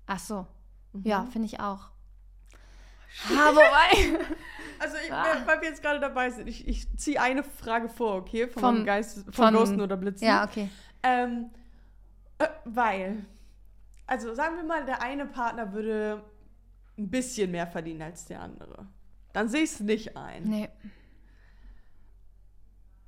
Ach 0.05 0.19
so, 0.19 0.45
ja, 1.03 1.23
Mhm. 1.23 1.31
finde 1.31 1.45
ich 1.47 1.59
auch. 1.59 1.89
Ah, 3.29 3.51
wobei. 3.51 4.19
Also, 4.77 4.97
ich, 4.97 5.11
Ah. 5.11 5.37
weil 5.45 5.61
wir 5.61 5.69
jetzt 5.69 5.81
gerade 5.81 6.01
dabei 6.01 6.29
sind, 6.29 6.47
ich, 6.49 6.67
ich 6.67 6.97
ziehe 6.97 7.19
eine 7.21 7.43
Frage 7.43 7.87
vor, 7.87 8.15
okay? 8.15 8.45
Vom- 8.49 8.61
vom 8.61 8.85
Geist, 8.85 9.23
vom 9.23 9.31
von- 9.33 9.53
Ghosten 9.53 9.79
oder 9.79 9.95
Blitzen. 9.95 10.27
ja, 10.27 10.43
okay. 10.43 10.69
Ähm, 11.01 11.49
äh, 12.39 12.47
weil 12.65 13.25
also 14.07 14.33
sagen 14.33 14.57
wir 14.57 14.63
mal, 14.63 14.85
der 14.85 15.01
eine 15.01 15.25
Partner 15.25 15.73
würde 15.73 16.23
ein 16.97 17.09
bisschen 17.09 17.51
mehr 17.51 17.67
verdienen 17.67 18.01
als 18.01 18.25
der 18.25 18.41
andere. 18.41 18.87
Dann 19.33 19.49
sehe 19.49 19.63
ich 19.63 19.71
es 19.71 19.79
nicht 19.81 20.15
ein. 20.15 20.43
Nee. 20.43 20.69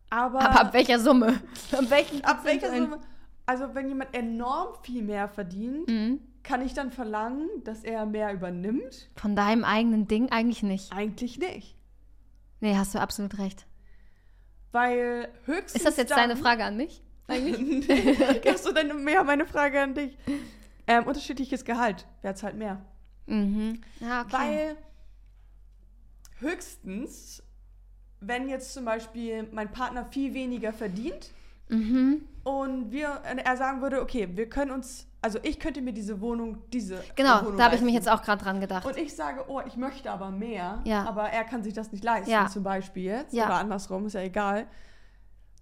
Aber, 0.10 0.40
Aber 0.42 0.62
ab 0.62 0.74
welcher 0.74 1.00
Summe? 1.00 1.42
Ab, 1.72 1.84
welchen 1.90 2.24
ab 2.24 2.40
welcher? 2.44 2.74
Summe? 2.74 3.00
Also 3.46 3.74
wenn 3.76 3.88
jemand 3.90 4.16
enorm 4.16 4.76
viel 4.84 5.04
mehr 5.04 5.28
verdient, 5.28 5.88
Mhm. 5.90 6.20
kann 6.44 6.62
ich 6.62 6.74
dann 6.74 6.92
verlangen, 6.92 7.50
dass 7.64 7.84
er 7.84 8.06
mehr 8.06 8.34
übernimmt? 8.34 9.10
Von 9.16 9.36
deinem 9.36 9.64
eigenen 9.64 10.08
Ding 10.08 10.30
eigentlich 10.32 10.64
nicht. 10.64 10.92
Eigentlich 10.94 11.38
nicht. 11.40 11.76
Nee, 12.60 12.76
hast 12.76 12.96
du 12.96 13.00
absolut 13.00 13.38
recht. 13.38 13.66
Weil 14.72 15.30
höchstens. 15.46 15.76
Ist 15.76 15.86
das 15.86 15.98
jetzt 15.98 16.12
dann, 16.12 16.18
deine 16.30 16.36
Frage 16.38 16.64
an 16.66 16.76
mich? 16.78 17.02
Eigentlich? 17.30 17.88
Hast 18.48 18.66
du 18.66 18.72
denn 18.74 19.04
mehr 19.04 19.24
meine 19.26 19.46
Frage 19.46 19.82
an 19.82 19.94
dich? 19.94 20.18
Ähm, 20.88 21.04
unterschiedliches 21.06 21.66
Gehalt. 21.66 22.08
Wer 22.22 22.36
zahlt 22.36 22.56
mehr? 22.56 22.82
mhm. 23.26 23.82
Ja, 24.00 24.22
okay. 24.22 24.32
Weil 24.32 24.78
höchstens, 26.40 27.44
wenn 28.20 28.48
jetzt 28.50 28.74
zum 28.74 28.86
Beispiel 28.86 29.48
mein 29.52 29.72
Partner 29.72 30.06
viel 30.06 30.34
weniger 30.34 30.72
verdient 30.74 31.32
mhm. 31.70 32.22
und 32.44 32.92
wir, 32.92 33.08
er 33.24 33.58
sagen 33.58 33.82
würde, 33.82 34.02
okay, 34.02 34.30
wir 34.32 34.48
können 34.50 34.72
uns, 34.72 35.08
also 35.22 35.40
ich 35.44 35.60
könnte 35.60 35.82
mir 35.82 35.94
diese 35.94 36.22
Wohnung, 36.22 36.60
diese 36.72 37.04
Genau, 37.16 37.42
Wohnung 37.42 37.58
da 37.58 37.66
habe 37.66 37.76
ich 37.76 37.82
mich 37.82 37.94
jetzt 37.94 38.08
auch 38.10 38.22
gerade 38.22 38.42
dran 38.44 38.62
gedacht. 38.62 38.86
Und 38.86 38.98
ich 38.98 39.16
sage, 39.16 39.46
oh, 39.48 39.62
ich 39.68 39.76
möchte 39.78 40.10
aber 40.12 40.32
mehr, 40.32 40.80
Ja. 40.86 41.04
aber 41.06 41.30
er 41.30 41.44
kann 41.44 41.64
sich 41.64 41.74
das 41.74 41.92
nicht 41.92 42.04
leisten, 42.04 42.32
Ja. 42.32 42.48
zum 42.48 42.64
Beispiel 42.64 43.04
jetzt, 43.04 43.34
Ja. 43.34 43.46
oder 43.48 43.56
andersrum, 43.56 44.06
ist 44.06 44.14
ja 44.14 44.22
egal. 44.22 44.68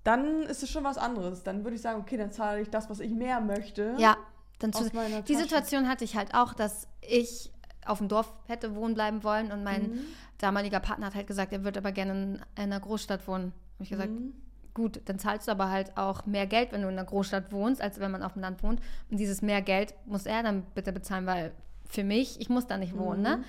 Dann 0.04 0.44
ist 0.44 0.62
es 0.62 0.70
schon 0.70 0.84
was 0.84 1.00
anderes. 1.00 1.42
Dann 1.42 1.64
würde 1.64 1.76
ich 1.78 1.82
sagen, 1.82 2.00
okay, 2.02 2.16
dann 2.16 2.32
zahle 2.32 2.62
ich 2.62 2.70
das, 2.70 2.90
was 2.92 3.00
ich 3.00 3.12
mehr 3.12 3.40
möchte. 3.42 3.96
ja, 3.98 4.16
dann 4.60 4.74
zu, 4.74 4.89
die. 5.28 5.36
Situation 5.36 5.88
hatte 5.89 6.04
ich 6.04 6.15
halt 6.15 6.34
auch, 6.34 6.54
dass 6.54 6.88
ich 7.02 7.52
auf 7.86 8.00
dem 8.00 8.08
Dorf 8.08 8.32
hätte 8.48 8.76
wohnen 8.76 8.94
bleiben 8.96 9.24
wollen 9.24 9.52
und 9.52 9.63
mein 9.63 9.84
Mhm. 9.91 10.00
damaliger 10.39 10.80
Partner 10.80 11.08
hat 11.08 11.15
halt 11.15 11.28
gesagt, 11.28 11.54
er 11.54 11.63
würde 11.63 11.80
aber 11.80 11.91
gerne 11.91 12.12
in 12.12 12.39
einer 12.56 12.80
Großstadt 12.80 13.28
wohnen. 13.28 13.54
Habe 13.76 13.84
ich 13.84 13.89
gesagt, 13.89 14.12
Mhm. 14.12 14.34
gut, 14.74 15.02
dann 15.06 15.20
zahlst 15.20 15.48
du 15.48 15.52
aber 15.52 15.70
halt 15.70 15.96
auch 15.98 16.26
mehr 16.26 16.48
Geld, 16.48 16.72
wenn 16.72 16.82
du 16.82 16.88
in 16.88 16.98
einer 16.98 17.06
Großstadt 17.06 17.52
wohnst, 17.52 17.82
als 17.82 18.00
wenn 18.00 18.12
man 18.12 18.24
auf 18.24 18.34
dem 18.34 18.41
Land 18.41 18.63
wohnt. 18.63 18.82
Und 19.12 19.18
dieses 19.18 19.41
mehr 19.41 19.62
Geld 19.62 19.94
muss 20.06 20.26
er 20.26 20.41
dann 20.44 20.63
bitte 20.74 20.91
bezahlen, 20.91 21.26
weil 21.28 21.52
für 21.88 22.04
mich, 22.04 22.39
ich 22.41 22.50
muss 22.50 22.65
da 22.65 22.78
nicht 22.78 22.98
wohnen, 22.98 23.22
ne? 23.22 23.39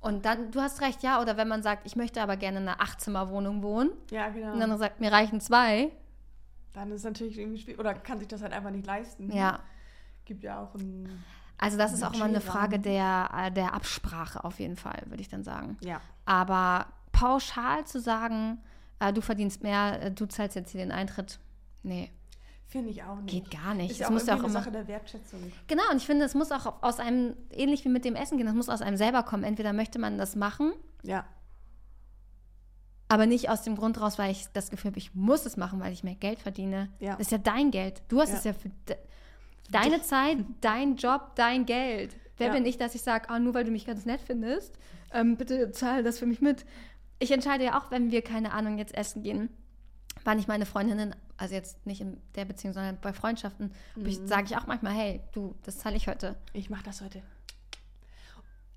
Und 0.00 0.24
dann, 0.26 0.50
du 0.50 0.60
hast 0.60 0.80
recht, 0.82 1.02
ja, 1.02 1.20
oder 1.22 1.36
wenn 1.36 1.48
man 1.48 1.62
sagt, 1.62 1.86
ich 1.86 1.96
möchte 1.96 2.20
aber 2.22 2.36
gerne 2.36 2.58
in 2.58 2.68
einer 2.68 2.80
Achtzimmerwohnung 2.80 3.62
wohnen 3.62 3.90
Ja, 4.10 4.28
genau. 4.28 4.52
und 4.52 4.60
dann 4.60 4.76
sagt, 4.78 5.00
mir 5.00 5.10
reichen 5.12 5.40
zwei, 5.40 5.90
Dann 6.74 6.90
ist 6.90 6.98
es 7.00 7.04
natürlich 7.04 7.38
irgendwie 7.38 7.58
schwierig. 7.60 7.78
Oder 7.78 7.94
kann 7.94 8.18
sich 8.18 8.28
das 8.28 8.42
halt 8.42 8.52
einfach 8.52 8.70
nicht 8.70 8.86
leisten. 8.86 9.30
ja. 9.32 9.60
Gibt 10.24 10.42
ja 10.42 10.62
auch 10.62 10.74
ein. 10.74 11.22
Also 11.58 11.78
das 11.78 11.92
ist 11.92 12.02
auch 12.02 12.12
immer 12.14 12.24
eine. 12.24 12.40
Frage 12.40 12.78
der, 12.80 13.30
äh, 13.36 13.50
der 13.52 13.74
Absprache 13.74 14.44
auf 14.44 14.58
jeden 14.60 14.76
Fall, 14.76 15.02
würde 15.06 15.20
ich 15.20 15.28
dann 15.28 15.44
sagen. 15.44 15.76
Ja. 15.82 16.00
Aber 16.24 16.86
pauschal 17.12 17.86
zu 17.86 18.00
sagen, 18.00 18.58
äh, 18.98 19.12
du 19.12 19.20
verdienst 19.20 19.62
mehr, 19.62 20.02
äh, 20.02 20.10
du 20.10 20.26
zahlst 20.26 20.56
jetzt 20.56 20.70
hier 20.72 20.80
den 20.80 20.90
Eintritt, 20.92 21.38
nee, 21.82 22.10
Finde 22.66 22.90
ich 22.90 23.04
auch 23.04 23.20
nicht. 23.20 23.30
geht 23.30 23.50
gar 23.62 23.72
nicht. 23.74 23.92
Ist 23.92 24.04
auch 24.04 24.10
muss 24.10 24.26
ja 24.26 24.34
auch 24.34 24.38
eine 24.40 24.48
immer, 24.48 24.58
Sache 24.60 24.72
der 24.72 24.88
Wertschätzung. 24.88 25.52
genau, 25.68 25.82
und 25.92 25.98
ich 25.98 26.06
finde, 26.06 26.24
es 26.24 26.34
muss 26.34 26.50
auch 26.50 26.82
aus 26.82 26.98
einem, 26.98 27.36
ähnlich 27.52 27.84
wie 27.84 27.88
mit 27.88 28.04
dem 28.04 28.16
Essen 28.16 28.36
gehen, 28.36 28.46
das 28.46 28.54
muss 28.56 28.68
aus 28.68 28.82
einem 28.82 28.96
selber 28.96 29.22
kommen. 29.22 29.44
Entweder 29.44 29.72
möchte 29.72 29.98
man 30.00 30.18
das 30.18 30.34
machen, 30.34 30.72
Ja. 31.02 31.24
aber 33.08 33.26
nicht 33.26 33.48
aus 33.50 33.62
dem 33.62 33.76
Grund 33.76 34.00
raus, 34.00 34.18
weil 34.18 34.32
ich 34.32 34.46
das 34.54 34.70
Gefühl 34.70 34.90
habe, 34.90 34.98
ich 34.98 35.14
muss 35.14 35.46
es 35.46 35.56
machen, 35.56 35.78
weil 35.80 35.92
ich 35.92 36.02
mehr 36.02 36.16
Geld 36.16 36.40
verdiene. 36.40 36.88
Ja. 36.98 37.12
Das 37.12 37.20
ist 37.28 37.30
ja 37.32 37.38
dein 37.38 37.70
Geld. 37.70 38.02
Du 38.08 38.20
hast 38.20 38.30
Ja. 38.30 38.36
es 38.38 38.44
ja 38.44 38.52
für 38.54 38.70
deine 39.70 40.02
Zeit, 40.02 40.38
dein 40.60 40.96
Job, 40.96 41.32
dein 41.36 41.66
Geld. 41.66 42.14
Wer 42.36 42.48
Ja. 42.48 42.52
bin 42.52 42.66
ich, 42.66 42.78
dass 42.78 42.94
ich 42.94 43.02
sage, 43.02 43.28
ah, 43.30 43.38
nur 43.38 43.54
weil 43.54 43.64
du 43.64 43.70
mich 43.70 43.86
ganz 43.86 44.04
nett 44.06 44.20
findest, 44.20 44.76
ähm, 45.12 45.36
bitte 45.36 45.70
zahl 45.72 46.02
das 46.02 46.18
für 46.18 46.26
mich 46.26 46.40
mit. 46.40 46.64
Ich 47.20 47.30
entscheide 47.30 47.64
ja 47.64 47.78
auch, 47.78 47.90
wenn 47.90 48.10
wir, 48.10 48.22
keine 48.22 48.52
Ahnung, 48.52 48.76
jetzt 48.78 48.94
essen 48.94 49.22
gehen, 49.22 49.48
wann 50.24 50.38
ich 50.38 50.48
meine 50.48 50.66
Freundinnen, 50.66 51.14
also 51.36 51.54
jetzt 51.54 51.86
nicht 51.86 52.00
in 52.00 52.20
der 52.34 52.44
Beziehung, 52.44 52.74
sondern 52.74 52.98
bei 53.00 53.12
Freundschaften, 53.12 53.72
Mhm. 53.96 54.26
sage 54.26 54.44
ich 54.46 54.56
auch 54.56 54.66
manchmal, 54.66 54.92
hey, 54.94 55.20
du, 55.32 55.54
das 55.62 55.78
zahle 55.78 55.96
ich 55.96 56.08
heute. 56.08 56.34
Ich 56.52 56.70
mache 56.70 56.84
das 56.84 57.00
heute. 57.00 57.22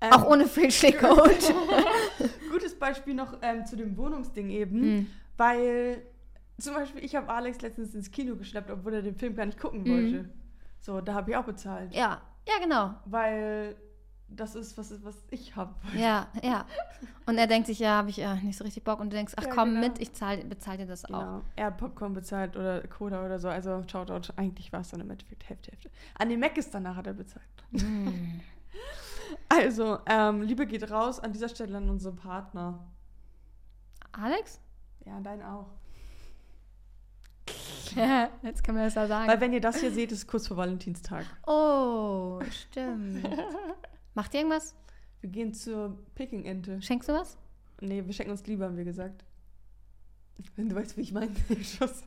auch 0.00 0.24
ohne 0.30 0.46
Free 0.46 0.92
Coach. 0.92 1.46
Gutes 2.52 2.78
Beispiel 2.78 3.14
noch 3.14 3.38
ähm, 3.42 3.66
zu 3.66 3.74
dem 3.76 3.96
Wohnungsding 3.96 4.48
eben, 4.50 4.80
Mhm. 4.80 5.06
weil 5.36 6.02
zum 6.58 6.74
Beispiel 6.74 7.04
ich 7.04 7.16
habe 7.16 7.28
Alex 7.28 7.60
letztens 7.62 7.94
ins 7.94 8.10
Kino 8.12 8.36
geschleppt, 8.36 8.70
obwohl 8.70 8.94
er 8.94 9.02
den 9.02 9.16
Film 9.16 9.34
gar 9.34 9.46
nicht 9.46 9.58
gucken 9.58 9.82
Mhm. 9.82 9.88
wollte. 9.88 10.28
So, 10.80 11.00
da 11.00 11.14
habe 11.14 11.30
ich 11.30 11.36
auch 11.36 11.44
bezahlt, 11.44 11.94
ja, 11.94 12.20
ja, 12.46 12.58
genau. 12.60 12.94
weil 13.04 13.76
das 14.30 14.54
ist 14.54 14.76
was, 14.76 14.92
was 15.04 15.16
ich 15.30 15.56
habe. 15.56 15.74
Ja, 15.96 16.28
ja. 16.42 16.66
Und 17.26 17.38
er 17.38 17.46
denkt 17.46 17.66
sich, 17.66 17.78
ja, 17.78 17.96
habe 17.96 18.10
ich 18.10 18.18
ja 18.18 18.34
nicht 18.34 18.58
so 18.58 18.64
richtig 18.64 18.84
Bock. 18.84 19.00
Und 19.00 19.10
du 19.10 19.16
denkst, 19.16 19.34
ach 19.36 19.44
Ja, 19.44 19.54
komm 19.54 19.70
genau. 19.70 19.80
mit, 19.80 19.98
ich 20.00 20.12
zahl, 20.12 20.36
bezahl 20.44 20.76
dir 20.76 20.86
das 20.86 21.04
auch. 21.06 21.08
Genau. 21.08 21.42
Er 21.56 21.66
hat 21.66 21.78
Popcorn 21.78 22.12
bezahlt 22.12 22.56
oder 22.56 22.86
Cola 22.88 23.24
oder 23.24 23.38
so. 23.38 23.48
Also 23.48 23.82
Shoutout, 23.90 24.32
eigentlich 24.36 24.72
war 24.72 24.80
es 24.80 24.90
dann 24.90 25.00
im 25.00 25.10
Endeffekt 25.10 25.48
Hälfte, 25.48 25.70
Hälfte. 25.70 25.90
An 26.18 26.28
den 26.28 26.40
Mac 26.40 26.56
ist 26.58 26.74
danach 26.74 26.96
hat 26.96 27.06
er 27.06 27.14
bezahlt. 27.14 27.46
Mm. 27.70 28.40
Also, 29.50 29.98
ähm, 30.06 30.40
Liebe 30.42 30.66
geht 30.66 30.90
raus 30.90 31.20
an 31.20 31.32
dieser 31.32 31.50
Stelle 31.50 31.76
an 31.76 31.90
unsere 31.90 32.14
Partner. 32.14 32.86
Alex? 34.12 34.58
Ja, 35.04 35.20
dein 35.20 35.42
auch. 35.42 35.66
Ja, 37.96 38.30
jetzt 38.42 38.62
kann 38.64 38.74
man 38.74 38.84
das 38.84 38.94
ja 38.94 39.06
sagen. 39.06 39.28
Weil 39.28 39.40
wenn 39.40 39.52
ihr 39.52 39.60
das 39.60 39.80
hier 39.80 39.90
seht, 39.92 40.12
ist 40.12 40.18
es 40.18 40.26
kurz 40.26 40.46
vor 40.48 40.56
Valentinstag. 40.56 41.24
oh, 41.46 42.40
stimmt. 42.50 43.28
Macht 44.14 44.34
ihr 44.34 44.40
irgendwas? 44.40 44.74
Wir 45.20 45.30
gehen 45.30 45.52
zur 45.54 45.98
Peking-Ente. 46.14 46.80
Schenkst 46.82 47.08
du 47.08 47.12
was? 47.14 47.36
Nee, 47.80 48.04
wir 48.04 48.12
schenken 48.12 48.32
uns 48.32 48.46
lieber, 48.46 48.66
haben 48.66 48.76
wir 48.76 48.84
gesagt. 48.84 49.24
Wenn 50.56 50.68
du 50.68 50.76
weißt, 50.76 50.96
wie 50.96 51.00
ich 51.02 51.12
meine. 51.12 51.32
Schuss. 51.64 52.04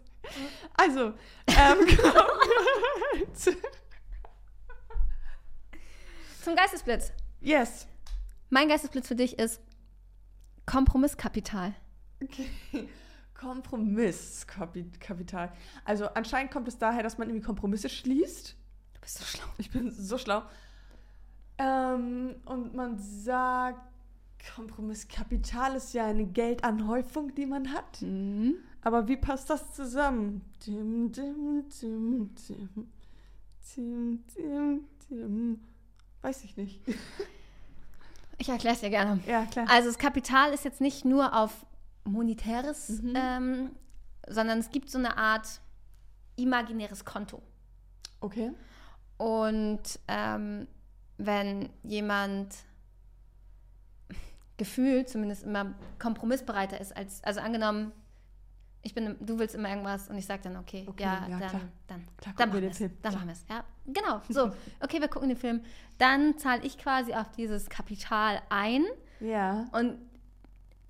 Also, 0.74 1.14
ähm, 1.48 1.78
wir 1.88 3.34
Zum 6.44 6.56
Geistesblitz. 6.56 7.12
yes. 7.42 7.88
Mein 8.50 8.68
Geistesblitz 8.68 9.08
für 9.08 9.16
dich 9.16 9.40
ist 9.40 9.62
Kompromisskapital. 10.66 11.74
Okay. 12.22 12.48
Kompromisskapital. 13.42 15.52
Also 15.84 16.06
anscheinend 16.10 16.52
kommt 16.52 16.68
es 16.68 16.78
daher, 16.78 17.02
dass 17.02 17.18
man 17.18 17.28
irgendwie 17.28 17.46
Kompromisse 17.46 17.90
schließt. 17.90 18.56
Du 18.94 19.02
bist 19.02 19.18
so 19.18 19.26
schlau. 19.26 19.48
Ich 19.58 19.72
bin 19.72 19.90
so 19.90 20.20
schlau. 20.20 20.44
Ähm, 21.58 22.36
und 22.46 22.76
man 22.76 23.00
sagt, 23.00 23.82
Kompromisskapital 24.56 25.76
ist 25.76 25.94
ja 25.94 26.06
eine 26.06 26.26
Geldanhäufung, 26.26 27.34
die 27.34 27.48
man 27.48 27.74
hat. 27.74 28.02
Mhm. 28.02 28.56
Aber 28.84 29.08
wie 29.08 29.18
passt 29.18 29.50
das 29.50 29.74
zusammen? 29.74 30.42
Dim, 30.66 31.12
dim, 31.12 31.68
dim, 31.70 32.36
dim. 32.36 32.70
Dim, 33.76 34.24
dim, 34.36 34.88
dim. 35.10 35.60
Weiß 36.22 36.44
ich 36.44 36.58
nicht. 36.58 36.82
Ich 38.38 38.50
erkläre 38.50 38.76
es 38.76 38.82
dir 38.82 38.90
gerne. 38.90 39.20
Ja, 39.28 39.46
klar. 39.46 39.68
Also 39.70 39.88
das 39.88 39.98
Kapital 39.98 40.54
ist 40.54 40.66
jetzt 40.66 40.82
nicht 40.82 41.06
nur 41.06 41.36
auf 41.36 41.66
monetäres, 42.04 42.90
Mhm. 43.02 43.14
ähm, 43.16 43.72
sondern 44.28 44.60
es 44.60 44.70
gibt 44.70 44.90
so 44.90 44.98
eine 44.98 45.18
Art 45.18 45.48
imaginäres 46.36 47.06
Konto. 47.06 47.42
Okay. 48.22 48.52
Und 49.18 50.00
ähm, 50.08 50.68
wenn 51.18 51.70
jemand 51.84 52.56
gefühlt 54.58 55.10
zumindest 55.10 55.44
immer 55.44 55.74
kompromissbereiter 56.00 56.80
ist 56.80 56.96
als, 56.96 57.24
also 57.24 57.40
angenommen, 57.40 57.92
ich 58.84 58.96
bin, 58.96 59.16
du 59.20 59.38
willst 59.38 59.54
immer 59.54 59.70
irgendwas 59.70 60.10
und 60.10 60.18
ich 60.18 60.26
sage 60.26 60.42
dann, 60.44 60.58
okay, 60.58 60.86
Okay, 60.88 61.04
ja, 61.04 61.28
ja, 61.28 61.40
dann, 61.40 61.50
klar. 61.50 61.62
dann, 61.88 62.08
Klar, 62.18 62.34
dann 62.38 62.50
machen 62.50 62.62
wir 62.62 62.70
es. 62.72 62.80
Dann 62.80 62.98
Klar. 63.02 63.14
machen 63.14 63.28
wir 63.28 63.34
es, 63.34 63.46
ja. 63.50 63.64
Genau, 63.86 64.22
so, 64.30 64.52
okay, 64.82 65.00
wir 65.00 65.08
gucken 65.08 65.30
den 65.30 65.38
Film. 65.38 65.62
Dann 66.00 66.38
zahle 66.40 66.64
ich 66.64 66.78
quasi 66.80 67.14
auf 67.14 67.30
dieses 67.32 67.70
Kapital 67.70 68.42
ein 68.50 68.84
Ja. 69.20 69.68
und 69.72 69.98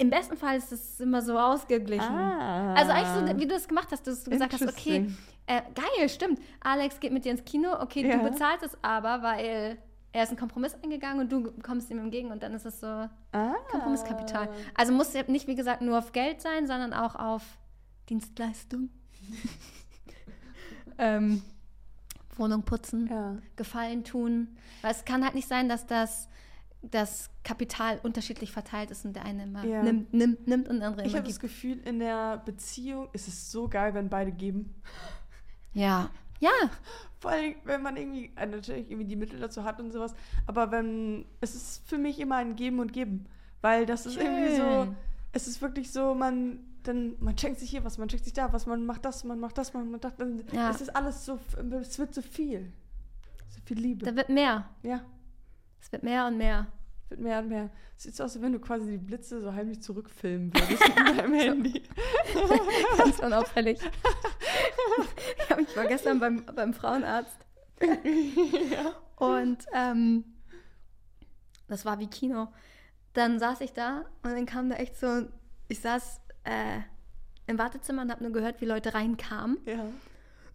im 0.02 0.10
besten 0.10 0.36
Fall 0.36 0.58
ist 0.58 0.72
es 0.72 1.00
immer 1.00 1.22
so 1.22 1.38
ausgeglichen. 1.38 2.04
Ah. 2.16 2.74
Also 2.74 2.92
eigentlich 2.92 3.32
so, 3.34 3.40
wie 3.40 3.48
du 3.48 3.56
es 3.56 3.68
gemacht 3.68 3.90
hast, 3.92 4.06
dass 4.08 4.24
du 4.24 4.32
gesagt 4.32 4.54
hast, 4.54 4.64
okay, 4.68 5.10
äh, 5.46 5.62
geil, 5.76 6.10
stimmt. 6.10 6.40
Alex 6.60 7.00
geht 7.00 7.12
mit 7.14 7.24
dir 7.24 7.32
ins 7.32 7.46
Kino, 7.46 7.70
okay, 7.80 8.08
Ja. 8.08 8.18
du 8.18 8.30
bezahlst 8.30 8.64
es 8.66 8.78
aber, 8.82 9.22
weil 9.22 9.78
er 10.14 10.24
ist 10.24 10.30
einen 10.30 10.40
Kompromiss 10.40 10.76
eingegangen 10.84 11.22
und 11.22 11.32
du 11.32 11.52
kommst 11.62 11.90
ihm 11.92 12.00
entgegen 12.00 12.32
und 12.32 12.42
dann 12.44 12.54
ist 12.54 12.66
es 12.66 12.80
so 12.80 12.88
Ah. 12.88 13.54
Kompromisskapital. 13.70 14.50
Also 14.76 14.92
muss 14.92 15.14
nicht, 15.28 15.48
wie 15.48 15.56
gesagt, 15.56 15.82
nur 15.82 15.98
auf 16.00 16.12
Geld 16.12 16.42
sein, 16.42 16.68
sondern 16.68 16.94
auch 16.94 17.16
auf 17.16 17.44
Dienstleistung. 18.10 18.90
ähm, 20.98 21.42
Wohnung 22.38 22.64
putzen, 22.64 23.08
Ja. 23.08 23.38
Gefallen 23.56 24.04
tun. 24.04 24.48
Weil 24.82 24.92
es 24.92 25.06
kann 25.06 25.24
halt 25.24 25.36
nicht 25.36 25.48
sein, 25.48 25.70
dass 25.70 25.86
das, 25.86 26.28
das 26.84 27.30
Kapital 27.44 28.00
unterschiedlich 28.04 28.52
verteilt 28.52 28.90
ist 28.92 29.06
und 29.06 29.14
der 29.16 29.24
eine 29.26 29.44
immer 29.44 29.64
Ja. 29.64 29.84
nimmt, 29.84 30.14
nimmt, 30.14 30.48
nimmt 30.48 30.68
und 30.68 30.80
der 30.80 30.88
andere 30.88 31.06
Ich 31.06 31.12
immer 31.14 31.20
habe 31.20 31.28
das. 31.30 31.40
Gefühl, 31.40 31.80
in 31.86 32.00
der 32.00 32.38
Beziehung 32.38 33.08
ist 33.14 33.28
es 33.28 33.52
so 33.52 33.68
geil, 33.68 33.94
wenn 33.94 34.10
beide 34.10 34.32
geben. 34.32 34.74
Ja, 35.74 36.10
Ja, 36.40 36.50
Vor 37.20 37.30
allem, 37.32 37.54
wenn 37.66 37.84
man 37.84 37.98
irgendwie, 37.98 38.32
äh, 38.36 38.48
natürlich 38.48 38.90
irgendwie 38.90 39.08
die 39.08 39.16
Mittel 39.16 39.40
dazu 39.40 39.64
hat 39.64 39.80
und 39.80 39.92
sowas. 39.92 40.16
Aber 40.48 40.72
wenn, 40.72 41.26
es 41.40 41.54
ist 41.54 41.88
für 41.88 42.00
mich 42.00 42.20
immer 42.20 42.38
ein 42.38 42.56
Geben 42.56 42.80
und 42.80 42.94
Geben. 42.94 43.28
Weil 43.62 43.86
das 43.86 44.08
ist 44.08 44.18
irgendwie 44.18 44.56
so, 44.56 44.64
Schön. 44.86 44.96
es 45.34 45.48
ist 45.48 45.62
wirklich 45.62 45.92
so, 45.92 46.16
man, 46.16 46.58
dann, 46.82 47.14
man 47.20 47.38
schenkt 47.38 47.60
sich 47.60 47.70
hier 47.70 47.84
was, 47.84 48.00
man 48.00 48.10
schenkt 48.10 48.26
sich 48.26 48.34
da 48.34 48.52
was, 48.54 48.66
man 48.66 48.88
macht 48.88 49.06
das, 49.06 49.24
man 49.24 49.40
macht 49.40 49.56
das, 49.60 49.72
man 49.76 49.92
macht 49.92 50.04
das. 50.04 50.16
Dann, 50.16 50.42
Ja. 50.52 50.72
Es 50.72 50.82
ist 50.82 50.96
alles 50.96 51.24
so, 51.24 51.38
es 51.80 52.00
wird 52.00 52.12
so 52.16 52.24
viel. 52.24 52.74
So 53.50 53.60
viel 53.66 53.78
Liebe. 53.80 54.04
da 54.04 54.16
wird 54.16 54.30
mehr. 54.30 54.66
ja, 54.82 55.02
Es 55.82 55.92
wird 55.92 56.04
mehr 56.04 56.28
und 56.28 56.38
mehr. 56.38 56.68
wird 57.10 57.20
mehr 57.22 57.40
und 57.40 57.50
mehr. 57.50 57.70
Es 57.98 58.04
sieht 58.04 58.16
so 58.16 58.24
aus, 58.24 58.36
als 58.36 58.42
wenn 58.42 58.54
du 58.54 58.60
quasi 58.60 58.92
die 58.92 58.98
Blitze 58.98 59.42
so 59.42 59.54
heimlich 59.54 59.82
zurückfilmen 59.82 60.54
würdest 60.54 60.88
mit 60.88 60.98
deinem 61.20 61.34
Handy. 61.40 61.84
Ganz 62.98 63.20
unauffällig. 63.20 63.80
ja, 65.50 65.58
ich 65.60 65.76
war 65.76 65.86
gestern 65.88 66.20
beim, 66.20 66.44
beim 66.56 66.74
Frauenarzt. 66.74 67.38
Und 69.18 69.66
ähm, 69.74 70.24
das 71.68 71.86
war 71.86 72.00
wie 72.00 72.08
Kino. 72.08 72.48
Dann 73.14 73.40
saß 73.40 73.62
ich 73.62 73.74
da 73.74 74.06
und 74.24 74.32
dann 74.32 74.46
kam 74.46 74.70
da 74.70 74.78
echt 74.78 74.98
so, 74.98 75.24
ich 75.68 75.80
saß 75.82 76.22
äh, 76.46 76.80
im 77.48 77.58
Wartezimmer 77.58 78.04
und 78.04 78.12
habe 78.12 78.24
nur 78.24 78.32
gehört, 78.34 78.62
wie 78.62 78.66
Leute 78.66 78.94
reinkamen. 78.94 79.58
Ja. 79.66 79.74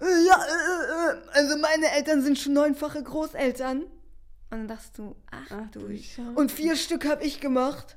Äh, 0.01 0.27
Ja, 0.27 0.37
äh, 0.37 1.17
äh, 1.17 1.21
also 1.33 1.59
meine 1.59 1.91
Eltern 1.93 2.23
sind 2.23 2.39
schon 2.39 2.55
neunfache 2.55 3.03
Großeltern. 3.03 3.85
Und 4.57 4.69
dann 4.69 4.77
dachtest 4.77 4.97
du, 4.99 5.15
ach, 5.31 5.47
Ach 5.51 5.71
du. 5.71 5.81
Scheiße. 5.97 6.33
Und 6.35 6.51
vier 6.51 6.77
Stück 6.77 7.07
habe 7.07 7.23
ich 7.25 7.41
gemacht. 7.41 7.97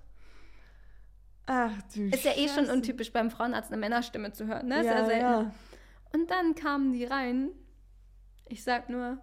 Ach 1.46 1.72
du 1.94 2.04
Ist 2.10 2.26
ja 2.26 2.32
eh 2.36 2.48
schon 2.48 2.66
Scheiße. 2.66 2.74
untypisch 2.74 3.12
beim 3.14 3.32
Frauenarzt 3.32 3.72
eine 3.72 3.80
Männerstimme 3.80 4.34
zu 4.34 4.46
hören, 4.46 4.68
ne? 4.68 4.80
Ist 4.82 4.86
Ja, 4.86 5.06
selten. 5.06 5.22
ja. 5.22 5.52
Und 6.14 6.30
dann 6.30 6.56
kamen 6.56 6.92
die 6.94 7.06
rein. 7.06 7.50
Ich 8.48 8.64
sag 8.64 8.90
nur, 8.90 9.20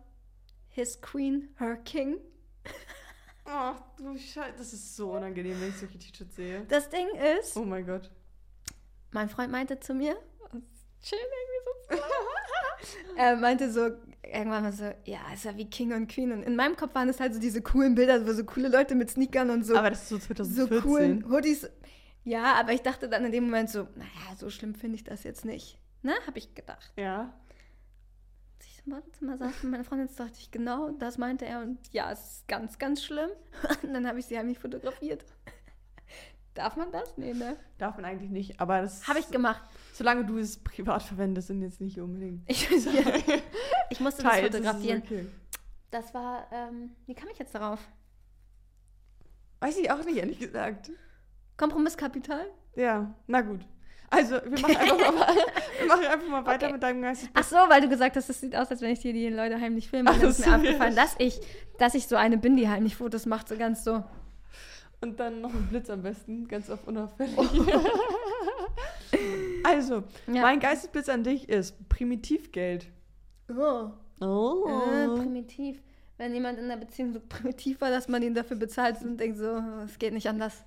his 0.68 1.01
queen, 1.01 1.49
her 1.59 1.77
king. 1.77 2.18
Ach 3.44 3.81
du 3.99 4.16
Scheiße. 4.16 4.55
Das 4.57 4.72
ist 4.72 4.96
so 4.96 5.12
unangenehm, 5.12 5.61
wenn 5.61 5.68
ich 5.68 5.77
solche 5.77 5.99
T-Shirts 5.99 6.35
sehe. 6.37 6.64
Das 6.68 6.88
Ding 6.88 7.07
ist, 7.38 7.57
Oh 7.57 7.64
mein 7.64 7.85
Gott. 7.87 8.11
mein 9.12 9.29
Freund 9.29 9.53
meinte 9.53 9.79
zu 9.79 9.94
mir, 9.94 10.16
chill 11.07 11.19
irgendwie 11.19 11.99
so. 11.99 13.16
er 13.16 13.37
meinte 13.37 13.71
so, 13.71 13.90
irgendwann 14.23 14.64
mal 14.64 14.73
so, 14.73 14.92
ja, 15.05 15.21
ist 15.33 15.45
ja 15.45 15.57
wie 15.57 15.69
King 15.71 15.92
und 15.92 16.09
Queen. 16.09 16.33
Und 16.33 16.42
in 16.42 16.57
meinem 16.57 16.77
Kopf 16.77 16.95
waren 16.95 17.09
es 17.09 17.21
halt 17.21 17.35
so 17.35 17.40
diese 17.40 17.62
coolen 17.62 17.95
Bilder, 17.95 18.27
wo 18.27 18.33
so 18.33 18.45
coole 18.45 18.69
Leute 18.69 18.95
mit 18.95 19.11
Sneakern 19.11 19.51
und 19.51 19.64
so, 19.64 19.77
Aber 19.77 19.90
das 19.90 20.03
ist 20.03 20.09
so 20.09 20.19
so 20.19 20.35
2014. 20.35 20.83
coolen 20.83 21.31
Hoodies. 21.31 21.71
Ja, 22.25 22.55
aber 22.55 22.73
ich 22.73 22.83
dachte 22.83 23.09
dann 23.09 23.25
in 23.25 23.33
dem 23.33 23.45
Moment 23.45 23.71
so, 23.71 23.87
naja, 23.95 24.37
so 24.37 24.51
schlimm 24.51 24.75
finde 24.75 24.97
ich 24.97 25.05
das 25.05 25.23
jetzt 25.23 25.45
nicht. 25.45 25.79
Ne, 26.03 26.12
habe 26.27 26.38
ich 26.38 26.55
gedacht. 26.55 26.92
Ja. 26.97 27.33
Als 28.59 28.66
ich 28.66 28.83
im 28.85 28.92
Badezimmer 28.92 29.38
saß 29.38 29.62
mit 29.62 29.71
meiner 29.71 29.85
Freundin, 29.85 30.09
dachte 30.16 30.38
ich, 30.38 30.51
genau, 30.51 30.90
das 30.90 31.19
meinte 31.19 31.47
er. 31.47 31.61
Und 31.61 31.79
ja, 31.92 32.11
es 32.11 32.19
ist 32.19 32.49
ganz, 32.49 32.79
ganz 32.79 33.05
schlimm. 33.05 33.31
Und 33.83 33.95
dann 33.95 34.09
habe 34.09 34.19
ich 34.19 34.27
sie 34.27 34.37
heimlich 34.37 34.59
fotografiert. 34.59 35.25
Darf 36.55 36.77
man 36.77 36.90
das? 36.90 37.16
Nee, 37.16 37.35
ne? 37.35 37.57
Darf 37.79 37.97
man 37.97 38.05
eigentlich 38.05 38.31
nicht, 38.31 38.61
aber 38.61 38.81
das 38.81 39.07
Habe 39.07 39.21
ich 39.21 39.31
gemacht. 39.31 39.62
Solange 39.97 40.27
du 40.27 40.37
es 40.37 40.59
privat 40.59 41.03
verwendest 41.03 41.51
und 41.51 41.63
jetzt 41.63 41.81
nicht 41.81 41.99
unbedingt. 41.99 42.43
Ich, 42.51 42.69
ich 43.91 43.99
musste 44.01 44.23
das 44.23 44.41
fotografieren. 44.41 45.03
okay. 45.03 45.27
Das 45.91 46.13
war, 46.13 46.47
ähm, 46.53 46.91
wie 47.07 47.15
kam 47.15 47.31
ich 47.33 47.39
jetzt 47.39 47.55
darauf? 47.55 47.81
Weiß 49.61 49.79
ich 49.79 49.91
auch 49.91 50.05
nicht, 50.05 50.19
ehrlich 50.19 50.39
gesagt. 50.39 50.91
Kompromisskapital? 51.57 52.45
Ja, 52.75 53.15
na 53.27 53.41
gut. 53.41 53.61
Also, 54.11 54.35
wir 54.45 54.61
machen 54.61 54.77
einfach 54.77 54.99
mal, 55.15 55.35
wir 55.81 55.87
machen 55.87 56.05
einfach 56.05 56.29
mal 56.29 56.45
weiter 56.45 56.67
Okay. 56.67 56.73
mit 56.75 56.83
deinem 56.83 57.01
Geistes. 57.01 57.31
Ach 57.33 57.43
so, 57.45 57.57
weil 57.57 57.81
du 57.81 57.89
gesagt 57.89 58.17
hast, 58.17 58.29
es 58.29 58.39
sieht 58.39 58.55
aus, 58.55 58.71
als 58.71 58.83
wenn 58.83 58.91
ich 58.91 59.01
hier 59.01 59.15
die 59.15 59.31
Leute 59.31 59.59
heimlich 59.59 59.89
filme. 59.89 60.11
Ach 60.11 60.19
dann 60.21 60.29
ist 60.29 60.45
mir 60.45 60.57
aufgefallen, 60.57 60.95
dass 60.95 61.15
ich, 61.19 61.41
dass 61.79 61.95
ich 61.95 62.07
so 62.07 62.17
eine 62.17 62.37
bin, 62.37 62.59
die 62.59 62.69
heimlich 62.69 62.97
Fotos 62.97 63.25
macht, 63.25 63.49
so 63.49 63.57
ganz 63.57 63.83
so. 63.83 64.05
Und 65.01 65.19
dann 65.19 65.41
noch 65.41 65.55
ein 65.55 65.67
Blitz 65.69 65.89
am 65.89 66.03
besten, 66.03 66.47
ganz 66.49 66.69
auf 66.69 66.87
unauffällig. 66.87 67.35
Oh. 67.39 67.45
also, 69.66 70.05
Ja. 70.26 70.42
mein 70.42 70.61
Geistesblitz 70.61 71.09
an 71.09 71.24
dich 71.24 71.48
ist 71.48 71.88
Primitivgeld. 71.88 72.87
Oh. 73.48 73.90
Oh. 74.20 74.64
Äh, 74.68 75.07
primitiv. 75.20 75.83
Wenn 76.18 76.33
jemand 76.33 76.59
in 76.59 76.68
der 76.68 76.76
Beziehung 76.76 77.12
so 77.12 77.20
primitiv 77.20 77.81
war, 77.81 77.90
dass 77.90 78.09
man 78.09 78.22
ihn 78.22 78.35
dafür 78.35 78.57
bezahlt 78.57 78.96
und 79.02 79.18
denkt 79.18 79.38
so, 79.38 79.62
es 79.85 79.98
geht 79.98 80.14
nicht 80.14 80.29
anders. 80.29 80.64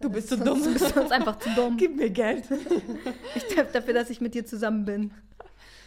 Du 0.00 0.08
bist 0.08 0.30
ist 0.30 0.38
so 0.38 0.44
dumm. 0.44 0.62
Du 0.62 0.72
bist 0.72 0.96
uns 0.96 1.10
einfach 1.10 1.38
zu 1.38 1.48
dumm. 1.50 1.76
Gib 1.78 1.96
mir 1.96 2.10
Geld. 2.10 2.44
Ich 3.34 3.44
tippe 3.46 3.72
dafür, 3.72 3.94
dass 3.94 4.10
ich 4.10 4.20
mit 4.20 4.34
dir 4.34 4.46
zusammen 4.46 4.84
bin. 4.84 5.10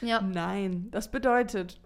Ja. 0.01 0.21
Nein, 0.21 0.87
das 0.91 1.09
bedeutet, 1.09 1.79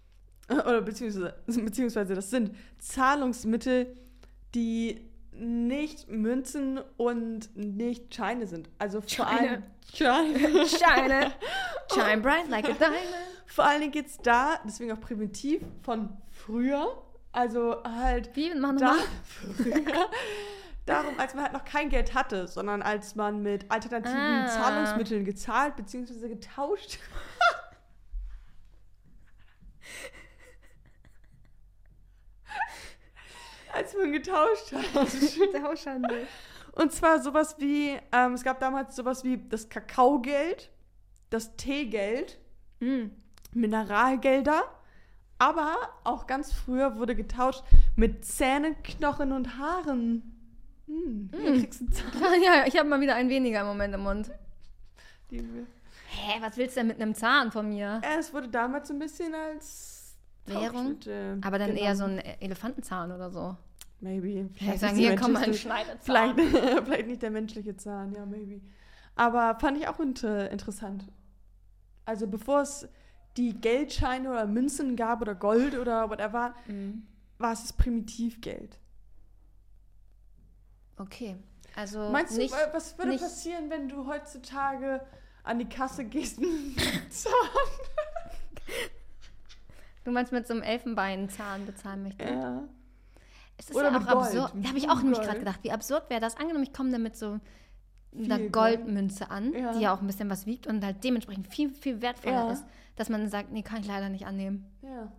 oder 0.48 0.80
beziehungsweise, 0.80 1.34
beziehungsweise 1.46 2.14
das 2.14 2.30
sind 2.30 2.54
Zahlungsmittel, 2.78 3.94
die 4.54 5.00
nicht 5.38 6.08
Münzen 6.08 6.80
und 6.96 7.54
nicht 7.56 8.14
Scheine 8.14 8.46
sind. 8.46 8.68
Also 8.78 9.00
vor 9.00 9.26
allem 9.26 9.62
Scheine. 9.94 10.66
Shine. 10.66 11.32
Shine 11.92 12.18
bright 12.20 12.48
like 12.48 12.64
a 12.68 12.72
diamond. 12.78 12.98
Vor 13.46 13.64
allen 13.64 13.80
Dingen 13.80 13.92
geht 13.92 14.06
es 14.06 14.18
da, 14.18 14.58
deswegen 14.64 14.92
auch 14.92 15.00
primitiv, 15.00 15.62
von 15.82 16.16
früher. 16.30 17.02
Also 17.32 17.82
halt 17.84 18.34
Wie? 18.36 18.54
Mach 18.54 18.76
da, 18.76 18.94
früher, 19.24 20.08
darum, 20.86 21.18
als 21.18 21.34
man 21.34 21.44
halt 21.44 21.52
noch 21.52 21.64
kein 21.64 21.88
Geld 21.88 22.14
hatte, 22.14 22.46
sondern 22.48 22.82
als 22.82 23.14
man 23.14 23.42
mit 23.42 23.70
alternativen 23.70 24.16
Ah. 24.18 24.48
Zahlungsmitteln 24.48 25.24
gezahlt 25.24 25.76
bzw. 25.76 26.28
getauscht. 26.28 26.98
Als 33.78 33.96
man 33.96 34.12
getauscht 34.12 34.72
hat. 34.72 34.84
Der 35.54 35.62
Haushandel. 35.62 36.26
Und 36.72 36.92
zwar 36.92 37.20
sowas 37.22 37.56
wie, 37.58 37.98
ähm, 38.12 38.34
es 38.34 38.44
gab 38.44 38.60
damals 38.60 38.94
sowas 38.94 39.24
wie 39.24 39.38
das 39.48 39.68
Kakaogeld, 39.68 40.70
das 41.30 41.56
Teegeld, 41.56 42.38
Mm. 42.80 43.06
Mineralgelder, 43.54 44.62
aber 45.38 45.76
auch 46.04 46.26
ganz 46.28 46.52
früher 46.52 46.96
wurde 46.96 47.16
getauscht 47.16 47.64
mit 47.96 48.24
Zähnen, 48.24 48.80
Knochen 48.84 49.32
und 49.32 49.58
Haaren. 49.58 50.22
Hm, 50.86 51.30
Mm. 51.32 51.58
kriegst 51.58 51.80
du 51.80 51.90
Zahn. 51.90 52.12
Ja, 52.42 52.54
ja, 52.62 52.66
ich 52.66 52.78
habe 52.78 52.88
mal 52.88 53.00
wieder 53.00 53.14
ein 53.16 53.28
weniger 53.28 53.62
im 53.62 53.66
Moment 53.66 53.94
im 53.94 54.00
Mund. 54.02 54.30
Die 55.30 55.38
Hä, 55.40 56.38
was 56.40 56.56
willst 56.56 56.76
du 56.76 56.80
denn 56.80 56.86
mit 56.86 57.00
einem 57.02 57.14
Zahn 57.14 57.50
von 57.52 57.68
mir? 57.68 58.00
Äh, 58.04 58.18
Es 58.18 58.32
wurde 58.32 58.48
damals 58.48 58.88
so 58.88 58.94
ein 58.94 58.98
bisschen 59.00 59.34
als 59.34 60.16
Währung? 60.46 60.72
Tauschmittel 60.72 61.40
Aber 61.44 61.58
dann 61.58 61.76
eher 61.76 61.94
so 61.96 62.04
genommen. 62.04 62.20
ein 62.24 62.40
Elefantenzahn 62.40 63.12
oder 63.12 63.30
so. 63.30 63.56
Maybe. 64.00 64.48
Vielleicht 64.54 64.78
sagen, 64.80 64.96
hier 64.96 65.10
der 65.10 65.18
komm 65.18 65.32
mal 65.32 65.42
ein 65.42 65.54
Schneidezahn. 65.54 65.98
Vielleicht, 66.00 66.40
vielleicht 66.84 67.06
nicht 67.08 67.22
der 67.22 67.30
menschliche 67.30 67.76
Zahn, 67.76 68.12
ja, 68.12 68.24
maybe. 68.26 68.60
Aber 69.16 69.58
fand 69.58 69.76
ich 69.78 69.88
auch 69.88 69.98
inter 69.98 70.50
interessant. 70.50 71.04
Also 72.04 72.26
bevor 72.28 72.60
es 72.62 72.88
die 73.36 73.54
Geldscheine 73.60 74.30
oder 74.30 74.46
Münzen 74.46 74.94
gab 74.96 75.20
oder 75.20 75.34
Gold 75.34 75.76
oder 75.76 76.08
whatever, 76.10 76.54
Mm. 76.68 77.02
war 77.38 77.52
es 77.52 77.62
das 77.62 77.72
Primitivgeld. 77.72 78.78
Okay. 80.96 81.36
Also 81.76 82.08
Meinst 82.10 82.34
du, 82.36 82.40
nicht, 82.40 82.54
äh, 82.54 82.72
was 82.72 82.96
würde 82.98 83.10
nicht- 83.12 83.22
passieren, 83.22 83.70
wenn 83.70 83.88
du 83.88 84.06
heutzutage 84.06 85.00
an 85.44 85.58
die 85.58 85.68
Kasse 85.68 86.04
gehst 86.04 86.38
mit 86.40 86.48
einem 86.48 86.74
Zahn? 87.10 87.32
du 90.04 90.10
meinst 90.10 90.32
mit 90.32 90.46
so 90.46 90.54
einem 90.54 90.62
Elfenbeinzahn 90.62 91.66
bezahlen 91.66 92.02
möchtest? 92.04 92.30
Ja. 92.30 92.62
Es 93.58 93.68
ist 93.70 93.76
Oder 93.76 93.90
ja 93.90 93.98
auch 93.98 94.06
Gold, 94.06 94.16
absurd. 94.26 94.52
Da 94.54 94.68
habe 94.68 94.78
ich 94.78 94.88
auch 94.88 95.02
nämlich 95.02 95.20
gerade 95.20 95.38
gedacht, 95.40 95.60
wie 95.62 95.72
absurd 95.72 96.08
wäre 96.10 96.20
das. 96.20 96.36
Angenommen, 96.36 96.64
ich 96.64 96.72
komme 96.72 96.90
damit 96.90 97.16
so 97.16 97.38
einer. 98.16 98.38
Goldmünze 98.38 99.30
an, 99.30 99.52
Ja. 99.52 99.72
die 99.72 99.80
ja 99.80 99.94
auch 99.94 100.00
ein 100.00 100.06
bisschen 100.06 100.30
was 100.30 100.46
wiegt 100.46 100.66
und 100.66 100.82
halt 100.84 101.02
dementsprechend 101.04 101.48
viel, 101.48 101.70
viel 101.70 102.00
wertvoller 102.00 102.46
Ja. 102.46 102.52
ist, 102.52 102.64
dass 102.96 103.08
man 103.10 103.28
sagt, 103.28 103.52
nee, 103.52 103.62
kann 103.62 103.80
ich 103.80 103.86
leider 103.86 104.08
nicht 104.08 104.26
annehmen. 104.26 104.64
Ja. 104.82 105.12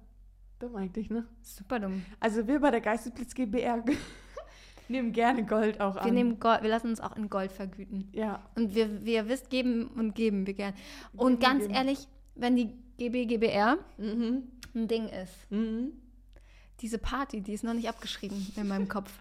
Dumm 0.60 0.76
eigentlich, 0.76 1.10
ne? 1.10 1.26
Super 1.42 1.80
dumm. 1.80 2.04
Also 2.20 2.48
wir 2.48 2.60
bei 2.60 2.72
der 2.72 2.82
Geistesblitz 2.82 3.34
GBR 3.36 3.84
nehmen 4.90 5.12
gerne 5.14 5.46
Gold 5.46 5.80
auch 5.82 5.96
an. 5.98 6.06
Wir 6.06 6.12
nehmen 6.14 6.40
Gold, 6.40 6.64
wir 6.64 6.70
lassen 6.70 6.88
uns 6.90 7.00
auch 7.00 7.16
in 7.16 7.30
Gold 7.30 7.52
vergüten. 7.52 8.10
ja. 8.14 8.42
Und 8.56 8.74
wir, 8.76 9.06
wie 9.06 9.14
ihr 9.14 9.28
wisst, 9.30 9.50
geben 9.50 9.88
und 9.90 10.16
geben 10.16 10.48
wir 10.48 10.54
gern. 10.56 10.74
Und 11.16 11.40
Geben, 11.40 11.52
ganz 11.52 11.62
geben. 11.64 11.74
ehrlich, 11.76 12.08
wenn 12.36 12.56
die 12.56 12.74
GB, 12.98 13.26
GBR 13.28 13.78
Mhm. 13.98 14.44
ein 14.76 14.88
Ding 14.88 15.08
ist, 15.10 15.50
Mhm. 15.52 15.94
Diese 16.82 16.98
Party, 16.98 17.42
die 17.42 17.54
ist 17.54 17.64
noch 17.64 17.74
nicht 17.74 17.90
abgeschrieben 17.90 18.52
in 18.56 18.68
meinem 18.68 18.88
Kopf. 18.88 19.12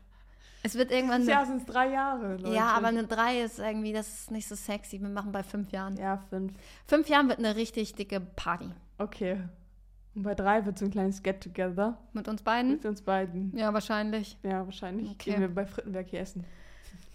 Es 0.62 0.74
wird 0.74 0.90
irgendwann. 0.90 1.24
Ja, 1.26 1.38
Eine, 1.38 1.46
sind 1.46 1.56
es 1.58 1.66
drei 1.66 1.90
Jahre, 1.92 2.36
Leute. 2.36 2.54
ja, 2.54 2.68
aber 2.70 2.88
eine 2.88 3.04
3 3.04 3.42
ist 3.42 3.58
irgendwie, 3.60 3.92
das 3.92 4.08
ist 4.08 4.30
nicht 4.32 4.48
so 4.48 4.56
sexy. 4.56 5.00
Wir 5.00 5.08
machen 5.08 5.30
bei 5.30 5.42
fünf 5.44 5.70
Jahren. 5.70 5.96
Ja, 5.96 6.18
fünf. 6.30 6.52
Fünf 6.86 7.08
Jahren 7.08 7.28
wird 7.28 7.38
eine 7.38 7.54
richtig 7.54 7.94
dicke 7.94 8.20
Party. 8.20 8.68
Okay. 8.98 9.40
Und 10.16 10.24
bei 10.24 10.34
drei 10.34 10.66
wird 10.66 10.76
so 10.78 10.84
ein 10.84 10.90
kleines 10.90 11.22
Get-Together 11.22 11.96
Mit 12.12 12.26
uns 12.26 12.42
beiden? 12.42 12.72
mit 12.72 12.84
uns 12.84 13.02
beiden. 13.02 13.56
Ja, 13.56 13.72
wahrscheinlich. 13.72 14.36
Ja, 14.42 14.64
wahrscheinlich 14.64 15.10
Okay. 15.10 15.30
gehen 15.30 15.40
wir 15.40 15.48
bei 15.54 15.64
Frittenberg 15.64 16.08
hier 16.08 16.20
essen. 16.20 16.44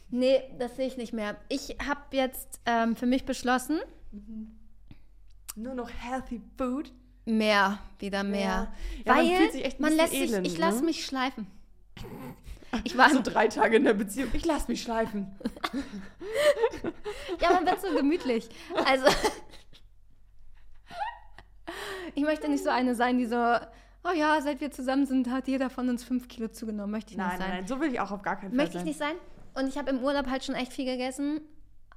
Nee, 0.09 0.41
das 0.57 0.77
sehe 0.77 0.87
ich 0.87 0.95
nicht 0.95 1.11
mehr. 1.11 1.35
Ich 1.49 1.75
habe 1.85 1.99
jetzt 2.11 2.61
ähm, 2.65 2.95
für 2.95 3.07
mich 3.07 3.25
beschlossen, 3.25 3.79
Nur 5.55 5.73
noch 5.75 5.89
healthy 5.89 6.41
food. 6.57 6.93
Mehr, 7.25 7.79
wieder 7.99 8.23
mehr. 8.23 8.41
Ja. 8.41 8.73
Ja, 9.05 9.15
man 9.15 9.17
Weil 9.27 9.37
fühlt 9.37 9.51
sich 9.53 9.65
echt 9.65 9.79
ein 9.79 9.81
man 9.81 9.91
bisschen 9.91 10.05
lässt 10.05 10.11
sich, 10.13 10.31
elend, 10.31 10.47
ich 10.47 10.57
lasse 10.57 10.79
ne? 10.79 10.85
mich 10.85 11.05
schleifen. 11.05 11.47
Ich 12.85 12.97
war 12.97 13.11
So 13.11 13.21
drei 13.21 13.47
Tage 13.49 13.77
in 13.77 13.83
der 13.83 13.93
Beziehung. 13.93 14.31
Ich 14.33 14.45
lass 14.45 14.67
mich 14.67 14.81
schleifen. 14.81 15.27
Ja, 17.39 17.51
man 17.53 17.65
wird 17.65 17.81
so 17.81 17.93
gemütlich. 17.95 18.49
Also, 18.85 19.05
ich 22.15 22.23
möchte 22.23 22.49
nicht 22.49 22.63
so 22.63 22.69
eine 22.69 22.95
sein, 22.95 23.17
die 23.17 23.25
so, 23.25 23.35
oh 23.35 24.11
ja, 24.15 24.39
seit 24.41 24.61
wir 24.61 24.71
zusammen 24.71 25.05
sind, 25.05 25.29
hat 25.29 25.47
jeder 25.47 25.69
von 25.69 25.89
uns 25.89 26.03
fünf 26.03 26.27
Kilo 26.27 26.47
zugenommen. 26.47 26.91
Möchte 26.91 27.11
ich 27.11 27.17
Nein, 27.17 27.29
nicht 27.29 27.39
nein, 27.39 27.47
sein. 27.47 27.57
nein, 27.59 27.67
so 27.67 27.79
will 27.79 27.91
ich 27.91 27.99
auch 27.99 28.11
auf 28.11 28.21
gar 28.21 28.37
keinen 28.37 28.49
Fall 28.49 28.57
Möchte 28.57 28.77
ich 28.77 28.83
nicht 28.83 28.99
sein. 28.99 29.15
Und 29.55 29.67
ich 29.67 29.77
habe 29.77 29.89
im 29.89 30.03
Urlaub 30.03 30.27
halt 30.27 30.43
schon 30.43 30.55
echt 30.55 30.73
viel 30.73 30.85
gegessen. 30.85 31.41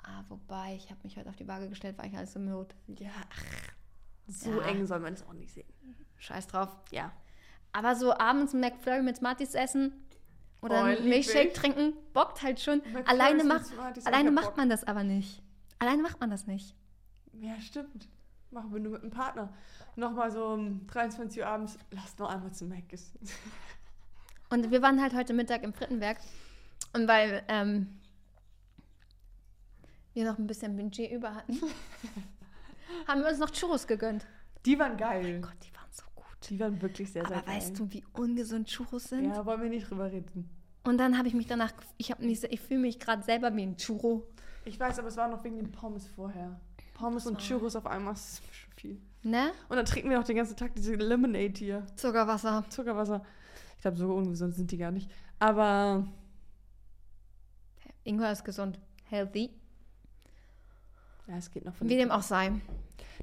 Ah, 0.03 0.24
wobei, 0.29 0.74
ich 0.77 0.91
habe 0.91 1.01
mich 1.03 1.16
heute 1.16 1.29
auf 1.29 1.37
die 1.37 1.49
Waage 1.49 1.68
gestellt, 1.68 1.97
weil 1.99 2.09
ich 2.09 2.16
alles 2.16 2.35
im 2.37 2.47
Not. 2.47 2.74
Ja, 2.87 3.11
ach, 3.31 3.43
so 4.27 4.61
Ja. 4.61 4.66
eng 4.68 4.87
soll 4.87 5.01
man 5.01 5.14
es 5.14 5.22
auch 5.27 5.33
nicht 5.33 5.53
sehen. 5.53 5.68
Scheiß 6.18 6.47
drauf. 6.49 6.68
Ja. 6.91 7.12
Aber 7.72 7.95
so 7.95 8.12
abends 8.14 8.55
ein 8.55 8.61
McFlurry 8.61 9.03
mit 9.03 9.16
Smarties 9.16 9.55
essen 9.55 9.93
oder 10.62 10.83
Oh, 10.83 10.87
lieb 10.87 11.05
Milchshake 11.05 11.53
trinken, 11.53 11.93
bockt 12.12 12.43
halt 12.43 12.59
schon. 12.61 12.79
McFlurries 12.79 13.07
Alleine, 13.09 13.45
macht, 13.45 13.66
alleine 14.07 14.31
macht 14.31 14.47
Bock. 14.47 14.57
man 14.57 14.70
das 14.70 14.85
aber 14.85 15.05
nicht. 15.05 15.43
Alleine 15.79 16.03
macht 16.03 16.18
man 16.20 16.31
das 16.31 16.47
nicht. 16.47 16.74
Ja, 17.33 17.61
stimmt. 17.61 18.09
Machen 18.51 18.72
wir 18.72 18.81
nur 18.81 18.93
mit 18.93 19.03
einem 19.03 19.11
Partner. 19.11 19.53
Nochmal 19.97 20.31
so 20.31 20.47
um 20.47 20.87
23 20.87 21.43
Uhr 21.43 21.47
abends, 21.49 21.79
lass 21.91 22.16
noch 22.18 22.31
einmal 22.31 22.53
zum 22.53 22.68
Mac 22.68 22.91
essen. 22.93 23.18
Und 24.49 24.70
wir 24.70 24.81
waren 24.81 25.03
halt 25.03 25.12
heute 25.14 25.35
Mittag 25.35 25.62
im 25.64 25.74
Frittenwerk. 25.74 26.18
Und 26.95 27.09
weil 27.09 27.43
ähm, 27.49 27.99
wir 30.14 30.24
noch 30.24 30.39
ein 30.39 30.47
bisschen 30.47 30.77
Budget 30.77 31.11
über 31.12 31.35
hatten, 31.35 31.61
haben 33.07 33.20
wir 33.20 33.28
uns 33.28 33.39
noch 33.39 33.51
Churros 33.51 33.87
gegönnt. 33.87 34.26
Die 34.64 34.78
waren 34.78 34.97
geil. 34.97 35.41
Gott, 35.41 35.57
die 35.62 35.74
waren 35.74 35.89
so 35.91 36.05
gut. 36.14 36.24
Die 36.49 36.59
waren 36.61 36.80
wirklich 36.82 37.11
sehr, 37.12 37.26
sehr 37.26 37.37
Aber 37.37 37.47
geil. 37.47 37.57
weißt 37.57 37.78
du, 37.78 37.91
wie 37.93 38.05
ungesund 38.12 38.68
Churros 38.68 39.05
sind? 39.05 39.24
Ja, 39.26 39.45
wollen 39.47 39.62
wir 39.62 39.68
nicht 39.68 39.91
drüber 39.91 40.11
reden. 40.11 40.51
Und 40.84 40.99
dann 40.99 41.18
habe 41.18 41.28
ich 41.28 41.34
mich 41.34 41.47
danach, 41.47 41.72
ich, 41.97 42.11
hab 42.11 42.20
mich, 42.20 42.43
ich 42.45 42.61
fühle 42.61 42.80
mich 42.80 42.99
gerade 43.01 43.22
selber 43.22 43.55
wie 43.57 43.62
ein 43.62 43.76
Churro. 43.76 44.26
Ich 44.64 44.78
weiß, 44.78 44.99
aber 44.99 45.09
es 45.09 45.16
war 45.16 45.28
noch 45.28 45.43
wegen 45.45 45.57
den 45.57 45.72
Pommes 45.72 46.07
vorher. 46.07 46.61
Pommes 46.95 47.26
und 47.26 47.39
Churros 47.39 47.76
auf 47.76 47.87
einmal 47.87 48.14
ist 48.14 48.41
schon 48.53 48.72
viel. 48.74 49.01
Ne? 49.22 49.51
Und 49.68 49.76
dann 49.76 49.84
trinken 49.84 50.09
wir 50.11 50.18
noch 50.18 50.24
den 50.26 50.37
ganzen 50.37 50.57
Tag 50.57 50.74
diese 50.74 50.95
Lemonade 50.95 51.55
hier. 51.59 51.87
Zuckerwasser. 51.97 52.64
Zuckerwasser. 52.68 53.24
Ich 53.76 53.82
glaube, 53.82 53.97
so 53.97 54.14
ungesund 54.14 54.55
sind 54.55 54.70
die 54.70 54.76
gar 54.78 54.93
nicht. 54.93 55.11
Aber 55.39 56.07
Ingwer 58.05 58.32
ist 58.32 58.45
gesund. 58.45 58.78
Healthy. 59.05 59.51
Ja, 61.27 61.37
es 61.37 61.51
geht 61.51 61.64
noch 61.64 61.74
von 61.74 61.89
Wie 61.89 61.97
dem 61.97 62.11
auch 62.11 62.22
sei. 62.22 62.53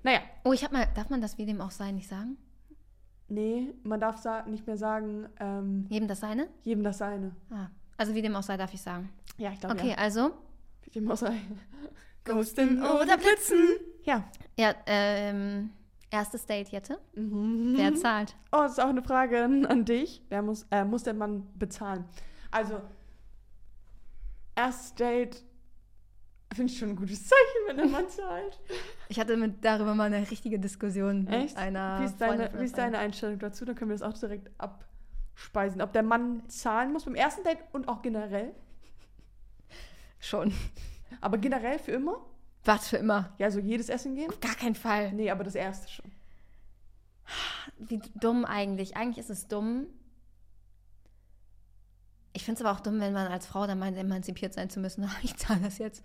Naja, 0.04 0.20
Oh, 0.44 0.54
ich 0.54 0.64
habe 0.64 0.74
mal, 0.74 0.88
darf 0.96 1.10
man 1.10 1.22
das 1.22 1.38
wie 1.38 1.46
dem 1.46 1.62
auch 1.62 1.72
sei 1.72 1.92
nicht 1.92 2.08
sagen? 2.08 2.38
nee, 3.30 3.74
man 3.84 4.00
darf 4.00 4.24
nicht 4.48 4.68
mehr 4.68 4.78
sagen, 4.78 5.28
ähm, 5.40 5.88
Jedem 5.90 6.08
das 6.08 6.20
seine? 6.20 6.48
jedem 6.64 6.84
das 6.84 6.98
seine. 7.00 7.36
Ah, 7.50 7.68
also 7.98 8.14
wie 8.14 8.22
dem 8.22 8.36
auch 8.36 8.44
sei, 8.44 8.58
darf 8.58 8.74
ich 8.74 8.82
sagen. 8.82 9.10
Ja, 9.38 9.52
ich 9.52 9.60
glaube 9.60 9.76
Okay, 9.76 9.90
ja. 9.92 9.96
also. 9.96 10.32
Wie 10.84 10.90
dem 10.92 11.10
auch 11.10 11.18
sei. 11.18 11.36
Ghosten 12.26 12.82
oder 12.84 13.18
Blitzen. 13.18 13.64
Ja. 14.04 14.24
Ja, 14.58 14.76
ähm, 14.86 15.72
erstes 16.12 16.46
Date 16.46 16.70
jetzt. 16.70 16.92
Mhm. 17.16 17.74
Wer 17.76 17.96
zahlt? 17.96 18.36
Oh, 18.52 18.58
das 18.60 18.74
ist 18.74 18.80
auch 18.80 18.90
eine 18.90 19.02
Frage 19.02 19.44
an, 19.44 19.66
an 19.66 19.84
dich. 19.86 20.22
Wer 20.30 20.42
muss, 20.44 20.66
äh, 20.70 20.86
muss 20.86 21.04
der 21.04 21.16
Mann 21.16 21.48
bezahlen? 21.58 22.06
Also, 22.52 22.82
erstes 24.56 24.94
Date 24.96 25.44
finde 26.54 26.72
ich 26.72 26.80
schon 26.80 26.90
ein 26.90 26.96
gutes 26.96 27.28
Zeichen, 27.28 27.68
wenn 27.68 27.78
der 27.78 27.88
Mann 27.88 28.10
zahlt. 28.10 28.60
Ich 29.10 29.20
hatte 29.20 29.38
mit 29.38 29.64
darüber 29.64 29.96
mal 29.96 30.12
eine 30.12 30.30
richtige 30.30 30.60
Diskussion 30.60 31.26
mit 31.26 31.34
Echt? 31.34 31.58
einer 31.58 32.00
Wie 32.02 32.06
ist, 32.06 32.18
deine, 32.18 32.52
wie 32.60 32.66
ist 32.66 32.78
deine 32.78 32.98
Einstellung 32.98 33.40
dazu? 33.40 33.66
Dann 33.66 33.76
können 33.76 33.92
wir 33.92 33.98
das 33.98 34.02
auch 34.02 34.18
direkt 34.18 34.50
abspeisen. 34.58 35.82
Ob 35.82 35.94
der 35.94 36.04
Mann 36.04 36.48
zahlen 36.50 36.92
muss 36.92 37.06
beim 37.06 37.16
ersten 37.16 37.44
Date 37.44 37.60
und 37.72 37.88
auch 37.88 38.02
generell. 38.02 38.54
Schon. 40.20 40.54
Aber 41.22 41.38
generell 41.38 41.80
für 41.80 41.92
immer? 41.92 42.26
Was 42.66 42.88
für 42.88 42.98
immer. 42.98 43.34
Ja, 43.38 43.52
so 43.52 43.60
jedes 43.60 43.90
Essen 43.90 44.16
gehen? 44.16 44.30
Auf 44.30 44.40
gar 44.40 44.56
keinen 44.56 44.76
Fall. 44.76 45.12
Nee, 45.12 45.30
aber 45.32 45.44
das 45.44 45.56
erste 45.56 45.90
schon. 45.90 46.12
Wie 47.78 48.02
dumm 48.16 48.46
eigentlich. 48.46 48.96
Eigentlich 48.96 49.18
ist 49.18 49.30
es 49.30 49.48
dumm. 49.48 49.88
Ich 52.34 52.46
finde 52.46 52.60
es 52.60 52.66
aber 52.66 52.76
auch 52.76 52.82
dumm, 52.82 53.00
wenn 53.00 53.14
man 53.14 53.28
als 53.28 53.46
Frau 53.46 53.68
dann 53.68 53.80
meint, 53.80 53.98
emanzipiert 53.98 54.54
sein 54.54 54.70
zu 54.70 54.80
müssen. 54.80 55.10
Ich 55.24 55.38
zahle 55.38 55.62
das 55.62 55.78
jetzt. 55.78 56.04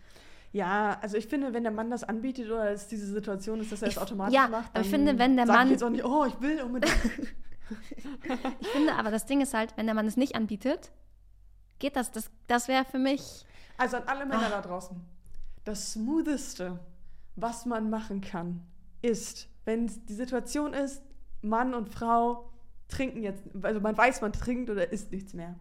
Ja, 0.52 0.98
also 1.02 1.16
ich 1.16 1.26
finde, 1.26 1.52
wenn 1.52 1.62
der 1.62 1.72
Mann 1.72 1.90
das 1.90 2.04
anbietet 2.04 2.46
oder 2.46 2.70
es 2.70 2.86
diese 2.88 3.06
Situation 3.06 3.60
ist, 3.60 3.70
dass 3.70 3.82
er 3.82 3.88
es 3.88 3.98
automatisch 3.98 4.34
ja, 4.34 4.48
macht, 4.48 4.70
aber 4.74 4.80
ich 4.84 4.90
dann 4.90 4.98
finde, 5.04 5.18
wenn 5.18 5.36
der 5.36 5.46
Mann- 5.46 5.66
Ich 5.66 5.72
jetzt 5.72 5.84
auch 5.84 5.90
nicht, 5.90 6.04
oh, 6.04 6.24
ich 6.24 6.40
will 6.40 6.62
unbedingt. 6.62 6.94
Ich 8.60 8.68
finde 8.68 8.94
aber, 8.94 9.10
das 9.10 9.26
Ding 9.26 9.40
ist 9.42 9.52
halt, 9.52 9.76
wenn 9.76 9.84
der 9.86 9.94
Mann 9.94 10.06
es 10.06 10.16
nicht 10.16 10.34
anbietet, 10.34 10.90
geht 11.78 11.96
das. 11.96 12.10
Das, 12.12 12.30
das 12.46 12.66
wäre 12.66 12.84
für 12.86 12.98
mich. 12.98 13.44
Also 13.76 13.98
an 13.98 14.04
alle 14.06 14.24
Männer 14.26 14.46
Ah. 14.46 14.50
da 14.50 14.60
draußen. 14.62 14.96
Das 15.64 15.92
Smootheste, 15.92 16.78
was 17.36 17.66
man 17.66 17.90
machen 17.90 18.22
kann, 18.22 18.62
ist, 19.02 19.48
wenn 19.66 19.86
die 20.06 20.14
Situation 20.14 20.72
ist, 20.72 21.02
Mann 21.42 21.74
und 21.74 21.90
Frau 21.90 22.50
trinken 22.88 23.22
jetzt, 23.22 23.42
also 23.62 23.80
man 23.80 23.96
weiß, 23.96 24.22
man 24.22 24.32
trinkt 24.32 24.70
oder 24.70 24.90
isst 24.90 25.12
nichts 25.12 25.34
mehr. 25.34 25.54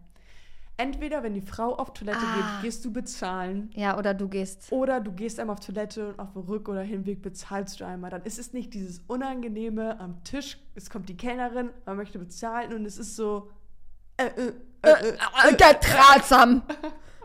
Entweder, 0.80 1.24
wenn 1.24 1.34
die 1.34 1.40
Frau 1.42 1.74
auf 1.74 1.92
Toilette 1.92 2.20
Ah. 2.22 2.34
geht, 2.60 2.62
gehst 2.62 2.84
du 2.84 2.92
bezahlen. 2.92 3.68
Ja, 3.74 3.98
oder 3.98 4.14
du 4.14 4.28
gehst. 4.28 4.70
Oder 4.70 5.00
du 5.00 5.10
gehst 5.12 5.40
einmal 5.40 5.54
auf 5.54 5.60
Toilette 5.60 6.10
und 6.10 6.20
auf 6.20 6.32
dem 6.34 6.42
Rück- 6.42 6.68
oder 6.70 6.82
Hinweg 6.82 7.20
bezahlst 7.20 7.80
du 7.80 7.84
einmal. 7.84 8.10
Dann 8.10 8.22
ist 8.22 8.38
es 8.38 8.52
nicht 8.52 8.72
dieses 8.74 9.00
Unangenehme 9.08 9.98
am 9.98 10.22
Tisch. 10.22 10.56
Es 10.76 10.88
kommt 10.88 11.08
die 11.08 11.16
Kellnerin, 11.16 11.70
man 11.84 11.96
möchte 11.96 12.20
bezahlen 12.20 12.72
und 12.72 12.86
es 12.86 12.96
ist 12.96 13.16
so. 13.16 13.50
Äh, 14.18 14.26
äh, 14.26 14.52
äh, 14.82 14.90
äh, 14.90 15.50
äh, 15.52 15.74
Tratsam. 15.80 16.62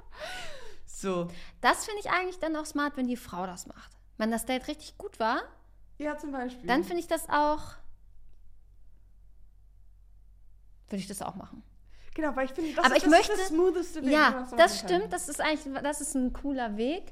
so. 0.88 1.28
Das 1.62 1.86
finde 1.86 2.00
ich 2.02 2.10
eigentlich 2.10 2.40
dann 2.40 2.56
auch 2.56 2.66
smart, 2.66 2.98
wenn 2.98 3.06
die 3.08 3.18
Frau 3.18 3.46
das 3.46 3.68
macht. 3.68 3.92
Wenn 4.18 4.32
das 4.32 4.46
Date 4.46 4.68
richtig 4.68 4.98
gut 4.98 5.20
war, 5.20 5.42
Ja, 6.00 6.18
zum 6.18 6.32
Beispiel. 6.32 6.66
dann 6.66 6.84
finde 6.84 7.02
ich 7.02 7.08
das 7.08 7.30
auch. 7.30 7.76
Würde 10.90 10.98
ich 11.02 11.08
das 11.08 11.22
auch 11.22 11.36
machen. 11.36 11.62
Genau, 12.16 12.36
weil 12.36 12.46
ich 12.46 12.52
finde, 12.54 12.74
das 12.76 12.86
Aber 12.86 12.96
ist 12.96 13.04
ich 13.06 13.10
das, 13.10 13.12
möchte- 13.20 13.38
das 13.38 13.48
smootheste 13.48 14.04
Weg, 14.04 14.12
ja, 14.12 14.32
das 14.32 14.52
machen 14.52 14.58
kann. 14.58 14.70
stimmt. 14.70 15.14
Das 15.14 15.30
ist 15.30 15.42
eigentlich, 15.42 15.82
das 15.84 16.02
ist 16.02 16.16
ein 16.16 16.32
cooler 16.34 16.78
Weg. 16.78 17.04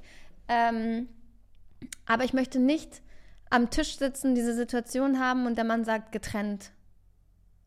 Ähm, 0.48 1.08
aber 2.06 2.24
ich 2.24 2.34
möchte 2.34 2.60
nicht 2.60 3.02
am 3.50 3.70
Tisch 3.70 3.98
sitzen, 3.98 4.36
diese 4.36 4.54
Situation 4.54 5.20
haben 5.20 5.46
und 5.48 5.56
der 5.58 5.64
Mann 5.66 5.84
sagt 5.84 6.12
getrennt. 6.12 6.72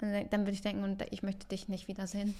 Und 0.00 0.12
dann 0.32 0.40
würde 0.42 0.52
ich 0.52 0.60
denken, 0.62 0.84
und 0.84 1.02
ich 1.10 1.22
möchte 1.22 1.46
dich 1.48 1.68
nicht 1.68 1.88
wiedersehen. 1.88 2.34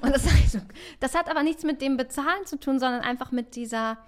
Und 0.00 0.14
das, 0.14 0.24
also, 0.26 0.58
das 1.00 1.14
hat 1.14 1.28
aber 1.28 1.42
nichts 1.42 1.62
mit 1.62 1.80
dem 1.82 1.96
Bezahlen 1.96 2.44
zu 2.46 2.58
tun, 2.58 2.78
sondern 2.78 3.02
einfach 3.02 3.32
mit 3.32 3.54
dieser, 3.54 3.98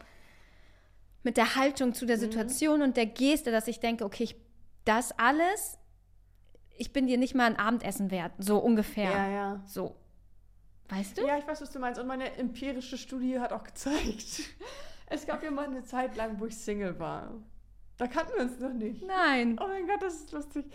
mit 1.23 1.37
der 1.37 1.55
Haltung 1.57 1.95
zu 1.95 2.07
der 2.07 2.17
Mhm. 2.17 2.21
Situation 2.21 2.83
und 2.83 2.97
der 2.97 3.07
Geste, 3.07 3.51
dass 3.51 3.69
ich 3.69 3.81
denke, 3.81 4.05
okay, 4.05 4.25
ich, 4.25 4.37
das 4.85 5.13
alles, 5.19 5.79
ich 6.77 6.93
bin 6.93 7.07
dir 7.07 7.19
nicht 7.19 7.35
mal 7.35 7.45
ein 7.47 7.57
Abendessen 7.59 8.11
wert. 8.11 8.33
So 8.39 8.59
ungefähr. 8.59 9.11
Ja, 9.11 9.29
ja. 9.29 9.63
So. 9.67 9.97
Weißt 10.89 11.19
du? 11.19 11.27
Ja, 11.27 11.39
ich 11.39 11.47
weiß, 11.47 11.61
was 11.63 11.71
du 11.71 11.79
meinst. 11.79 12.01
Und 12.01 12.07
meine 12.07 12.37
empirische 12.37 12.99
Studie 12.99 13.39
hat 13.41 13.53
auch 13.53 13.65
gezeigt, 13.65 14.43
es 15.07 15.27
gab 15.27 15.43
ja 15.43 15.51
mal 15.51 15.65
eine 15.67 15.83
Zeit 15.85 16.17
lang, 16.17 16.39
wo 16.39 16.47
ich 16.47 16.57
Single 16.57 16.99
war. 16.99 17.33
Da 17.97 18.07
kannten 18.07 18.33
wir 18.37 18.43
uns 18.45 18.59
noch 18.59 18.73
nicht. 18.73 19.03
Nein. 19.07 19.59
Oh 19.63 19.67
mein 19.69 19.87
Gott, 19.87 20.03
das 20.03 20.15
ist 20.17 20.33
lustig. 20.33 20.67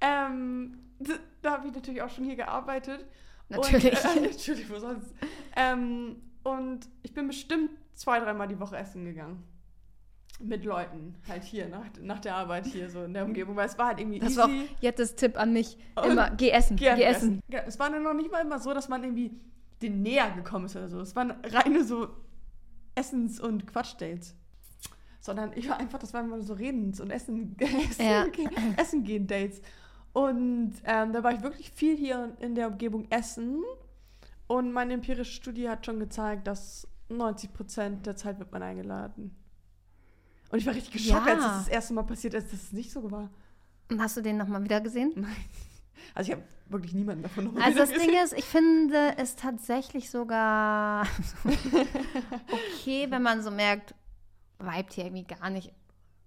Ähm, 0.00 0.78
d- 1.00 1.12
da 1.42 1.52
habe 1.52 1.66
ich 1.68 1.74
natürlich 1.74 2.00
auch 2.02 2.08
schon 2.10 2.24
hier 2.24 2.36
gearbeitet. 2.36 3.04
Natürlich. 3.48 4.04
Und, 4.04 4.16
äh, 4.16 4.20
natürlich, 4.30 4.70
wo 4.70 4.78
sonst. 4.78 5.12
Ähm, 5.56 6.22
und 6.44 6.80
ich 7.02 7.12
bin 7.12 7.26
bestimmt 7.26 7.70
zwei, 7.94 8.20
dreimal 8.20 8.46
die 8.48 8.60
Woche 8.60 8.76
essen 8.76 9.04
gegangen. 9.04 9.42
Mit 10.40 10.64
Leuten, 10.64 11.16
halt 11.26 11.42
hier, 11.42 11.66
nach, 11.68 11.84
nach 12.00 12.20
der 12.20 12.36
Arbeit 12.36 12.64
hier, 12.66 12.88
so 12.88 13.02
in 13.02 13.12
der 13.12 13.24
Umgebung. 13.24 13.56
Weil 13.56 13.66
es 13.66 13.76
war 13.76 13.88
halt 13.88 13.98
irgendwie 13.98 14.20
Das 14.20 14.30
easy. 14.30 14.38
war 14.38 14.46
auch 14.46 14.80
Jettes 14.80 15.16
Tipp 15.16 15.36
an 15.36 15.52
mich. 15.52 15.76
Und 15.96 16.12
Immer, 16.12 16.30
geh 16.30 16.50
essen, 16.50 16.76
geh, 16.76 16.86
essen. 16.86 17.40
Ja, 17.48 17.62
es 17.66 17.76
war 17.80 17.90
dann 17.90 18.04
noch 18.04 18.14
nicht 18.14 18.30
mal 18.30 18.40
immer 18.42 18.60
so, 18.60 18.72
dass 18.72 18.88
man 18.88 19.02
irgendwie 19.02 19.32
den 19.82 20.02
näher 20.02 20.30
gekommen 20.32 20.66
ist 20.66 20.76
oder 20.76 20.88
so. 20.88 21.00
Es 21.00 21.14
waren 21.16 21.32
reine 21.44 21.84
so 21.84 22.08
Essens- 22.94 23.40
und 23.40 23.66
Quatschdates. 23.66 24.34
Sondern 25.20 25.52
ich 25.54 25.68
war 25.68 25.78
einfach, 25.78 25.98
das 25.98 26.14
waren 26.14 26.26
immer 26.26 26.40
so 26.42 26.54
Redens- 26.54 27.00
und 27.00 27.10
Essen, 27.10 27.56
Essen, 27.90 28.04
Ja. 28.04 28.26
Essen 28.76 29.04
gehen 29.04 29.26
Dates. 29.26 29.60
Und 30.12 30.72
ähm, 30.84 31.12
da 31.12 31.22
war 31.22 31.32
ich 31.32 31.42
wirklich 31.42 31.70
viel 31.70 31.96
hier 31.96 32.36
in 32.40 32.54
der 32.54 32.68
Umgebung 32.68 33.06
Essen. 33.10 33.62
Und 34.46 34.72
meine 34.72 34.94
empirische 34.94 35.32
Studie 35.32 35.68
hat 35.68 35.84
schon 35.84 36.00
gezeigt, 36.00 36.46
dass 36.46 36.88
90% 37.10 38.02
der 38.02 38.16
Zeit 38.16 38.38
wird 38.38 38.50
man 38.52 38.62
eingeladen. 38.62 39.34
Und 40.50 40.58
ich 40.58 40.66
war 40.66 40.74
richtig 40.74 40.92
geschockt, 40.94 41.26
Ja. 41.26 41.34
als 41.34 41.44
es 41.44 41.50
das 41.66 41.68
erste 41.68 41.92
Mal 41.94 42.04
passiert 42.04 42.34
ist, 42.34 42.52
dass 42.52 42.62
es 42.62 42.72
nicht 42.72 42.90
so 42.90 43.10
war. 43.10 43.28
Und 43.90 44.00
hast 44.00 44.16
du 44.16 44.22
den 44.22 44.38
nochmal 44.38 44.64
wieder 44.64 44.80
gesehen? 44.80 45.12
Nein. 45.16 45.36
Also 46.14 46.30
ich 46.32 46.36
habe 46.36 46.46
wirklich 46.68 46.94
niemanden 46.94 47.22
davon 47.22 47.44
noch 47.44 47.56
Also 47.62 47.78
das 47.78 47.90
Ding 47.90 48.10
ist, 48.22 48.32
ich 48.32 48.44
finde 48.44 49.14
es 49.16 49.36
tatsächlich 49.36 50.10
sogar 50.10 51.06
okay, 52.50 53.06
wenn 53.08 53.22
man 53.22 53.42
so 53.42 53.50
merkt, 53.50 53.94
vibet 54.58 54.92
hier 54.92 55.04
irgendwie 55.06 55.24
gar 55.24 55.50
nicht 55.50 55.72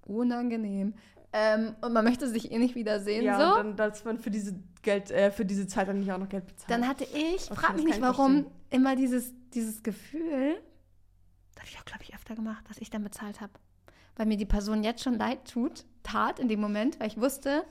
unangenehm. 0.06 0.94
ähm, 1.34 1.76
und 1.82 1.94
man 1.94 2.04
möchte 2.04 2.28
sich 2.28 2.52
eh 2.52 2.58
nicht 2.58 2.76
wiedersehen, 2.76 3.24
ja, 3.24 3.38
so. 3.38 3.58
dann, 3.58 3.76
dass 3.76 4.04
man 4.04 4.18
für 4.20 4.32
diese 4.32 4.56
Geld, 4.82 5.12
äh, 5.12 5.32
für 5.32 5.46
diese 5.46 5.68
Zeit 5.68 5.88
dann 5.88 6.00
nicht 6.00 6.12
auch 6.12 6.18
noch 6.18 6.30
Geld 6.30 6.48
bezahlt. 6.48 6.70
Dann 6.70 6.88
hatte 6.88 7.04
ich, 7.06 7.50
Okay, 7.50 7.56
frag 7.56 7.76
mich 7.76 7.86
nicht 7.86 7.96
ich 7.98 8.02
warum, 8.02 8.48
immer 8.70 8.96
dieses, 8.96 9.34
dieses 9.54 9.84
Gefühl, 9.84 10.56
das 11.54 11.64
habe 11.64 11.70
ich 11.70 11.80
auch, 11.80 11.86
glaube 11.86 12.04
ich, 12.04 12.16
öfter 12.16 12.36
gemacht, 12.36 12.64
dass 12.70 12.78
ich 12.80 12.90
dann 12.90 13.04
bezahlt 13.04 13.40
habe. 13.42 13.54
Weil 14.16 14.26
mir 14.26 14.38
die 14.38 14.46
Person 14.46 14.84
jetzt 14.84 15.04
schon 15.04 15.18
leid 15.18 15.50
tut, 15.50 15.86
tat 16.04 16.40
in 16.40 16.48
dem 16.48 16.60
Moment, 16.60 17.00
weil 17.00 17.08
ich 17.08 17.20
wusste, 17.20 17.64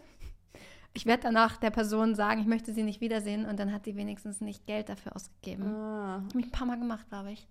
ich 0.92 1.06
werde 1.06 1.22
danach 1.24 1.56
der 1.56 1.70
Person 1.70 2.14
sagen, 2.14 2.40
ich 2.40 2.46
möchte 2.46 2.72
sie 2.72 2.82
nicht 2.82 3.00
wiedersehen 3.00 3.44
und 3.46 3.58
dann 3.60 3.72
hat 3.72 3.86
die 3.86 3.96
wenigstens 3.96 4.40
nicht 4.40 4.66
Geld 4.66 4.88
dafür 4.88 5.14
ausgegeben. 5.14 5.64
ah, 5.66 6.22
Habe 6.28 6.40
ich 6.40 6.46
ein 6.46 6.50
paar 6.50 6.66
Mal 6.66 6.78
gemacht, 6.78 7.08
glaube 7.08 7.32
ich. 7.32 7.48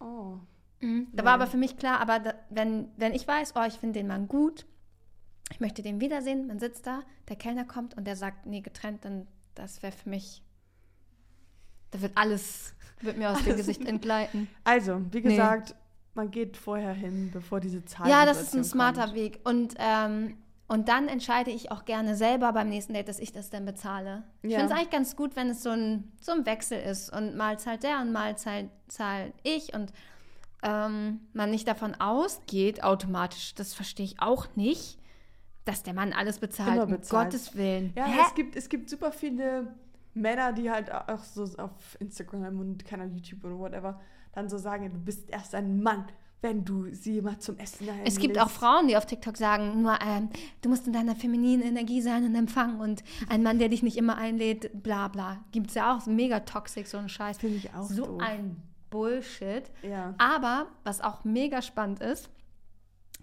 oh. 0.00 0.38
Mhm. 0.80 1.08
Da 1.12 1.22
Nee. 1.22 1.26
war 1.26 1.34
aber 1.34 1.48
für 1.48 1.56
mich 1.56 1.76
klar, 1.76 1.98
aber 2.00 2.20
da, 2.20 2.34
wenn, 2.50 2.88
wenn 2.96 3.12
ich 3.12 3.26
weiß, 3.26 3.54
oh, 3.56 3.64
ich 3.66 3.74
finde 3.74 3.98
den 3.98 4.06
Mann 4.06 4.28
gut, 4.28 4.64
ich 5.50 5.58
möchte 5.58 5.82
den 5.82 6.00
wiedersehen, 6.00 6.46
man 6.46 6.60
sitzt 6.60 6.86
da, 6.86 7.02
der 7.28 7.34
Kellner 7.34 7.64
kommt 7.64 7.96
und 7.96 8.04
der 8.06 8.14
sagt, 8.14 8.46
nee, 8.46 8.60
getrennt, 8.60 9.04
dann 9.04 9.26
das 9.56 9.82
wäre 9.82 9.92
für 9.92 10.08
mich, 10.08 10.40
da 11.90 12.00
wird 12.00 12.12
alles, 12.16 12.74
wird 13.00 13.16
mir 13.18 13.30
aus 13.30 13.42
dem. 13.42 13.56
Gesicht 13.56 13.84
entgleiten. 13.86 14.46
Also, 14.62 15.00
wie 15.10 15.16
Nee. 15.20 15.30
gesagt, 15.30 15.74
man 16.14 16.30
geht 16.30 16.56
vorher 16.56 16.92
hin, 16.92 17.30
bevor 17.32 17.58
diese 17.58 17.84
Zeit. 17.84 18.06
Ja, 18.08 18.24
das 18.24 18.40
ist 18.40 18.54
ein 18.54 18.62
smarter 18.64 19.14
Weg. 19.14 19.40
Und, 19.44 19.74
ähm, 19.78 20.36
und 20.68 20.88
dann 20.88 21.08
entscheide 21.08 21.50
ich 21.50 21.70
auch 21.72 21.84
gerne 21.84 22.14
selber 22.14 22.52
beim 22.52 22.68
nächsten 22.68 22.92
Date, 22.94 23.08
dass 23.08 23.18
ich 23.18 23.32
das 23.32 23.50
dann 23.50 23.64
bezahle. 23.64 24.22
Ich 24.42 24.52
Ja. 24.52 24.58
finde 24.60 24.72
es 24.74 24.78
eigentlich 24.78 24.90
ganz 24.90 25.16
gut, 25.16 25.34
wenn 25.34 25.48
es 25.50 25.62
so 25.62 25.70
ein, 25.70 26.12
so 26.20 26.32
ein 26.32 26.46
Wechsel 26.46 26.78
ist 26.80 27.10
und 27.12 27.36
mal 27.36 27.58
zahlt 27.58 27.82
der 27.82 28.00
und 28.00 28.12
mal 28.12 28.36
zahlt, 28.36 28.68
zahl 28.88 29.32
ich 29.42 29.74
und 29.74 29.92
ähm, 30.62 31.20
man 31.32 31.50
nicht 31.50 31.66
davon 31.68 31.94
ausgeht, 31.94 32.82
automatisch, 32.82 33.54
das 33.54 33.74
verstehe 33.74 34.04
ich 34.06 34.20
auch 34.20 34.46
nicht, 34.56 34.98
dass 35.64 35.82
der 35.82 35.94
Mann 35.94 36.12
alles 36.12 36.38
bezahlt, 36.38 36.74
Immer 36.74 36.84
um 36.84 36.90
bezahlt. 36.90 37.26
Gottes 37.32 37.54
Willen. 37.56 37.92
Ja, 37.96 38.06
Hä? 38.06 38.20
es 38.26 38.34
gibt, 38.34 38.56
es 38.56 38.68
gibt 38.68 38.90
super 38.90 39.12
viele 39.12 39.74
Männer, 40.14 40.52
die 40.52 40.70
halt 40.70 40.90
auch 40.92 41.22
so 41.22 41.44
auf 41.58 41.96
Instagram 42.00 42.58
und 42.58 42.84
keine 42.84 43.04
Ahnung, 43.04 43.16
YouTube 43.16 43.44
oder 43.44 43.58
whatever 43.58 44.00
dann 44.32 44.48
so 44.48 44.58
sagen, 44.58 44.90
du 44.92 44.98
bist 44.98 45.30
erst 45.30 45.54
ein 45.54 45.82
Mann, 45.82 46.04
wenn 46.40 46.64
du 46.64 46.92
sie 46.92 47.20
mal 47.20 47.38
zum 47.38 47.58
Essen 47.58 47.88
einlädst. 47.88 48.16
Es 48.16 48.20
gibt 48.20 48.38
auch 48.38 48.50
Frauen, 48.50 48.88
die 48.88 48.96
auf 48.96 49.06
TikTok 49.06 49.36
sagen, 49.36 49.82
nur 49.82 49.98
ähm, 50.00 50.28
du 50.62 50.68
musst 50.68 50.86
in 50.86 50.92
deiner 50.92 51.16
femininen 51.16 51.66
Energie 51.66 52.00
sein 52.00 52.24
und 52.24 52.34
empfangen 52.34 52.80
und 52.80 53.02
ein 53.28 53.42
Mann, 53.42 53.58
der 53.58 53.68
dich 53.68 53.82
nicht 53.82 53.96
immer 53.96 54.16
einlädt, 54.16 54.82
bla 54.82 55.08
bla. 55.08 55.44
Gibt 55.50 55.68
es 55.68 55.74
ja 55.74 55.96
auch, 55.96 56.06
mega 56.06 56.40
toxisch, 56.40 56.88
so 56.88 56.98
ein 56.98 57.08
Scheiß. 57.08 57.38
Finde 57.38 57.56
ich 57.56 57.74
auch 57.74 57.88
so 57.88 58.06
doof. 58.06 58.22
ein 58.22 58.62
Bullshit. 58.90 59.64
Ja. 59.82 60.14
Aber 60.18 60.68
was 60.84 61.00
auch 61.00 61.24
mega 61.24 61.60
spannend 61.60 62.00
ist, 62.00 62.30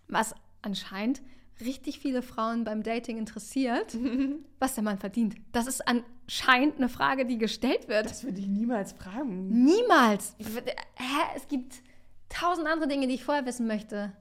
was 0.08 0.36
anscheinend 0.62 1.22
richtig 1.62 2.00
viele 2.00 2.22
Frauen 2.22 2.66
beim 2.66 2.84
Dating 2.84 3.18
interessiert, 3.18 3.98
was 4.60 4.76
der 4.76 4.84
Mann 4.84 4.98
verdient. 4.98 5.36
Das 5.54 5.68
ist 5.68 5.82
anscheinend 5.88 6.78
eine 6.78 6.90
Frage, 6.90 7.26
die 7.26 7.38
gestellt 7.38 7.88
wird. 7.88 8.06
Das 8.06 8.26
würde 8.26 8.40
ich 8.40 8.48
niemals 8.48 8.92
fragen. 8.92 9.64
Niemals. 9.64 10.36
Hä? 10.38 11.38
Es 11.38 11.48
gibt 11.48 11.82
tausend 12.30 12.68
andere 12.68 12.88
Dinge, 12.88 13.08
die 13.08 13.16
ich 13.16 13.24
vorher 13.24 13.46
wissen 13.46 13.68
möchte. 13.68 14.14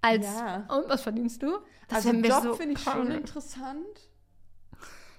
Als, 0.00 0.26
Ja. 0.26 0.66
und 0.68 0.88
was 0.88 1.02
verdienst 1.02 1.42
du? 1.42 1.58
also 1.90 2.06
wär 2.12 2.18
mir 2.18 2.28
Job 2.28 2.42
so 2.42 2.54
finde 2.54 2.74
ich 2.74 2.80
schon 2.82 3.10
interessant. 3.10 3.86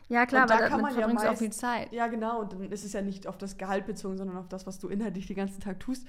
Ja, 0.07 0.25
klar, 0.27 0.43
Und 0.43 0.49
da 0.51 0.55
weil 0.59 0.69
kann 0.69 0.79
damit 0.79 0.83
man 0.95 0.99
ja 1.01 1.07
du 1.07 1.13
auch 1.17 1.23
meist- 1.31 1.39
viel 1.39 1.51
Zeit. 1.51 1.91
Ja, 1.91 2.05
genau. 2.07 2.41
Und 2.41 2.53
dann 2.53 2.71
ist 2.71 2.83
es 2.85 2.93
ja 2.93 3.01
nicht 3.01 3.25
auf 3.25 3.37
das 3.39 3.57
Gehalt 3.57 3.87
bezogen, 3.87 4.17
sondern 4.17 4.37
auf 4.37 4.47
das, 4.47 4.67
was 4.67 4.77
du 4.77 4.87
inhaltlich 4.89 5.25
den 5.25 5.35
ganzen 5.35 5.61
Tag 5.61 5.79
tust. 5.79 6.07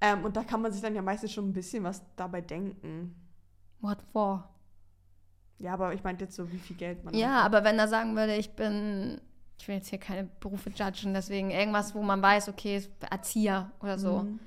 Ähm, 0.00 0.24
und 0.24 0.36
da 0.36 0.44
kann 0.44 0.62
man 0.62 0.70
sich 0.72 0.80
dann 0.80 0.94
ja 0.94 1.02
meistens 1.02 1.32
schon 1.32 1.48
ein 1.48 1.52
bisschen 1.52 1.82
was 1.82 2.02
dabei 2.14 2.40
denken. 2.40 3.16
What 3.80 3.98
for? 4.12 4.48
Ja, 5.58 5.74
aber 5.74 5.92
ich 5.92 6.04
meinte 6.04 6.24
jetzt 6.24 6.36
so, 6.36 6.50
wie 6.52 6.58
viel 6.58 6.76
Geld 6.76 7.04
man 7.04 7.14
Ja, 7.14 7.40
aber 7.40 7.64
wenn 7.64 7.78
er 7.78 7.88
sagen 7.88 8.14
würde, 8.16 8.36
ich 8.36 8.54
bin, 8.54 9.20
ich 9.58 9.66
will 9.66 9.76
jetzt 9.76 9.88
hier 9.88 9.98
keine 9.98 10.24
Berufe 10.40 10.70
judgen, 10.70 11.12
deswegen 11.14 11.50
irgendwas, 11.50 11.94
wo 11.96 12.02
man 12.02 12.22
weiß, 12.22 12.48
okay, 12.48 12.82
Erzieher 13.10 13.72
oder 13.80 13.98
so. 13.98 14.20
Mhm. 14.20 14.38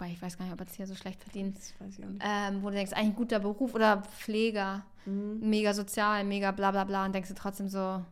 Wobei 0.00 0.12
ich 0.12 0.22
weiß 0.22 0.38
gar 0.38 0.46
nicht, 0.46 0.54
ob 0.54 0.60
Erzieher 0.60 0.86
so 0.86 0.94
schlecht 0.94 1.22
verdienen. 1.22 1.52
Das 1.54 1.74
weiß 1.78 1.98
ich 1.98 2.04
auch 2.04 2.08
nicht. 2.08 2.22
Ähm, 2.24 2.62
wo 2.62 2.70
du 2.70 2.74
denkst, 2.76 2.92
eigentlich 2.94 3.08
ein 3.10 3.16
guter 3.16 3.38
Beruf 3.38 3.74
oder 3.74 3.98
Pfleger, 4.02 4.82
Mhm. 5.04 5.40
mega 5.50 5.74
sozial, 5.74 6.24
mega 6.24 6.52
bla 6.52 6.70
bla 6.70 6.84
bla 6.84 7.04
und 7.04 7.14
denkst 7.14 7.28
du 7.28 7.34
trotzdem 7.34 7.68
so, 7.68 8.02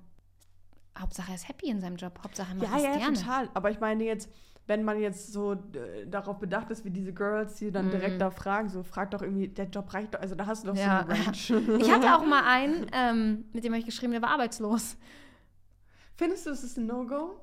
Hauptsache 0.98 1.30
er 1.30 1.34
ist 1.36 1.48
happy 1.48 1.68
in 1.70 1.80
seinem 1.80 1.96
Job, 1.96 2.18
Hauptsache 2.22 2.50
er 2.52 2.54
macht 2.56 2.70
Ja, 2.70 2.76
es 2.76 2.82
ja, 2.84 2.96
gerne. 2.98 3.16
total. 3.16 3.48
Aber 3.54 3.70
ich 3.70 3.80
meine 3.80 4.04
jetzt, 4.04 4.28
wenn 4.66 4.84
man 4.84 5.00
jetzt 5.00 5.32
so 5.32 5.52
äh, 5.54 6.06
darauf 6.06 6.38
bedacht 6.38 6.70
ist, 6.70 6.84
wie 6.84 6.90
diese 6.90 7.14
Girls, 7.14 7.54
die 7.54 7.70
dann 7.70 7.86
Mhm. 7.86 7.90
direkt 7.92 8.20
da 8.20 8.30
fragen, 8.30 8.68
so 8.68 8.82
frag 8.82 9.10
doch 9.12 9.22
irgendwie, 9.22 9.48
der 9.48 9.66
Job 9.66 9.92
reicht 9.94 10.12
doch, 10.14 10.20
also 10.20 10.34
da 10.34 10.44
hast 10.46 10.64
du 10.64 10.68
doch 10.68 10.76
Ja. 10.76 11.06
so 11.06 11.10
eine 11.10 11.20
Range. 11.26 11.78
Ich 11.82 11.90
hatte 11.90 12.14
auch 12.14 12.26
mal 12.26 12.42
einen, 12.46 12.86
ähm, 12.92 13.44
mit 13.54 13.64
dem 13.64 13.72
habe 13.72 13.80
ich 13.80 13.86
geschrieben, 13.86 14.12
der 14.12 14.20
war 14.20 14.30
arbeitslos. 14.30 14.98
Findest 16.16 16.44
du, 16.46 16.50
es 16.50 16.62
ist 16.64 16.76
ein 16.76 16.86
No-Go? 16.86 17.40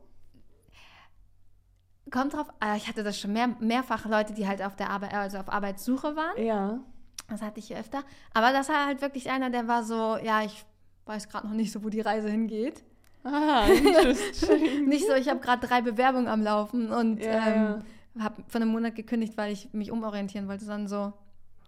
Kommt 2.12 2.34
drauf, 2.34 2.48
äh, 2.64 2.78
ich 2.78 2.88
hatte 2.88 3.04
das 3.04 3.20
schon 3.20 3.34
mehr, 3.34 3.48
mehrfach 3.60 4.06
Leute, 4.06 4.34
die 4.34 4.48
halt 4.48 4.62
auf 4.62 4.76
der 4.76 4.90
Arbeit, 4.90 5.14
also 5.14 5.38
auf 5.40 5.50
Arbeitssuche 5.50 6.16
waren. 6.16 6.44
Ja. 6.44 6.80
Das 7.28 7.42
hatte 7.42 7.60
ich 7.60 7.68
hier 7.68 7.80
öfter. 7.80 8.04
Aber 8.34 8.52
das 8.52 8.70
war 8.70 8.86
halt 8.86 9.02
wirklich 9.02 9.30
einer, 9.32 9.50
der 9.50 9.68
war 9.68 9.84
so, 9.84 10.18
ja, 10.18 10.44
ich 10.44 10.64
weiß 11.06 11.30
gerade 11.30 11.48
noch 11.48 11.56
nicht 11.56 11.72
so, 11.72 11.84
wo 11.84 11.90
die 11.90 12.02
Reise 12.02 12.30
hingeht. 12.30 12.84
Ah, 13.24 13.66
interesting. 13.68 14.88
Nicht 14.88 15.08
so, 15.08 15.14
ich 15.14 15.30
habe 15.30 15.40
gerade 15.40 15.66
drei 15.66 15.82
Bewerbungen 15.82 16.28
am 16.28 16.44
Laufen 16.44 16.92
und 16.92 17.24
Ja, 17.24 17.48
ähm, 17.48 17.84
habe 18.20 18.44
von 18.48 18.62
einem 18.62 18.72
Monat 18.72 18.96
gekündigt, 18.96 19.36
weil 19.36 19.52
ich 19.52 19.74
mich 19.74 19.92
umorientieren 19.92 20.48
wollte. 20.48 20.66
Sondern 20.66 20.88
so, 20.88 21.14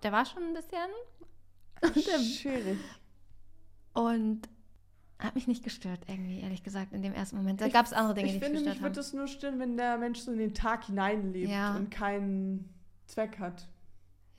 der 0.04 0.12
war 0.12 0.26
schon 0.26 0.44
ein 0.44 0.54
bisschen 0.54 0.78
ja. 1.96 2.20
Schwierig. 2.20 2.78
und 3.94 4.42
hat 5.20 5.36
mich 5.36 5.48
nicht 5.48 5.64
gestört 5.64 6.02
irgendwie, 6.08 6.42
ehrlich 6.42 6.64
gesagt, 6.64 6.94
in 6.94 7.02
dem 7.02 7.14
ersten 7.14 7.38
Moment. 7.38 7.60
Da 7.62 7.70
gab 7.70 7.86
es 7.86 7.94
andere 7.94 8.14
Dinge, 8.16 8.28
ich 8.28 8.34
die 8.36 8.40
finde, 8.40 8.60
mich 8.60 8.66
mich 8.66 8.74
gestört 8.74 8.84
würde 8.84 9.00
haben. 9.00 9.06
es 9.08 9.14
nur 9.14 9.28
stören, 9.28 9.60
wenn 9.60 9.78
der 9.78 9.98
Mensch 9.98 10.20
so 10.20 10.32
in 10.32 10.38
den 10.38 10.54
Tag 10.54 10.86
hineinlebt 10.86 11.50
Ja. 11.50 11.76
und 11.76 11.90
keinen 11.90 12.70
Zweck 13.08 13.40
hat. 13.40 13.68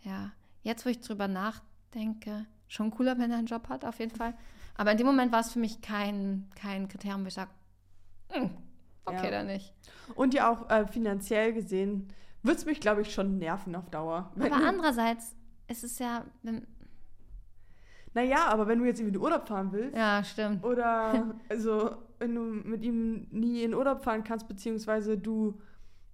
Ja, 0.04 0.30
jetzt, 0.62 0.84
wo 0.86 0.90
ich 0.90 1.00
drüber 1.00 1.26
nachdenke, 1.26 2.46
schon 2.68 2.90
cooler, 2.92 3.18
wenn 3.18 3.30
er 3.30 3.38
einen 3.38 3.46
Job 3.48 3.68
hat, 3.68 3.84
auf 3.84 3.98
jeden 3.98 4.14
Fall. 4.14 4.34
Aber 4.76 4.92
in 4.92 4.98
dem 4.98 5.06
Moment 5.06 5.32
war 5.32 5.40
es 5.40 5.50
für 5.52 5.58
mich 5.58 5.80
kein, 5.80 6.48
kein 6.54 6.86
Kriterium, 6.86 7.24
wo 7.24 7.26
ich 7.28 7.34
sage, 7.34 7.50
okay, 8.30 9.24
Ja. 9.24 9.30
dann 9.30 9.46
nicht. 9.46 9.74
Und 10.14 10.34
ja 10.34 10.50
auch 10.50 10.70
äh, 10.70 10.86
finanziell 10.86 11.52
gesehen 11.52 12.08
würde 12.44 12.58
es 12.60 12.66
mich, 12.66 12.80
glaube 12.80 13.02
ich, 13.02 13.12
schon 13.12 13.38
nerven 13.38 13.74
auf 13.74 13.90
Dauer. 13.90 14.30
Aber 14.38 14.54
andererseits 14.64 15.34
ist 15.66 15.82
es 15.82 15.98
ja, 15.98 16.24
wenn, 16.44 16.66
Naja, 18.14 18.46
aber 18.46 18.66
wenn 18.66 18.78
du 18.78 18.84
jetzt 18.86 18.98
irgendwie 19.00 19.14
in 19.16 19.20
den 19.20 19.22
Urlaub 19.22 19.46
fahren 19.48 19.70
willst, 19.72 19.96
ja, 19.96 20.22
stimmt. 20.24 20.64
oder 20.64 21.34
also 21.48 21.96
wenn 22.18 22.34
du 22.34 22.40
mit 22.42 22.82
ihm 22.82 23.26
nie 23.30 23.62
in 23.62 23.74
Urlaub 23.74 24.02
fahren 24.02 24.24
kannst, 24.24 24.48
beziehungsweise 24.48 25.16
du 25.18 25.60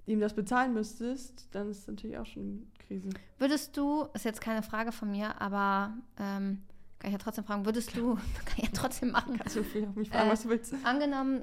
ihm 0.07 0.21
das 0.21 0.35
bezahlen 0.35 0.75
müsstest, 0.75 1.49
dann 1.55 1.71
ist 1.71 1.79
es 1.79 1.87
natürlich 1.87 2.19
auch 2.19 2.27
schon 2.27 2.71
Krise. 2.87 3.09
Würdest 3.39 3.77
du, 3.77 4.07
ist 4.13 4.25
jetzt 4.27 4.41
keine 4.43 4.63
Frage 4.63 4.93
von 4.93 5.11
mir, 5.11 5.41
aber 5.41 5.95
ähm, 6.19 6.63
kann 6.99 7.09
ich 7.09 7.13
ja 7.13 7.19
trotzdem 7.19 7.45
fragen, 7.45 7.65
würdest 7.65 7.97
du, 7.97 8.15
kann 8.45 8.55
ich 8.59 8.65
ja 8.65 8.71
trotzdem 8.75 9.13
machen, 9.13 9.39
Kannst 9.39 9.57
du 9.57 9.65
viel 9.65 9.87
auf 9.87 9.95
mich 9.97 10.11
fragen, 10.11 10.29
Äh, 10.29 10.33
was 10.33 10.43
du 10.43 10.51
willst. 10.51 10.75
angenommen, 10.85 11.43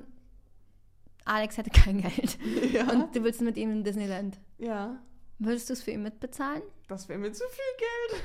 Alex 1.25 1.57
hätte 1.57 1.69
kein 1.71 2.01
Geld 2.01 2.37
Ja. 2.73 2.91
und 2.91 3.15
du 3.15 3.23
willst 3.23 3.41
mit 3.41 3.57
ihm 3.57 3.71
in 3.71 3.83
Disneyland, 3.83 4.39
ja, 4.59 4.99
würdest 5.39 5.69
du 5.69 5.73
es 5.73 5.81
für 5.81 5.91
ihn 5.91 6.03
mitbezahlen? 6.03 6.61
das 6.87 7.07
wäre 7.09 7.17
mir 7.19 7.31
zu 7.31 7.43
viel 7.49 7.77
Geld. 8.19 8.23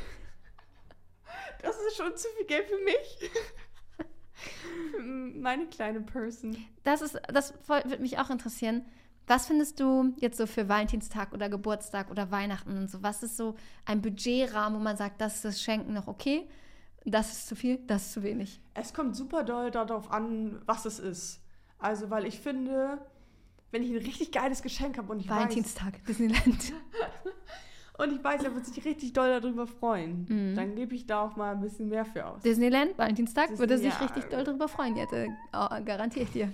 Das 1.66 1.76
ist 1.80 1.96
schon 1.96 2.16
zu 2.16 2.28
viel 2.36 2.46
Geld 2.46 2.66
für 2.68 2.78
mich. 2.78 3.30
Für 4.92 5.02
meine 5.02 5.66
kleine 5.66 6.00
Person. 6.00 6.56
Das 6.84 7.02
ist, 7.02 7.20
das 7.28 7.54
würde 7.66 7.98
mich 7.98 8.18
auch 8.18 8.30
interessieren. 8.30 8.84
Was 9.26 9.48
findest 9.48 9.80
du 9.80 10.14
jetzt 10.18 10.38
so 10.38 10.46
für 10.46 10.68
Valentinstag 10.68 11.32
oder 11.32 11.48
Geburtstag 11.48 12.10
oder 12.12 12.30
Weihnachten 12.30 12.78
und 12.78 12.88
so? 12.88 13.02
Was 13.02 13.24
ist 13.24 13.36
so 13.36 13.56
ein 13.84 14.00
Budgetrahmen, 14.00 14.78
wo 14.78 14.82
man 14.82 14.96
sagt, 14.96 15.20
das 15.20 15.36
ist 15.36 15.44
das 15.44 15.60
Schenken 15.60 15.94
noch 15.94 16.06
okay, 16.06 16.48
das 17.04 17.32
ist 17.32 17.48
zu 17.48 17.56
viel, 17.56 17.78
das 17.86 18.06
ist 18.06 18.12
zu 18.12 18.22
wenig? 18.22 18.60
Es 18.74 18.94
kommt 18.94 19.16
super 19.16 19.42
doll 19.42 19.72
darauf 19.72 20.12
an, 20.12 20.62
was 20.66 20.84
es 20.84 21.00
ist. 21.00 21.40
Also, 21.78 22.10
weil 22.10 22.24
ich 22.26 22.38
finde, 22.38 22.98
wenn 23.72 23.82
ich 23.82 23.90
ein 23.90 23.96
richtig 23.96 24.30
geiles 24.30 24.62
Geschenk 24.62 24.98
habe 24.98 25.10
und 25.10 25.18
ich 25.18 25.28
weiß, 25.28 25.36
Valentinstag, 25.36 26.04
Disneyland. 26.04 26.72
und 27.98 28.12
ich 28.12 28.22
weiß, 28.22 28.42
er 28.44 28.54
wird 28.54 28.66
sich 28.66 28.84
richtig 28.84 29.12
doll 29.12 29.40
darüber 29.40 29.66
freuen, 29.66 30.26
Mhm. 30.28 30.54
dann 30.54 30.74
gebe 30.74 30.94
ich 30.94 31.06
da 31.06 31.22
auch 31.24 31.36
mal 31.36 31.52
ein 31.54 31.60
bisschen 31.60 31.88
mehr 31.88 32.04
für 32.04 32.26
aus. 32.26 32.42
Disneyland, 32.42 32.96
Valentinstag, 32.98 33.48
Disney- 33.48 33.58
würde 33.60 33.78
sich 33.78 33.92
ja. 33.92 33.98
richtig 34.06 34.24
doll 34.26 34.44
drüber 34.44 34.68
freuen, 34.68 34.96
Jette. 34.96 35.28
Oh, 35.52 35.68
garantiere 35.84 36.24
ich 36.24 36.30
dir. 36.32 36.52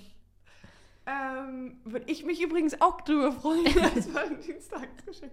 Ähm, 1.04 1.78
würde 1.84 2.04
ich 2.12 2.24
mich 2.24 2.40
übrigens 2.40 2.80
auch 2.80 3.00
drüber 3.00 3.32
freuen, 3.32 3.66
als 3.94 4.14
Valentinstagsgeschenk. 4.14 5.32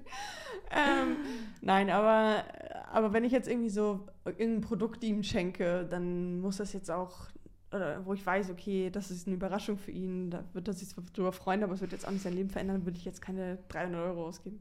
ähm, 0.72 1.18
nein, 1.62 1.92
aber, 1.92 2.44
aber 2.92 3.14
wenn 3.14 3.24
ich 3.24 3.32
jetzt 3.32 3.48
irgendwie 3.48 3.70
so 3.70 4.08
irgendein 4.26 4.62
Produkt 4.62 5.04
ihm 5.04 5.22
schenke, 5.22 5.86
dann 5.88 6.40
muss 6.42 6.58
das 6.58 6.74
jetzt 6.74 6.90
auch, 6.90 7.28
oder 7.72 8.04
wo 8.04 8.16
ich 8.16 8.26
weiß, 8.26 8.50
okay, 8.50 8.90
das 8.90 9.12
ist 9.12 9.28
eine 9.28 9.36
Überraschung 9.36 9.78
für 9.78 9.92
ihn, 9.92 10.32
da 10.32 10.44
wird 10.54 10.68
er 10.68 10.74
sich 10.74 10.90
drüber 11.14 11.32
freuen, 11.32 11.64
aber 11.64 11.74
es 11.74 11.82
wird 11.82 11.92
jetzt 11.92 12.08
auch 12.08 12.12
nicht 12.12 12.24
sein 12.24 12.34
Leben 12.34 12.50
verändern, 12.50 12.84
würde 12.86 12.98
ich 12.98 13.06
jetzt 13.06 13.22
keine 13.22 13.60
300 13.68 14.02
Euro 14.02 14.26
ausgeben. 14.26 14.60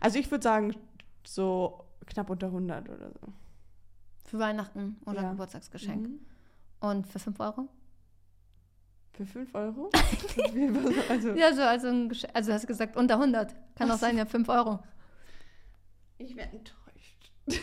Also 0.00 0.18
ich 0.18 0.30
würde 0.30 0.42
sagen, 0.42 0.76
so 1.26 1.84
knapp 2.06 2.30
unter 2.30 2.46
100 2.46 2.88
oder 2.88 3.10
so. 3.12 3.32
Für 4.24 4.38
Weihnachten 4.38 4.96
oder 5.06 5.22
Ja. 5.22 5.30
Geburtstagsgeschenk. 5.30 6.08
Mhm. 6.08 6.20
Und 6.80 7.06
für 7.06 7.18
5 7.18 7.40
Euro? 7.40 7.68
Für 9.12 9.26
5 9.26 9.54
Euro? 9.54 9.90
Also, 11.08 11.30
Ja, 11.30 11.52
so, 11.54 11.62
also, 11.62 11.88
ein 11.88 12.12
also 12.34 12.50
du 12.50 12.54
hast 12.54 12.66
gesagt 12.66 12.96
unter 12.96 13.14
100. 13.14 13.54
Kann 13.74 13.90
auch 13.90 13.96
sein, 13.98 14.16
ja, 14.16 14.26
5 14.26 14.48
Euro. 14.48 14.78
Ich 16.18 16.36
werde 16.36 16.56
enttäuscht. 16.56 17.32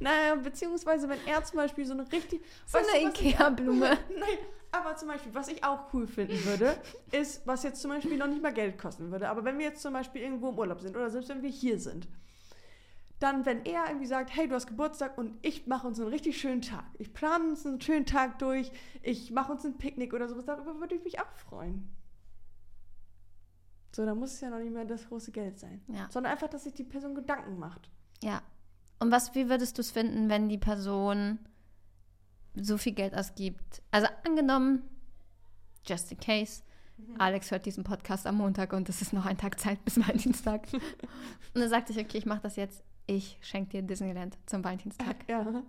naja, 0.00 0.34
beziehungsweise 0.36 1.08
wenn 1.08 1.18
er 1.26 1.42
zum 1.44 1.56
Beispiel 1.56 1.84
so 1.86 1.94
eine 1.94 2.10
richtig... 2.12 2.42
So 2.66 2.78
eine 2.78 2.86
du, 2.88 3.08
Ikea-Blume. 3.08 3.80
Nein, 4.08 4.38
aber 4.72 4.96
zum 4.96 5.08
Beispiel, 5.08 5.34
was 5.34 5.48
ich 5.48 5.62
auch 5.62 5.92
cool 5.92 6.06
finden 6.06 6.44
würde, 6.44 6.76
ist, 7.12 7.46
was 7.46 7.62
jetzt 7.62 7.80
zum 7.80 7.90
Beispiel 7.90 8.16
noch 8.16 8.26
nicht 8.26 8.42
mal 8.42 8.52
Geld 8.52 8.78
kosten 8.78 9.10
würde, 9.10 9.28
aber 9.28 9.44
wenn 9.44 9.58
wir 9.58 9.66
jetzt 9.66 9.82
zum 9.82 9.92
Beispiel 9.92 10.22
irgendwo 10.22 10.48
im 10.48 10.58
Urlaub 10.58 10.80
sind 10.80 10.96
oder 10.96 11.10
selbst 11.10 11.28
wenn 11.28 11.42
wir 11.42 11.50
hier 11.50 11.78
sind, 11.78 12.08
dann, 13.18 13.46
wenn 13.46 13.64
er 13.64 13.86
irgendwie 13.86 14.06
sagt, 14.06 14.34
hey, 14.34 14.48
du 14.48 14.54
hast 14.54 14.66
Geburtstag 14.66 15.16
und 15.16 15.38
ich 15.42 15.66
mache 15.68 15.86
uns 15.86 16.00
einen 16.00 16.08
richtig 16.08 16.40
schönen 16.40 16.60
Tag. 16.60 16.84
Ich 16.98 17.14
plane 17.14 17.50
uns 17.50 17.64
einen 17.64 17.80
schönen 17.80 18.06
Tag 18.06 18.40
durch, 18.40 18.72
ich 19.02 19.30
mache 19.30 19.52
uns 19.52 19.64
ein 19.64 19.78
Picknick 19.78 20.12
oder 20.12 20.28
sowas, 20.28 20.44
darüber 20.44 20.80
würde 20.80 20.96
ich 20.96 21.04
mich 21.04 21.20
auch 21.20 21.32
freuen. 21.36 21.88
So, 23.94 24.06
da 24.06 24.14
muss 24.14 24.32
es 24.32 24.40
ja 24.40 24.50
noch 24.50 24.58
nicht 24.58 24.72
mehr 24.72 24.86
das 24.86 25.06
große 25.06 25.32
Geld 25.32 25.58
sein. 25.58 25.82
Ja. 25.88 26.08
Sondern 26.10 26.32
einfach, 26.32 26.48
dass 26.48 26.64
sich 26.64 26.72
die 26.72 26.84
Person 26.84 27.14
Gedanken 27.14 27.58
macht. 27.58 27.90
Ja. 28.22 28.42
Und 28.98 29.10
was, 29.10 29.34
wie 29.34 29.48
würdest 29.48 29.76
du 29.76 29.82
es 29.82 29.90
finden, 29.90 30.28
wenn 30.28 30.48
die 30.48 30.58
Person 30.58 31.38
so 32.54 32.76
viel 32.78 32.92
Geld 32.92 33.14
ausgibt? 33.14 33.82
Also 33.90 34.08
angenommen, 34.26 34.82
just 35.86 36.12
in 36.12 36.18
case, 36.18 36.62
Alex 37.18 37.50
hört 37.50 37.66
diesen 37.66 37.84
Podcast 37.84 38.26
am 38.26 38.36
Montag 38.36 38.72
und 38.72 38.88
es 38.88 39.02
ist 39.02 39.12
noch 39.12 39.26
ein 39.26 39.36
Tag 39.38 39.58
Zeit 39.58 39.84
bis 39.84 39.98
Valentinstag. 40.00 40.62
und 40.72 41.60
dann 41.60 41.68
sagt 41.68 41.88
sich, 41.88 41.98
okay, 41.98 42.18
ich 42.18 42.26
mache 42.26 42.40
das 42.42 42.56
jetzt. 42.56 42.84
Ich 43.06 43.38
schenke 43.40 43.70
dir 43.70 43.82
Disneyland 43.82 44.38
zum 44.46 44.62
Valentinstag. 44.62 45.16
Ja, 45.28 45.62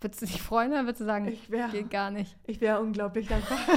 Würdest 0.00 0.22
du 0.22 0.26
dich 0.26 0.40
freuen 0.40 0.70
oder 0.70 0.84
würdest 0.84 1.00
du 1.00 1.04
sagen, 1.06 1.26
ich 1.26 1.50
wäre 1.50 1.70
geht 1.70 1.90
gar 1.90 2.12
nicht? 2.12 2.36
ich 2.44 2.60
wär 2.60 2.80
unglaublich 2.80 3.26
dankbar. 3.26 3.58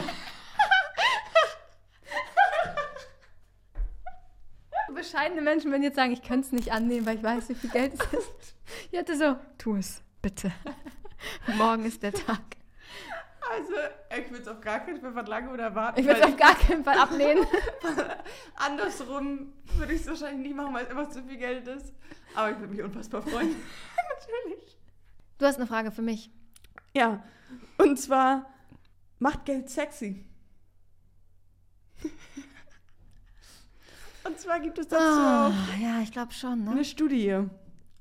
Bescheidene 4.93 5.41
Menschen 5.41 5.71
würden 5.71 5.83
jetzt 5.83 5.95
sagen, 5.95 6.11
ich 6.11 6.21
könnte 6.21 6.47
es 6.47 6.51
nicht 6.51 6.71
annehmen, 6.71 7.05
weil 7.05 7.17
ich 7.17 7.23
weiß, 7.23 7.49
wie 7.49 7.55
viel 7.55 7.69
Geld 7.69 7.93
es 7.93 8.13
ist. 8.13 8.55
Ich 8.91 8.97
hatte 8.97 9.17
so, 9.17 9.35
tu 9.57 9.75
es, 9.75 10.01
bitte. 10.21 10.51
Morgen 11.57 11.85
ist 11.85 12.03
der 12.03 12.13
Tag. 12.13 12.41
Also, 13.51 13.73
ich 14.17 14.29
würde 14.29 14.43
es 14.43 14.47
auf 14.47 14.61
gar 14.61 14.79
keinen 14.79 15.01
Fall 15.01 15.11
verlangen 15.11 15.49
oder 15.49 15.63
erwarten. 15.63 15.99
Ich 15.99 16.05
würde 16.05 16.21
es 16.21 16.27
auf 16.27 16.37
gar 16.37 16.55
keinen 16.55 16.83
Fall 16.83 16.97
ablehnen. 16.97 17.45
Andersrum 18.55 19.53
würde 19.75 19.93
ich 19.93 20.01
es 20.01 20.07
wahrscheinlich 20.07 20.47
nicht 20.47 20.55
machen, 20.55 20.73
weil 20.73 20.85
es 20.85 20.91
einfach 20.91 21.09
zu 21.09 21.23
viel 21.23 21.37
Geld 21.37 21.67
ist. 21.67 21.93
Aber 22.35 22.51
ich 22.51 22.59
würde 22.59 22.73
mich 22.73 22.83
unfassbar 22.83 23.21
freuen. 23.21 23.49
Natürlich. 24.19 24.77
Du 25.37 25.45
hast 25.45 25.57
eine 25.57 25.67
Frage 25.67 25.91
für 25.91 26.01
mich. 26.01 26.31
Ja, 26.93 27.23
und 27.77 27.99
zwar, 27.99 28.45
macht 29.19 29.45
Geld 29.45 29.69
sexy? 29.69 30.25
und 34.23 34.39
zwar 34.39 34.59
gibt 34.59 34.77
es 34.79 34.87
dazu 34.87 35.05
auch 35.05 35.51
ja, 35.79 36.01
ich 36.01 36.11
glaube 36.11 36.33
schon, 36.33 36.63
ne? 36.63 36.71
eine 36.71 36.85
Studie. 36.85 37.43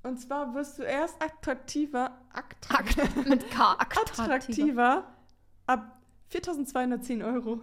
Und 0.02 0.18
zwar 0.18 0.54
wirst 0.54 0.78
du 0.78 0.82
erst 0.82 1.22
attraktiver, 1.22 2.18
attraktiver, 2.32 3.02
Akt 3.04 3.26
mit 3.28 3.50
K, 3.50 3.72
attraktiver. 3.72 4.22
attraktiver 4.22 5.04
ab 5.66 6.00
4.210 6.32 7.24
Euro. 7.24 7.62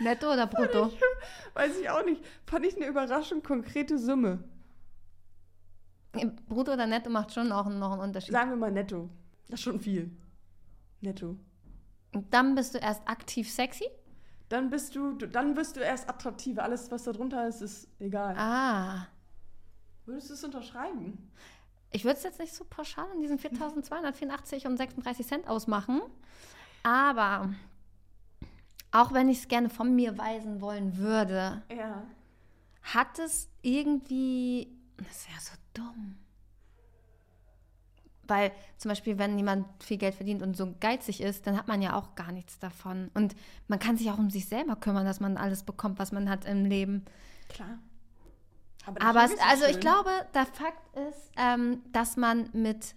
Netto 0.00 0.32
oder 0.32 0.46
brutto? 0.46 0.92
Weiß 1.54 1.78
ich 1.78 1.90
auch 1.90 2.04
nicht. 2.04 2.24
Fand 2.46 2.66
ich 2.66 2.76
eine 2.76 2.86
Überraschung, 2.86 3.42
konkrete 3.42 3.98
Summe. 3.98 4.42
Brutto 6.48 6.72
oder 6.72 6.86
netto 6.86 7.10
macht 7.10 7.32
schon 7.32 7.52
auch 7.52 7.68
noch 7.68 7.92
einen 7.92 8.00
Unterschied. 8.00 8.32
Sagen 8.32 8.50
wir 8.50 8.56
mal 8.56 8.72
netto. 8.72 9.08
Das 9.48 9.60
ist 9.60 9.64
schon 9.64 9.78
viel. 9.78 10.10
Netto. 11.00 11.36
Und 12.12 12.34
dann 12.34 12.54
bist 12.56 12.74
du 12.74 12.78
erst 12.78 13.06
aktiv 13.08 13.50
sexy? 13.50 13.86
Dann 14.48 14.70
bist 14.70 14.96
du, 14.96 15.12
du 15.12 15.28
dann 15.28 15.56
wirst 15.56 15.76
du 15.76 15.80
erst 15.80 16.08
attraktiver. 16.08 16.64
Alles, 16.64 16.90
was 16.90 17.04
da 17.04 17.12
drunter 17.12 17.46
ist, 17.46 17.62
ist 17.62 17.88
egal. 18.00 18.34
Ah. 18.36 19.06
Würdest 20.06 20.30
du 20.30 20.34
es 20.34 20.44
unterschreiben? 20.44 21.30
Ich 21.92 22.04
würde 22.04 22.16
es 22.18 22.22
jetzt 22.22 22.38
nicht 22.38 22.54
so 22.54 22.64
pauschal 22.64 23.06
in 23.14 23.20
diesen 23.20 23.38
4.284 23.38 24.66
und 24.66 24.76
36 24.76 25.26
Cent 25.26 25.48
ausmachen. 25.48 26.00
Aber 26.82 27.52
auch 28.92 29.12
wenn 29.12 29.28
ich 29.28 29.38
es 29.40 29.48
gerne 29.48 29.68
von 29.70 29.94
mir 29.94 30.16
weisen 30.18 30.60
wollen 30.60 30.96
würde, 30.98 31.62
Ja. 31.74 32.02
hat 32.82 33.18
es 33.18 33.48
irgendwie. 33.62 34.68
Das 34.96 35.08
ist 35.08 35.28
ja 35.28 35.40
so 35.40 35.52
dumm. 35.74 36.16
Weil 38.28 38.52
zum 38.76 38.90
Beispiel, 38.90 39.18
wenn 39.18 39.36
jemand 39.36 39.66
viel 39.82 39.96
Geld 39.98 40.14
verdient 40.14 40.42
und 40.42 40.56
so 40.56 40.72
geizig 40.78 41.20
ist, 41.20 41.46
dann 41.48 41.56
hat 41.56 41.66
man 41.66 41.82
ja 41.82 41.94
auch 41.96 42.14
gar 42.14 42.30
nichts 42.30 42.58
davon. 42.60 43.10
Und 43.14 43.34
man 43.66 43.80
kann 43.80 43.96
sich 43.96 44.08
auch 44.10 44.18
um 44.18 44.30
sich 44.30 44.46
selber 44.46 44.76
kümmern, 44.76 45.04
dass 45.04 45.18
man 45.18 45.36
alles 45.36 45.64
bekommt, 45.64 45.98
was 45.98 46.12
man 46.12 46.30
hat 46.30 46.44
im 46.44 46.64
Leben. 46.64 47.04
Klar. 47.48 47.78
Das 48.86 48.96
Aber 49.00 49.24
es, 49.24 49.32
also 49.48 49.64
ich 49.66 49.72
schön. 49.72 49.80
glaube, 49.80 50.10
der 50.34 50.46
Fakt 50.46 50.96
ist, 51.08 51.30
ähm, 51.36 51.82
dass 51.92 52.16
man 52.16 52.48
mit 52.52 52.94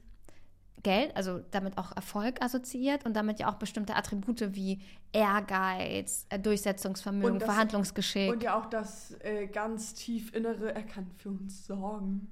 Geld, 0.81 1.15
also 1.15 1.39
damit 1.51 1.77
auch 1.77 1.95
Erfolg 1.95 2.41
assoziiert 2.41 3.05
und 3.05 3.13
damit 3.15 3.39
ja 3.39 3.49
auch 3.49 3.55
bestimmte 3.55 3.95
Attribute 3.95 4.53
wie 4.53 4.81
Ehrgeiz, 5.13 6.25
äh, 6.29 6.37
Durchsetzungsvermögen, 6.39 7.33
Und 7.33 7.39
das- 7.41 7.49
Verhandlungsgeschick. 7.49 8.31
Und 8.31 8.43
ja 8.43 8.59
auch 8.59 8.65
das 8.65 9.11
äh, 9.21 9.47
ganz 9.47 9.93
tief 9.93 10.33
Innere, 10.33 10.73
er 10.75 10.83
kann 10.83 11.09
für 11.17 11.29
uns 11.29 11.65
sorgen. 11.65 12.29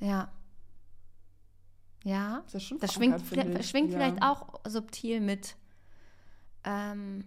ja. 0.00 0.30
Ja. 2.06 2.42
Ist 2.46 2.54
das 2.54 2.78
Das 2.80 2.92
schwingt, 2.92 3.18
vielleicht, 3.22 3.58
ich. 3.58 3.70
schwingt 3.70 3.90
ja. 3.92 3.98
vielleicht 3.98 4.22
auch 4.22 4.60
subtil 4.66 5.22
mit. 5.22 5.56
Ähm, 6.62 7.26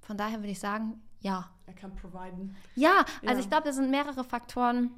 von 0.00 0.16
daher 0.16 0.38
würde 0.38 0.48
ich 0.52 0.58
sagen, 0.58 1.02
ja. 1.20 1.50
Er 1.66 1.74
kann 1.74 1.94
providen. 1.96 2.54
Ja, 2.74 3.04
also 3.22 3.34
Ja. 3.34 3.38
ich 3.40 3.48
glaube, 3.48 3.64
das 3.64 3.76
sind 3.76 3.90
mehrere 3.90 4.22
Faktoren. 4.24 4.90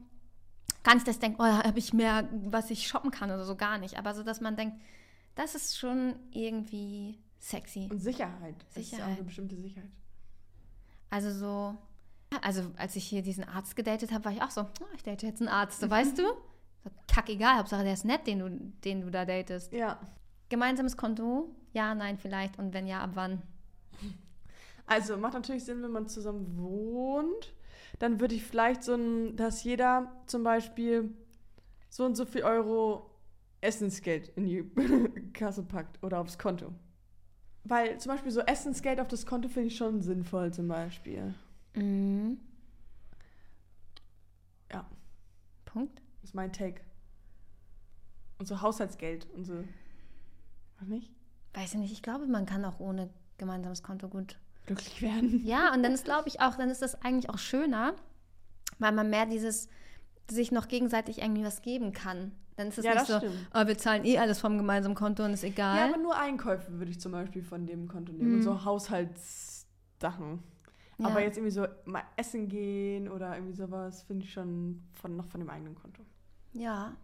Gar 0.85 0.95
nicht, 0.95 1.07
dass 1.09 1.17
ich 1.17 1.21
denke, 1.21 1.41
oh, 1.41 1.45
da 1.45 1.65
habe 1.65 1.79
ich 1.79 1.93
mehr, 1.93 2.29
was 2.47 2.71
ich 2.71 2.87
shoppen 2.87 3.11
kann 3.11 3.31
oder 3.31 3.45
so, 3.45 3.57
gar 3.57 3.79
nicht. 3.79 3.99
Aber 3.99 4.15
so, 4.15 4.23
dass 4.23 4.41
man 4.41 4.57
denkt, 4.57 4.77
das 5.35 5.55
ist 5.55 5.79
schon 5.79 6.15
irgendwie 6.31 7.19
sexy. 7.39 7.89
Und 7.91 8.01
Sicherheit. 8.01 8.55
Es 8.71 8.77
ist 8.77 8.77
ja 8.77 8.81
auch 8.81 8.85
Sicherheit. 9.03 9.17
eine 9.17 9.25
bestimmte 9.25 9.57
Sicherheit. 9.57 9.91
Also 11.11 11.33
so, 11.33 11.77
also 12.43 12.71
als 12.77 12.97
ich 12.97 13.05
hier 13.07 13.23
diesen 13.23 13.45
Arzt 13.45 13.75
gedatet 13.77 14.13
habe, 14.13 14.27
war 14.27 14.33
ich 14.33 14.43
auch 14.43 14.51
so, 14.51 14.63
oh, 14.63 14.85
ich 14.95 15.03
date 15.03 15.23
jetzt 15.23 15.41
einen 15.41 15.49
Arzt, 15.49 15.81
so, 15.81 15.89
weißt 15.91 16.19
du? 16.19 16.23
So, 16.85 16.91
kackegal, 17.07 17.59
Hauptsache 17.59 17.83
der 17.85 17.95
ist 17.95 18.05
nett, 18.05 18.27
den 18.27 18.39
du, 18.41 18.51
den 18.85 19.01
du 19.01 19.11
da 19.11 19.25
datest. 19.25 19.73
Ja. 19.73 19.99
Gemeinsames 20.49 20.97
Konto? 20.97 21.55
Ja, 21.73 21.95
nein, 21.95 22.19
vielleicht. 22.19 22.59
Und 22.59 22.73
wenn 22.73 22.87
ja, 22.87 23.01
ab 23.03 23.11
wann? 23.15 23.43
Also 24.89 25.19
macht 25.19 25.35
natürlich 25.35 25.65
Sinn, 25.65 25.83
wenn 25.83 25.93
man 25.93 26.09
zusammen 26.09 26.57
wohnt. 26.57 27.55
Dann 27.99 28.21
würde 28.21 28.35
ich 28.35 28.45
vielleicht 28.45 28.83
so 28.83 28.95
ein, 28.95 29.37
dass 29.37 29.63
jeder 29.63 30.11
zum 30.27 30.43
Beispiel 30.43 31.11
so 31.91 32.05
und 32.05 32.17
so 32.17 32.25
viel 32.25 32.43
Euro 32.43 33.11
Essensgeld 33.61 34.29
in 34.37 34.45
die 34.45 34.65
Kasse 35.33 35.63
packt 35.63 36.03
oder 36.03 36.21
aufs 36.21 36.39
Konto. 36.39 36.73
Weil 37.65 37.99
zum 38.01 38.13
Beispiel 38.13 38.33
so 38.33 38.41
Essensgeld 38.41 38.99
auf 38.99 39.09
das 39.09 39.27
Konto 39.27 39.49
finde 39.49 39.69
ich 39.69 39.77
schon 39.77 40.01
sinnvoll 40.01 40.53
zum 40.55 40.69
Beispiel. 40.69 41.35
Mhm. 41.75 42.39
Ja. 44.73 44.87
Punkt. 45.67 46.01
ist 46.23 46.35
mein 46.35 46.53
Take. 46.53 46.81
Und 48.39 48.47
so 48.47 48.63
Haushaltsgeld 48.63 49.27
und 49.35 49.45
so. 49.45 49.65
Auch 50.81 50.87
nicht? 50.87 51.11
Weiß 51.53 51.75
ich 51.75 51.81
nicht, 51.81 51.93
ich 51.93 52.03
glaube, 52.03 52.27
man 52.27 52.47
kann 52.47 52.65
auch 52.65 52.81
ohne 52.81 53.11
gemeinsames 53.37 53.83
Konto 53.83 54.09
gut. 54.09 54.39
Glücklich 54.69 55.03
werden. 55.03 55.45
Ja, 55.45 55.73
und 55.75 55.83
dann 55.83 55.93
ist, 55.93 56.05
glaube 56.05 56.29
ich, 56.29 56.41
auch, 56.41 56.55
dann 56.57 56.71
ist 56.71 56.81
das 56.83 57.03
eigentlich 57.03 57.29
auch 57.31 57.39
schöner, 57.39 57.95
weil 58.79 58.93
man 58.93 59.11
mehr 59.11 59.27
dieses 59.27 59.69
sich 60.31 60.53
noch 60.53 60.69
gegenseitig 60.69 61.19
irgendwie 61.23 61.45
was 61.45 61.63
geben 61.63 61.93
kann. 61.93 62.33
Dann 62.57 62.69
ist 62.69 62.79
es 62.79 62.85
Ja, 62.85 62.95
nicht 62.95 63.07
so, 63.07 63.21
oh, 63.55 63.67
wir 63.67 63.79
zahlen 63.79 64.05
eh 64.05 64.19
alles 64.19 64.41
vom 64.41 64.59
gemeinsamen 64.59 64.95
Konto 64.95 65.25
und 65.25 65.33
ist 65.33 65.43
Ja, 65.43 65.49
egal. 65.49 65.89
aber 65.89 65.97
nur 66.03 66.17
Einkäufe 66.19 66.73
würde 66.79 66.91
ich 66.91 67.01
zum 67.01 67.13
Beispiel 67.13 67.43
von 67.43 67.67
dem 67.67 67.89
Konto 67.89 68.13
nehmen. 68.13 68.33
Und 68.35 68.39
Mhm. 68.39 68.43
so 68.43 68.65
Haushaltssachen. 68.65 70.43
Ja. 70.99 71.07
Aber 71.07 71.23
jetzt 71.23 71.37
irgendwie 71.39 71.53
so 71.53 71.67
mal 71.85 72.03
essen 72.17 72.49
gehen 72.49 73.09
oder 73.09 73.35
irgendwie 73.37 73.55
sowas 73.55 74.03
finde 74.03 74.25
ich 74.25 74.33
schon 74.33 74.83
von, 74.95 75.17
noch 75.17 75.27
von 75.27 75.41
dem 75.41 75.49
eigenen 75.49 75.77
Konto. 75.77 76.03
Ja. 76.53 76.97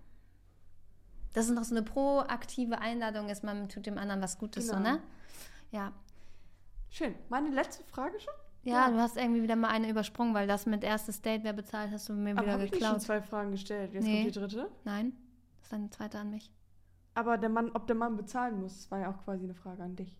Das 1.32 1.46
ist 1.46 1.54
noch 1.54 1.64
so 1.64 1.74
eine 1.74 1.84
proaktive 1.84 2.78
Einladung 2.80 3.28
ist, 3.28 3.44
man 3.44 3.68
tut 3.68 3.86
dem 3.86 3.98
anderen 3.98 4.20
was 4.20 4.38
Gutes, 4.38 4.66
so, 4.66 4.74
Genau. 4.74 4.92
ne? 4.94 5.00
Ja. 5.70 5.92
Schön. 6.94 7.12
Meine 7.28 7.50
letzte 7.50 7.82
Frage 7.82 8.20
schon? 8.20 8.32
Ja, 8.62 8.86
Ja. 8.86 8.90
du 8.92 8.98
hast 9.00 9.16
irgendwie 9.16 9.42
wieder 9.42 9.56
mal 9.56 9.68
eine 9.68 9.90
übersprungen, 9.90 10.32
weil 10.32 10.46
das 10.46 10.64
mit 10.64 10.84
erstes 10.84 11.20
Date, 11.20 11.42
wer 11.42 11.52
bezahlt, 11.52 11.90
hast 11.90 12.08
du 12.08 12.12
mir 12.12 12.30
Aber 12.36 12.42
wieder 12.42 12.52
habe 12.52 12.64
ich 12.66 12.70
schon 12.70 12.78
geklaut. 12.78 13.02
zwei 13.02 13.20
Fragen 13.20 13.50
gestellt? 13.50 13.92
Jetzt 13.92 14.04
Nee. 14.04 14.22
kommt 14.22 14.36
die 14.36 14.38
dritte. 14.38 14.70
Nein, 14.84 15.12
das 15.56 15.64
ist 15.64 15.72
deine 15.72 15.90
zweite 15.90 16.18
an 16.20 16.30
mich. 16.30 16.52
Aber 17.14 17.36
der 17.36 17.48
Mann, 17.48 17.70
ob 17.74 17.88
der 17.88 17.96
Mann 17.96 18.16
bezahlen 18.16 18.60
muss, 18.60 18.88
war 18.92 19.00
ja 19.00 19.10
auch 19.10 19.24
quasi 19.24 19.42
eine 19.44 19.54
Frage 19.54 19.82
an 19.82 19.96
dich. 19.96 20.16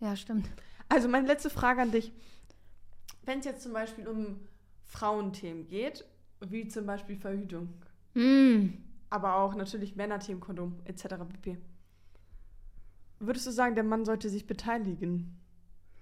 Ja, 0.00 0.16
stimmt. 0.16 0.48
Also 0.88 1.06
meine 1.08 1.26
letzte 1.26 1.50
Frage 1.50 1.82
an 1.82 1.90
dich. 1.92 2.10
Wenn 3.24 3.40
es 3.40 3.44
jetzt 3.44 3.62
zum 3.62 3.74
Beispiel 3.74 4.08
um 4.08 4.40
Frauenthemen 4.84 5.66
geht, 5.68 6.04
wie 6.40 6.66
zum 6.68 6.86
Beispiel 6.86 7.16
Verhütung, 7.16 7.68
Mm. 8.14 8.74
Aber 9.10 9.36
auch 9.36 9.54
natürlich 9.56 9.96
Männerthemen-Kondom 9.96 10.80
etc. 10.84 11.06
pp. 11.28 11.58
Würdest 13.26 13.46
du 13.46 13.50
sagen, 13.50 13.74
der 13.74 13.84
Mann 13.84 14.04
sollte 14.04 14.28
sich 14.28 14.46
beteiligen? 14.46 15.38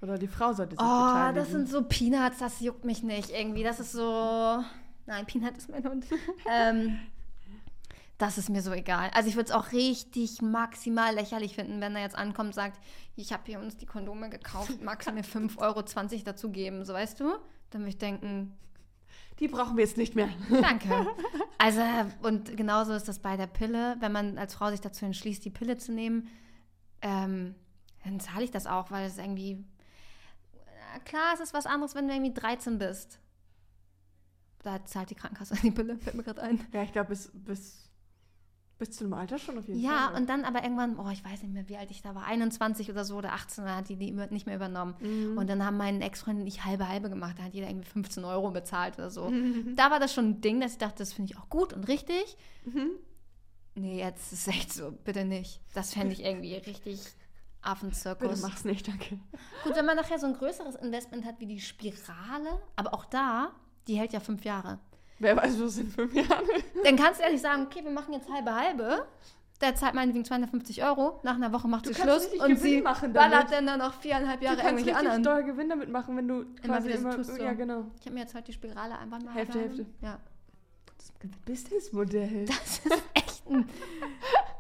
Oder 0.01 0.19
die 0.19 0.27
Frau 0.29 0.53
sollte 0.53 0.77
sich 0.77 0.81
Oh, 0.81 0.85
beteiligen? 1.07 1.35
das 1.37 1.51
sind 1.51 1.69
so 1.69 1.83
Peanuts, 1.85 2.39
das 2.39 2.61
juckt 2.61 2.85
mich 2.85 3.03
nicht 3.03 3.31
irgendwie. 3.31 3.63
Das 3.63 3.79
ist 3.81 3.93
so. 3.93 4.63
Nein, 5.07 5.27
Peanut 5.27 5.57
ist 5.57 5.69
mein 5.69 5.85
Hund. 5.85 6.07
ähm, 6.51 6.99
das 8.19 8.39
ist 8.39 8.51
mir 8.51 8.63
so 8.63 8.73
egal. 8.73 9.11
Also 9.15 9.29
ich 9.29 9.35
würde 9.37 9.47
es 9.51 9.53
auch 9.55 9.73
richtig 9.73 10.43
maximal 10.43 11.13
lächerlich 11.15 11.55
finden, 11.57 11.81
wenn 11.81 11.97
er 11.97 12.03
jetzt 12.03 12.17
ankommt 12.17 12.49
und 12.49 12.55
sagt, 12.55 12.81
ich 13.17 13.33
habe 13.33 13.43
hier 13.47 13.59
uns 13.59 13.77
die 13.77 13.87
Kondome 13.87 14.31
gekauft, 14.31 14.81
magst 14.83 15.09
du 15.09 15.13
mir 15.13 15.25
5,20 15.25 15.59
Euro 15.59 15.83
dazu 16.25 16.51
geben, 16.51 16.85
so 16.85 16.93
weißt 16.93 17.19
du? 17.21 17.33
Dann 17.71 17.83
würde 17.83 17.89
ich 17.91 17.99
denken, 17.99 18.53
Die 19.41 19.49
brauchen 19.49 19.77
wir 19.77 19.85
jetzt 19.85 19.97
nicht 19.97 20.15
mehr. 20.15 20.29
danke. 20.51 21.07
Also, 21.59 21.81
und 22.25 22.57
genauso 22.57 22.93
ist 22.93 23.07
das 23.07 23.21
bei 23.21 23.37
der 23.37 23.47
Pille. 23.47 23.95
Wenn 24.01 24.11
man 24.11 24.37
als 24.37 24.53
Frau 24.55 24.71
sich 24.73 24.81
dazu 24.81 25.05
entschließt, 25.05 25.45
die 25.45 25.51
Pille 25.51 25.77
zu 25.77 25.93
nehmen, 25.93 26.27
ähm, 27.03 27.55
dann 28.05 28.19
zahle 28.21 28.45
ich 28.45 28.51
das 28.51 28.67
auch, 28.67 28.91
weil 28.91 29.07
es 29.07 29.19
irgendwie. 29.19 29.65
Klar, 31.05 31.33
es 31.35 31.41
ist 31.41 31.55
was 31.55 31.67
anderes, 31.67 31.95
wenn 31.95 32.07
du 32.07 32.15
irgendwie 32.15 32.35
13 32.35 32.79
bist. 32.79 33.19
Da 34.63 34.85
zahlt 34.85 35.11
die 35.11 35.15
Krankenkasse 35.15 35.55
die 35.63 35.71
Pille, 35.71 35.97
fällt 35.99 36.17
mir 36.17 36.23
gerade 36.23 36.43
ein. 36.43 36.61
Ja, 36.73 36.83
ich 36.83 36.93
glaube, 36.93 37.09
bis, 37.11 37.31
bis, 37.35 37.89
bis 38.79 38.91
zu 38.93 39.05
einem 39.05 39.15
Alter 39.15 39.39
schon 39.39 39.59
auf 39.59 39.67
jeden 39.67 39.81
Ja, 39.81 40.09
Fall. 40.11 40.21
und 40.21 40.29
dann 40.29 40.45
aber 40.45 40.63
irgendwann, 40.63 40.99
oh, 40.99 41.09
ich 41.11 41.25
weiß 41.25 41.43
nicht 41.43 41.53
mehr, 41.53 41.69
wie 41.69 41.77
alt 41.77 41.91
ich 41.91 42.03
da 42.03 42.15
war, 42.15 42.25
21 42.27 42.91
oder 42.91 43.05
so 43.05 43.17
oder 43.17 43.33
18, 43.33 43.65
da 43.65 43.77
hat 43.77 43.89
die 43.89 43.97
die 43.97 44.13
nicht 44.13 44.47
mehr 44.47 44.55
übernommen. 44.57 44.95
Mhm. 45.01 45.39
Und 45.39 45.49
dann 45.49 45.65
haben 45.65 45.79
meine 45.79 46.05
Ex-Freunde 46.05 46.43
nicht 46.45 46.65
halbe 46.65 46.89
halbe 46.89 47.09
gemacht, 47.09 47.37
da 47.39 47.45
hat 47.45 47.55
jeder 47.55 47.69
irgendwie 47.69 47.89
15 47.89 48.25
Euro 48.25 48.51
bezahlt 48.51 48.95
oder 48.99 49.11
so. 49.11 49.33
Da 49.77 49.91
war 49.91 49.99
das 49.99 50.13
schon 50.15 50.27
ein 50.31 50.41
Ding, 50.43 50.61
dass 50.61 50.73
ich 50.73 50.79
dachte, 50.79 50.99
das 50.99 51.13
finde 51.13 51.33
ich 51.33 51.39
auch 51.39 51.49
gut 51.49 51.73
und 51.73 51.89
richtig. 51.89 52.37
Mhm. 52.65 52.91
Nee, 53.75 53.99
jetzt 53.99 54.33
ist 54.33 54.47
es 54.47 54.55
echt 54.55 54.73
so, 54.73 54.93
bitte 54.93 55.25
nicht. 55.25 55.61
Das 55.75 55.95
fände 55.95 56.13
ich 56.13 56.25
irgendwie 56.25 56.55
richtig 56.57 57.01
Bitte 57.63 57.71
Affenzirkus. 57.71 58.43
mach's 58.43 58.65
nicht, 58.65 58.89
danke. 58.89 59.19
Gut, 59.65 59.77
wenn 59.77 59.87
man 59.87 59.97
nachher 59.97 60.19
so 60.19 60.27
ein 60.27 60.35
größeres 60.35 60.75
Investment 60.77 61.25
hat 61.25 61.39
wie 61.39 61.47
die 61.47 61.61
Spirale, 61.61 62.61
aber 62.77 62.93
auch 62.93 63.05
da, 63.05 63.53
die 63.87 63.95
hält 63.95 64.13
ja 64.13 64.21
fünf 64.21 64.45
Jahre. 64.45 64.81
Wer 65.21 65.37
weiß, 65.37 65.61
was 65.61 65.79
in 65.79 65.89
fünf 65.89 66.13
Jahren 66.15 66.45
Dann 66.85 66.97
kannst 66.97 67.21
du 67.21 67.25
ehrlich 67.25 67.41
sagen, 67.41 67.67
okay, 67.67 67.85
wir 67.85 67.93
machen 67.93 68.13
jetzt 68.13 68.29
halbe 68.29 68.53
halbe. 68.53 69.07
Der 69.61 69.77
zahlt 69.77 69.95
meinetwegen 69.95 70.25
250 70.25 70.83
Euro. 70.83 71.21
Nach 71.23 71.37
einer 71.37 71.53
Woche 71.53 71.69
macht 71.69 71.87
Du 71.87 71.95
sie 71.95 72.01
Schluss 72.03 72.27
und 72.27 72.41
Gewinn 72.41 72.57
sie 72.57 72.83
machen 72.83 73.15
damit. 73.15 73.31
ballert 73.31 73.53
dann 73.53 73.65
da 73.65 73.77
noch 73.77 73.95
viereinhalb 73.95 74.43
Jahre 74.43 74.57
du 74.57 74.63
kannst 74.63 74.85
irgendwelche 74.85 74.99
richtig 74.99 75.13
anderen. 75.13 75.45
doll 75.45 75.45
Gewinn 75.45 75.69
damit 75.69 75.89
machen, 75.89 76.17
wenn 76.17 76.27
du 76.27 76.45
quasi 76.67 76.91
immer... 76.91 77.15
tust, 77.15 77.37
so. 77.37 77.41
Ja, 77.41 77.53
genau. 77.53 77.85
Ich 78.01 78.07
habe 78.07 78.15
mir 78.15 78.23
jetzt 78.23 78.35
heute 78.35 78.47
die 78.47 78.55
Spirale 78.55 78.99
einfach 78.99 79.23
mal 79.23 79.33
Hälfte, 79.35 79.61
Hälfte. 79.61 79.87
Ja. 80.01 80.19
Businessmodell. 81.47 82.47
Das 82.47 82.79
ist 82.85 83.03
echt 83.45 83.51
ein, 83.51 83.69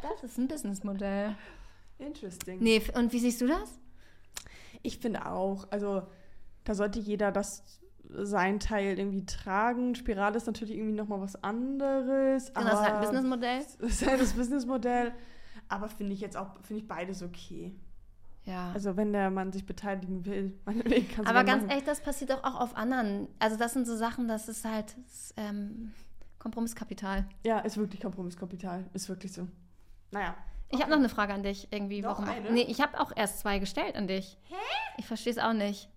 das 0.02 0.22
ist 0.22 0.38
ein 0.38 0.48
Businessmodell. 0.48 1.36
Interesting. 1.98 2.60
Nee, 2.60 2.82
und 2.94 3.12
wie 3.12 3.18
siehst 3.18 3.40
du 3.40 3.46
das? 3.46 3.78
Ich 4.82 4.98
finde 4.98 5.26
auch, 5.26 5.70
also 5.70 6.02
da 6.64 6.74
sollte 6.74 6.98
jeder 6.98 7.32
das 7.32 7.64
sein 8.08 8.60
Teil 8.60 8.98
irgendwie 8.98 9.24
tragen. 9.24 9.94
Spirale 9.94 10.36
ist 10.36 10.46
natürlich 10.46 10.76
irgendwie 10.76 10.94
nochmal 10.94 11.20
was 11.20 11.42
anderes. 11.42 12.52
Genau, 12.52 12.66
das 12.66 12.74
ist 12.74 12.86
halt 12.86 12.94
ein 12.94 13.00
Businessmodell. 13.00 13.58
Das 13.58 13.78
ist 13.80 14.06
halt 14.06 14.20
das 14.20 14.32
Businessmodell. 14.32 15.12
Aber 15.68 15.88
finde 15.88 16.12
ich 16.12 16.20
jetzt 16.20 16.36
auch, 16.36 16.60
finde 16.62 16.82
ich 16.82 16.88
beides 16.88 17.22
okay. 17.22 17.74
Ja. 18.44 18.72
Also 18.74 18.96
wenn 18.96 19.12
der 19.12 19.30
Mann 19.30 19.52
sich 19.52 19.64
beteiligen 19.64 20.26
will, 20.26 20.58
meinetwegen 20.64 21.08
kann 21.08 21.26
Aber 21.26 21.44
ganz 21.44 21.64
ehrlich, 21.70 21.84
das 21.84 22.00
passiert 22.00 22.30
doch 22.30 22.42
auch 22.44 22.60
auf 22.60 22.76
anderen. 22.76 23.28
Also 23.38 23.56
das 23.56 23.72
sind 23.72 23.86
so 23.86 23.96
Sachen, 23.96 24.28
das 24.28 24.48
ist 24.48 24.64
halt 24.64 24.96
das, 25.06 25.34
ähm, 25.36 25.92
Kompromisskapital. 26.42 27.24
Ja, 27.44 27.60
ist 27.60 27.76
wirklich 27.76 28.00
Kompromisskapital. 28.00 28.84
Ist 28.94 29.08
wirklich 29.08 29.32
so. 29.32 29.46
Naja. 30.10 30.34
Ich 30.70 30.80
habe 30.80 30.90
noch 30.90 30.98
eine 30.98 31.08
Frage 31.08 31.32
an 31.32 31.44
dich 31.44 31.68
irgendwie. 31.70 32.00
Noch 32.00 32.18
warum? 32.18 32.24
eine? 32.24 32.50
Nee, 32.50 32.62
ich 32.62 32.80
habe 32.80 32.98
auch 32.98 33.12
erst 33.14 33.38
zwei 33.38 33.60
gestellt 33.60 33.94
an 33.94 34.08
dich. 34.08 34.36
Hä? 34.48 34.56
Ich 34.96 35.06
verstehe 35.06 35.32
es 35.32 35.38
auch 35.38 35.52
nicht. 35.52 35.88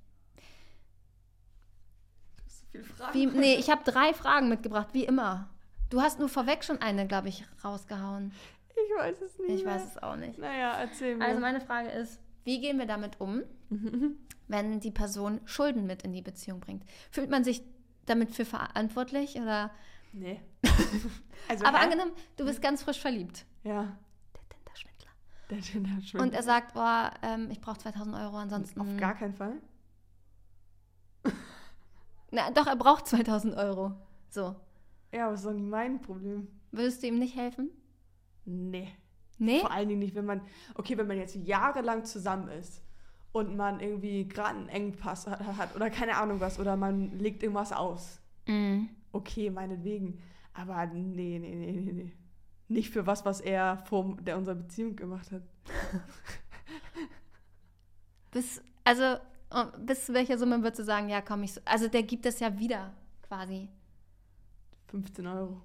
So 2.46 2.66
viele 2.72 2.84
Fragen. 2.84 3.14
Wie, 3.16 3.26
nee, 3.26 3.56
ich 3.56 3.72
habe 3.72 3.84
drei 3.84 4.14
Fragen 4.14 4.48
mitgebracht, 4.48 4.90
wie 4.92 5.06
immer. 5.06 5.50
Du 5.90 6.02
hast 6.02 6.20
nur 6.20 6.30
vorweg 6.30 6.64
schon 6.64 6.80
eine, 6.80 7.08
glaube 7.08 7.30
ich, 7.30 7.44
rausgehauen. 7.64 8.32
Ich 8.70 9.04
weiß 9.04 9.22
es 9.22 9.40
nicht. 9.40 9.50
Ich 9.50 9.66
mehr. 9.66 9.76
weiß 9.76 9.86
es 9.86 10.04
auch 10.04 10.16
nicht. 10.16 10.38
Naja, 10.38 10.74
erzähl 10.74 11.16
mir. 11.16 11.26
Also 11.26 11.40
meine 11.40 11.62
Frage 11.62 11.90
ist, 11.90 12.20
wie 12.44 12.62
gehen 12.62 12.78
wir 12.78 12.86
damit 12.86 13.20
um, 13.20 13.42
wenn 14.48 14.80
die 14.80 14.92
Person 14.92 15.42
Schulden 15.46 15.88
mit 15.88 16.04
in 16.04 16.14
die 16.14 16.22
Beziehung 16.22 16.60
bringt? 16.60 16.84
Fühlt 17.10 17.32
man 17.32 17.44
sich 17.44 17.64
damit 18.06 18.32
für 18.32 18.46
verantwortlich 18.46 19.38
oder? 19.38 19.72
Nee. 20.16 20.42
also, 21.50 21.66
Aber 21.66 21.78
hä? 21.80 21.84
angenommen, 21.84 22.12
du 22.38 22.46
bist 22.46 22.62
ganz 22.62 22.84
frisch 22.84 23.00
verliebt. 23.00 23.46
Ja, 23.64 23.98
Der 24.34 24.42
Tinder-Schwindler. 24.50 25.12
der 25.50 25.62
Tinder 25.62 26.02
schon. 26.02 26.22
Und 26.22 26.34
er 26.34 26.44
sagt, 26.44 26.74
boah, 26.74 27.12
ähm, 27.22 27.50
ich 27.52 27.62
brauche 27.62 27.78
2000 27.78 28.16
Euro, 28.16 28.38
ansonsten. 28.38 28.80
Auf 28.82 28.98
gar 28.98 29.16
keinen 29.16 29.34
Fall. 29.34 29.62
Na, 32.32 32.52
doch, 32.52 32.68
er 32.68 32.76
braucht 32.76 33.08
2000 33.08 33.56
Euro. 33.56 33.94
So. 34.30 34.56
Ja, 35.14 35.26
aber 35.26 35.36
ist 35.36 35.46
doch 35.46 35.54
nicht 35.54 35.70
mein 35.70 36.02
Problem. 36.02 36.48
Würdest 36.72 37.02
du 37.04 37.08
ihm 37.08 37.20
nicht 37.20 37.36
helfen? 37.36 37.70
Nee. 38.46 38.90
Nee? 39.38 39.60
Vor 39.60 39.72
allen 39.72 39.88
Dingen 39.90 40.00
nicht, 40.00 40.16
wenn 40.16 40.26
man, 40.26 40.42
okay, 40.76 40.98
wenn 40.98 41.08
man 41.08 41.18
jetzt 41.18 41.36
jahrelang 41.36 42.06
zusammen 42.06 42.50
ist 42.50 42.82
und 43.32 43.56
man 43.56 43.80
irgendwie 43.80 44.28
gerade 44.28 44.58
einen 44.58 44.70
Engpass 44.70 45.28
hat, 45.28 45.40
hat 45.42 45.76
oder 45.76 45.90
keine 45.90 46.18
Ahnung 46.18 46.40
was 46.40 46.60
oder 46.60 46.76
man 46.78 47.18
legt 47.20 47.44
irgendwas 47.44 47.72
aus. 47.74 48.20
Mhm. 48.48 48.90
Okay, 49.16 49.50
meinetwegen. 49.50 50.20
Aber 50.54 50.86
nee, 50.88 51.40
nee, 51.40 51.40
nee, 51.40 51.72
nee, 51.72 51.94
nee. 51.94 52.12
Nicht 52.68 52.90
für 52.90 53.08
was, 53.08 53.24
was 53.24 53.40
er 53.40 53.78
vor 53.86 54.18
der 54.20 54.38
unserer 54.38 54.56
Beziehung 54.56 54.98
gemacht 54.98 55.32
hat. 55.32 55.44
Bis, 58.32 58.62
also, 58.84 59.16
oh, 59.52 59.64
bis 59.78 60.08
zu 60.08 60.14
welcher 60.14 60.38
Summe 60.38 60.62
würdest 60.62 60.80
du 60.80 60.84
sagen, 60.84 61.08
ja, 61.08 61.22
komm, 61.22 61.44
ich 61.44 61.54
so. 61.54 61.62
Also, 61.64 61.88
der 61.88 62.04
gibt 62.04 62.26
es 62.26 62.42
ja 62.42 62.60
wieder, 62.60 62.94
quasi. 63.22 63.70
15 64.88 65.26
Euro. 65.26 65.62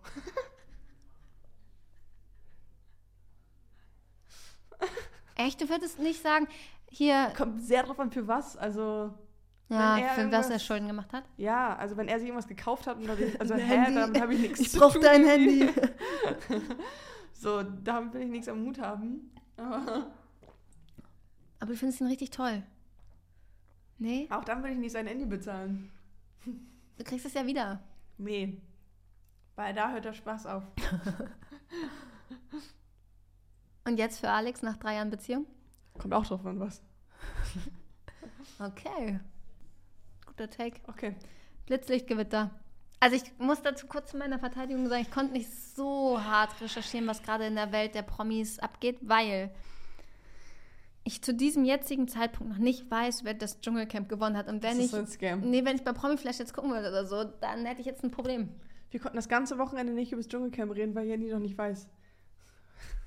Echt? 5.34 5.61
Du 5.61 5.68
würdest 5.68 5.98
nicht 5.98 6.22
sagen, 6.22 6.46
hier, 6.88 7.32
Kommt 7.36 7.61
sehr 7.62 7.82
drauf 7.82 7.98
an, 7.98 8.12
für 8.12 8.28
was. 8.28 8.57
Also, 8.57 9.12
ja, 9.70 9.96
Wenn 9.96 10.04
er 10.04 10.14
für 10.14 10.32
was 10.32 10.50
er 10.50 10.58
Schulden 10.58 10.88
gemacht 10.88 11.12
hat? 11.12 11.24
ja, 11.36 11.74
also 11.76 11.96
wenn 11.96 12.08
er 12.08 12.18
sich 12.18 12.28
irgendwas 12.28 12.48
gekauft 12.48 12.86
hat 12.86 12.98
und 12.98 13.06
dadurch, 13.06 13.40
also 13.40 13.54
Ein 13.54 13.60
hä, 13.60 13.76
Handy. 13.78 13.94
damit 13.94 14.20
habe 14.20 14.34
ich 14.34 14.40
nichts 14.40 14.60
Ich 14.60 14.70
zu 14.70 14.78
brauch 14.78 14.92
tun. 14.92 15.02
dein 15.02 15.24
Handy. 15.24 15.68
So, 17.32 17.62
damit 17.62 18.12
will 18.12 18.20
ich 18.20 18.28
nichts 18.28 18.48
am 18.48 18.62
Hut 18.66 18.78
haben. 18.78 19.30
Aber 19.56 20.06
Aber 21.60 21.72
du 21.72 21.76
findest 21.78 22.02
ihn 22.02 22.06
richtig 22.06 22.28
toll. 22.30 22.62
Nee? 23.98 24.26
auch 24.30 24.44
dann 24.44 24.62
will 24.62 24.72
ich 24.72 24.76
nicht 24.78 24.92
sein 24.92 25.06
Handy 25.06 25.24
bezahlen. 25.24 25.90
Du 26.44 27.04
kriegst 27.04 27.24
es 27.24 27.32
ja 27.32 27.46
wieder. 27.46 27.82
Nee. 28.18 28.60
Weil 29.56 29.72
da 29.72 29.90
hört 29.90 30.04
der 30.04 30.12
Spaß 30.12 30.44
auf. 30.46 30.64
Und 33.86 33.98
jetzt 33.98 34.20
für 34.20 34.28
Alex 34.30 34.60
nach 34.62 34.76
drei 34.76 34.96
Jahren 34.96 35.10
Beziehung? 35.10 35.46
Kommt 35.98 36.12
auch 36.14 36.26
drauf 36.26 36.44
an, 36.44 36.60
was. 36.60 36.82
Okay. 38.58 39.18
Guter 40.41 40.51
Take. 40.51 40.80
Okay. 40.86 41.14
Blitzlichtgewitter. 41.66 42.51
Also 42.99 43.16
ich 43.16 43.24
muss 43.38 43.61
dazu 43.61 43.86
kurz 43.86 44.11
zu 44.11 44.16
meiner 44.16 44.38
Verteidigung 44.38 44.88
sagen, 44.88 45.03
ich 45.03 45.11
konnte 45.11 45.34
nicht 45.34 45.51
so 45.74 46.18
hart 46.22 46.59
recherchieren, 46.62 47.07
was 47.07 47.22
gerade 47.22 47.47
in 47.47 47.57
der 47.57 47.72
Welt 47.72 47.95
der 47.95 48.03
Promis 48.03 48.59
abgeht, 48.59 48.97
weil 49.03 49.51
ich 51.05 51.22
zu 51.22 51.34
diesem 51.34 51.66
jetzigen 51.66 52.09
Zeitpunkt 52.09 52.53
noch 52.53 52.59
nicht 52.59 52.91
weiß, 52.91 53.24
wer 53.24 53.34
das 53.34 53.61
Dschungelcamp 53.61 54.09
gewonnen 54.09 54.34
hat. 54.34 54.49
Und 54.49 54.62
wenn 54.62 54.78
das 54.78 54.86
ich, 54.86 54.93
ist 54.93 54.95
ein 54.95 55.07
Scam. 55.09 55.41
nee, 55.41 55.62
wenn 55.64 55.76
ich 55.76 55.84
bei 55.84 55.93
Promiflash 55.93 56.38
jetzt 56.38 56.55
gucken 56.55 56.70
würde 56.70 56.88
oder 56.88 57.05
so, 57.05 57.24
dann 57.24 57.66
hätte 57.66 57.80
ich 57.80 57.86
jetzt 57.86 58.03
ein 58.03 58.11
Problem. 58.11 58.49
Wir 58.91 59.01
konnten 59.01 59.16
das 59.16 59.28
ganze 59.28 59.59
Wochenende 59.59 59.93
nicht 59.93 60.12
über 60.12 60.22
das 60.22 60.28
Dschungelcamp 60.28 60.74
reden, 60.74 60.95
weil 60.95 61.07
Jenny 61.07 61.30
noch 61.30 61.38
nicht 61.38 61.59
weiß. 61.59 61.86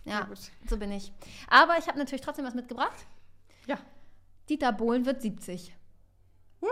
Ja, 0.05 0.25
gut. 0.25 0.37
so 0.69 0.77
bin 0.77 0.91
ich. 0.91 1.11
Aber 1.47 1.79
ich 1.79 1.87
habe 1.87 1.97
natürlich 1.97 2.21
trotzdem 2.21 2.45
was 2.45 2.53
mitgebracht. 2.53 3.07
Ja. 3.65 3.79
Dieter 4.49 4.71
Bohlen 4.71 5.07
wird 5.07 5.21
70. 5.23 5.75
Woo. 6.61 6.67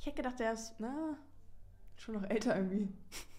Ich 0.00 0.06
hätte 0.06 0.16
gedacht, 0.16 0.40
der 0.40 0.54
ist, 0.54 0.74
na, 0.78 1.16
schon 1.96 2.14
noch 2.14 2.24
älter 2.28 2.56
irgendwie. 2.56 2.88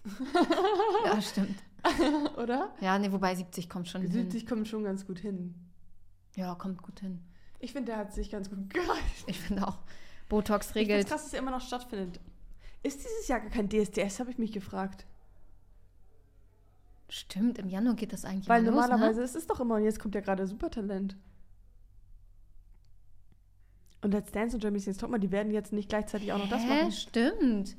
Ja, 1.04 1.20
stimmt. 1.20 1.60
Oder? 2.38 2.72
Ja, 2.80 2.98
nee, 2.98 3.10
wobei 3.10 3.34
70 3.34 3.68
kommt 3.68 3.88
schon 3.88 4.02
hin. 4.02 4.12
70 4.12 4.46
kommt 4.46 4.68
schon 4.68 4.84
ganz 4.84 5.04
gut 5.06 5.18
hin. 5.18 5.54
Ja, 6.36 6.54
kommt 6.54 6.82
gut 6.82 7.00
hin. 7.00 7.20
Ich 7.58 7.72
finde, 7.72 7.92
der 7.92 7.98
hat 7.98 8.12
sich 8.12 8.30
ganz 8.30 8.48
gut 8.48 8.70
gereicht. 8.72 9.24
Ich 9.26 9.40
finde 9.40 9.66
auch, 9.66 9.78
Botox 10.28 10.70
Ich 10.70 10.74
regelt. 10.76 11.08
krass, 11.08 11.24
dass 11.24 11.32
er 11.32 11.40
immer 11.40 11.50
noch 11.50 11.60
stattfindet. 11.60 12.20
Ist 12.84 13.00
dieses 13.00 13.28
Jahr 13.28 13.40
gar 13.40 13.50
kein 13.50 13.68
DSDS, 13.68 14.20
habe 14.20 14.30
ich 14.30 14.38
mich 14.38 14.52
gefragt. 14.52 15.04
Stimmt, 17.08 17.58
im 17.58 17.68
Januar 17.68 17.94
geht 17.94 18.12
das 18.12 18.24
eigentlich 18.24 18.48
Weil 18.48 18.62
immer 18.64 18.76
los, 18.76 18.88
normalerweise 18.88 19.18
ne? 19.20 19.24
ist 19.24 19.36
es 19.36 19.46
doch 19.46 19.60
immer, 19.60 19.74
und 19.76 19.84
jetzt 19.84 19.98
kommt 20.00 20.14
ja 20.14 20.20
gerade 20.20 20.46
Supertalent. 20.46 21.16
Und 24.02 24.12
Let's 24.12 24.32
Dance 24.32 24.56
und 24.56 24.60
Germany's 24.60 24.86
Next 24.86 25.00
Topmodel, 25.00 25.20
die 25.28 25.32
werden 25.32 25.52
jetzt 25.52 25.72
nicht 25.72 25.88
gleichzeitig 25.88 26.32
auch 26.32 26.38
noch 26.38 26.48
das 26.48 26.62
Hä? 26.62 26.66
machen. 26.68 26.92
Stimmt. 26.92 27.76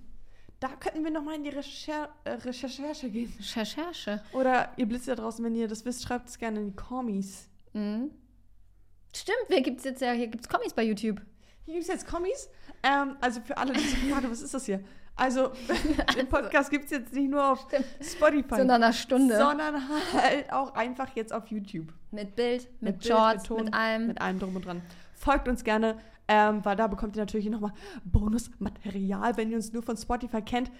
da 0.59 0.69
könnten 0.79 1.03
wir 1.03 1.11
nochmal 1.11 1.35
in 1.35 1.43
die 1.43 1.49
Recher 1.49 2.09
äh, 2.23 2.31
Recherche 2.31 3.09
gehen. 3.09 3.33
Recherche. 3.55 4.21
Oder 4.31 4.69
ihr 4.77 4.85
Blitz 4.85 5.05
da 5.05 5.15
draußen, 5.15 5.43
wenn 5.43 5.55
ihr 5.55 5.67
das 5.67 5.83
wisst, 5.85 6.03
schreibt 6.03 6.29
es 6.29 6.37
gerne 6.39 6.59
in 6.59 6.67
die 6.67 6.75
Kommis. 6.75 7.49
Mhm. 7.73 8.11
Stimmt, 9.15 9.45
wer 9.49 9.61
gibt's 9.61 9.83
jetzt 9.83 10.01
ja, 10.01 10.11
hier 10.13 10.27
gibt's 10.27 10.47
Kommis 10.49 10.73
bei 10.73 10.83
YouTube. 10.83 11.21
Hier 11.65 11.73
gibt 11.75 11.83
es 11.83 11.89
jetzt 11.89 12.07
Kommis. 12.07 12.49
Ähm, 12.83 13.15
also 13.21 13.41
für 13.41 13.57
alle, 13.57 13.73
die 13.73 13.79
sich 13.81 13.99
fragen, 14.11 14.31
was 14.31 14.41
ist 14.41 14.53
das 14.53 14.65
hier? 14.65 14.81
Also, 15.15 15.51
den 16.17 16.27
Podcast 16.27 16.71
gibt 16.71 16.85
es 16.85 16.91
jetzt 16.91 17.13
nicht 17.13 17.29
nur 17.29 17.51
auf 17.51 17.67
Spotify, 18.01 18.55
So 18.55 18.61
in 18.63 18.71
einer 18.71 18.93
Stunde. 18.93 19.37
sondern 19.37 19.75
halt 20.13 20.51
auch 20.51 20.73
einfach 20.73 21.15
jetzt 21.15 21.31
auf 21.31 21.47
YouTube. 21.47 21.93
mit 22.09 22.35
Bild, 22.35 22.67
mit, 22.81 22.99
Bild, 22.99 23.05
Shorts, 23.05 23.43
Ton, 23.43 23.65
mit 23.65 23.73
allem. 23.75 24.07
Mit 24.07 24.21
allem 24.21 24.39
drum 24.39 24.55
und 24.55 24.65
dran. 24.65 24.81
Folgt 25.13 25.47
uns 25.47 25.63
gerne, 25.63 25.97
ähm, 26.27 26.63
weil 26.63 26.75
da 26.75 26.87
bekommt 26.87 27.15
ihr 27.15 27.21
natürlich 27.21 27.49
nochmal 27.49 27.73
Bonusmaterial, 28.05 29.37
wenn 29.37 29.49
ihr 29.51 29.57
uns 29.57 29.73
nur 29.73 29.83
von 29.83 29.97
Spotify 29.97 30.41
kennt. 30.41 30.71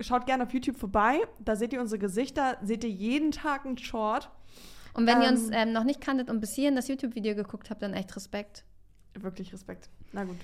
Schaut 0.00 0.26
gerne 0.26 0.44
auf 0.44 0.52
YouTube 0.52 0.76
vorbei, 0.76 1.20
da 1.40 1.56
seht 1.56 1.72
ihr 1.72 1.80
unsere 1.80 1.98
Gesichter, 1.98 2.56
seht 2.62 2.84
ihr 2.84 2.90
jeden 2.90 3.32
Tag 3.32 3.66
einen 3.66 3.78
Short. 3.78 4.30
Und 4.94 5.06
wenn 5.06 5.20
ihr 5.22 5.28
Ähm, 5.28 5.34
uns 5.34 5.50
ähm, 5.52 5.72
noch 5.72 5.84
nicht 5.84 6.00
kanntet 6.00 6.30
und 6.30 6.40
bis 6.40 6.54
hierhin 6.54 6.76
das 6.76 6.88
YouTube-Video 6.88 7.34
geguckt 7.34 7.70
habt, 7.70 7.82
dann 7.82 7.94
echt 7.94 8.14
Respekt. 8.14 8.64
Wirklich 9.14 9.52
Respekt. 9.52 9.90
Na 10.12 10.24
gut. 10.24 10.36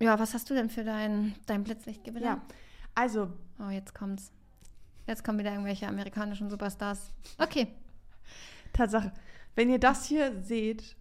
Ja, 0.00 0.18
was 0.18 0.34
hast 0.34 0.48
du 0.50 0.54
denn 0.54 0.70
für 0.70 0.84
dein, 0.84 1.34
dein 1.46 1.64
Blitzlichtgewitter? 1.64 2.24
Ja, 2.24 2.42
also 2.94 3.32
Oh, 3.60 3.70
jetzt 3.70 3.94
kommt's. 3.94 4.30
Jetzt 5.06 5.24
kommen 5.24 5.38
wieder 5.38 5.50
irgendwelche 5.50 5.88
amerikanischen 5.88 6.48
Superstars. 6.50 7.12
Okay. 7.38 7.68
Tatsache, 8.72 9.12
wenn 9.56 9.70
ihr 9.70 9.80
das 9.80 10.04
hier 10.04 10.40
seht, 10.42 10.96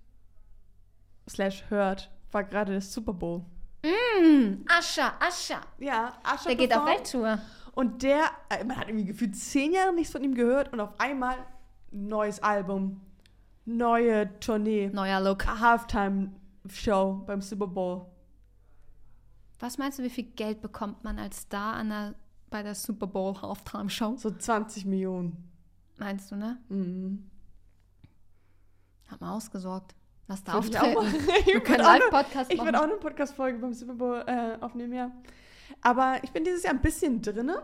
slash 1.29 1.63
hört, 1.69 2.09
war 2.31 2.43
gerade 2.43 2.73
der 2.73 2.81
Super 2.81 3.13
Bowl. 3.13 3.45
Mm, 3.83 4.65
Ascha, 4.67 5.13
Ascha. 5.19 5.61
Ja, 5.79 6.17
Ascher 6.23 6.49
Der 6.49 6.55
geht 6.55 6.75
auf 6.75 6.85
Welttour. 6.85 7.39
Und 7.73 8.01
der, 8.01 8.31
äh, 8.49 8.63
man 8.63 8.77
hat 8.77 8.87
irgendwie 8.87 9.05
gefühlt 9.05 9.35
zehn 9.35 9.71
Jahre 9.71 9.93
nichts 9.93 10.11
von 10.11 10.23
ihm 10.23 10.33
gehört 10.33 10.73
und 10.73 10.79
auf 10.79 10.99
einmal 10.99 11.37
neues 11.91 12.41
Album, 12.41 13.01
neue 13.65 14.39
Tournee, 14.39 14.89
Neuer 14.91 15.21
Look. 15.21 15.45
Halftime-Show 15.45 17.23
beim 17.25 17.41
Super 17.41 17.67
Bowl. 17.67 18.05
Was 19.59 19.77
meinst 19.77 19.99
du, 19.99 20.03
wie 20.03 20.09
viel 20.09 20.25
Geld 20.25 20.61
bekommt 20.61 21.03
man 21.03 21.19
als 21.19 21.41
Star 21.41 21.75
an 21.75 21.89
der, 21.89 22.15
bei 22.49 22.63
der 22.63 22.75
Super 22.75 23.07
Bowl 23.07 23.39
Halftime 23.41 23.89
Show? 23.89 24.15
So 24.17 24.31
20 24.31 24.85
Millionen. 24.85 25.51
Meinst 25.97 26.31
du, 26.31 26.35
ne? 26.35 26.57
Mhm. 26.69 27.29
Hab 29.07 29.21
mal 29.21 29.35
ausgesorgt. 29.35 29.95
Lass 30.27 30.43
da 30.43 30.53
Würde 30.55 30.67
ich 30.67 30.77
auch 30.77 30.95
auftreten. 30.97 31.25
machen. 31.27 31.39
Ich 31.39 31.45
Wir 31.47 31.59
können 31.61 31.81
auch, 31.81 31.87
eine- 31.89 31.99
Live-Podcast 31.99 32.53
ich 32.53 32.61
würde 32.63 32.79
auch 32.79 32.83
eine 32.83 32.95
Podcast-Folge 32.97 33.59
beim 33.59 33.73
Super 33.73 33.93
Bowl 33.93 34.23
äh, 34.27 34.57
aufnehmen, 34.61 34.93
ja. 34.93 35.11
Aber 35.81 36.17
ich 36.23 36.31
bin 36.31 36.43
dieses 36.43 36.63
Jahr 36.63 36.73
ein 36.73 36.81
bisschen 36.81 37.21
drinne, 37.21 37.61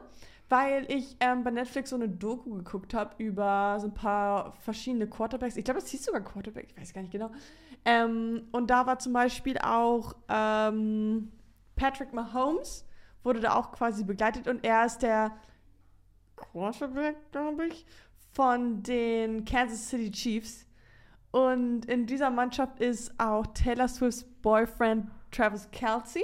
weil 0.49 0.85
ich 0.91 1.17
ähm, 1.19 1.43
bei 1.43 1.51
Netflix 1.51 1.89
so 1.89 1.95
eine 1.95 2.07
Doku 2.07 2.51
geguckt 2.55 2.93
habe 2.93 3.15
über 3.21 3.77
so 3.79 3.87
ein 3.87 3.93
paar 3.93 4.53
verschiedene 4.61 5.07
Quarterbacks. 5.07 5.57
Ich 5.57 5.65
glaube, 5.65 5.79
das 5.81 5.89
hieß 5.89 6.05
sogar 6.05 6.21
Quarterback, 6.21 6.67
ich 6.69 6.77
weiß 6.81 6.93
gar 6.93 7.01
nicht 7.01 7.11
genau. 7.11 7.31
Ähm, 7.85 8.47
und 8.51 8.69
da 8.69 8.85
war 8.85 8.99
zum 8.99 9.11
Beispiel 9.13 9.57
auch 9.57 10.13
ähm, 10.29 11.31
Patrick 11.75 12.13
Mahomes, 12.13 12.85
wurde 13.23 13.39
da 13.41 13.55
auch 13.55 13.71
quasi 13.73 14.03
begleitet 14.05 14.47
und 14.47 14.63
er 14.63 14.85
ist 14.85 14.99
der 15.01 15.31
Quarterback, 16.35 17.15
glaube 17.31 17.67
ich, 17.67 17.85
von 18.33 18.83
den 18.83 19.45
Kansas 19.45 19.89
City 19.89 20.11
Chiefs. 20.11 20.62
Und 21.33 21.85
in 21.85 22.05
dieser 22.05 22.29
Mannschaft 22.29 22.79
ist 22.79 23.11
auch 23.19 23.47
Taylor 23.55 23.87
Swifts 23.87 24.23
Boyfriend 24.43 25.07
Travis 25.31 25.67
Kelsey. 25.71 26.23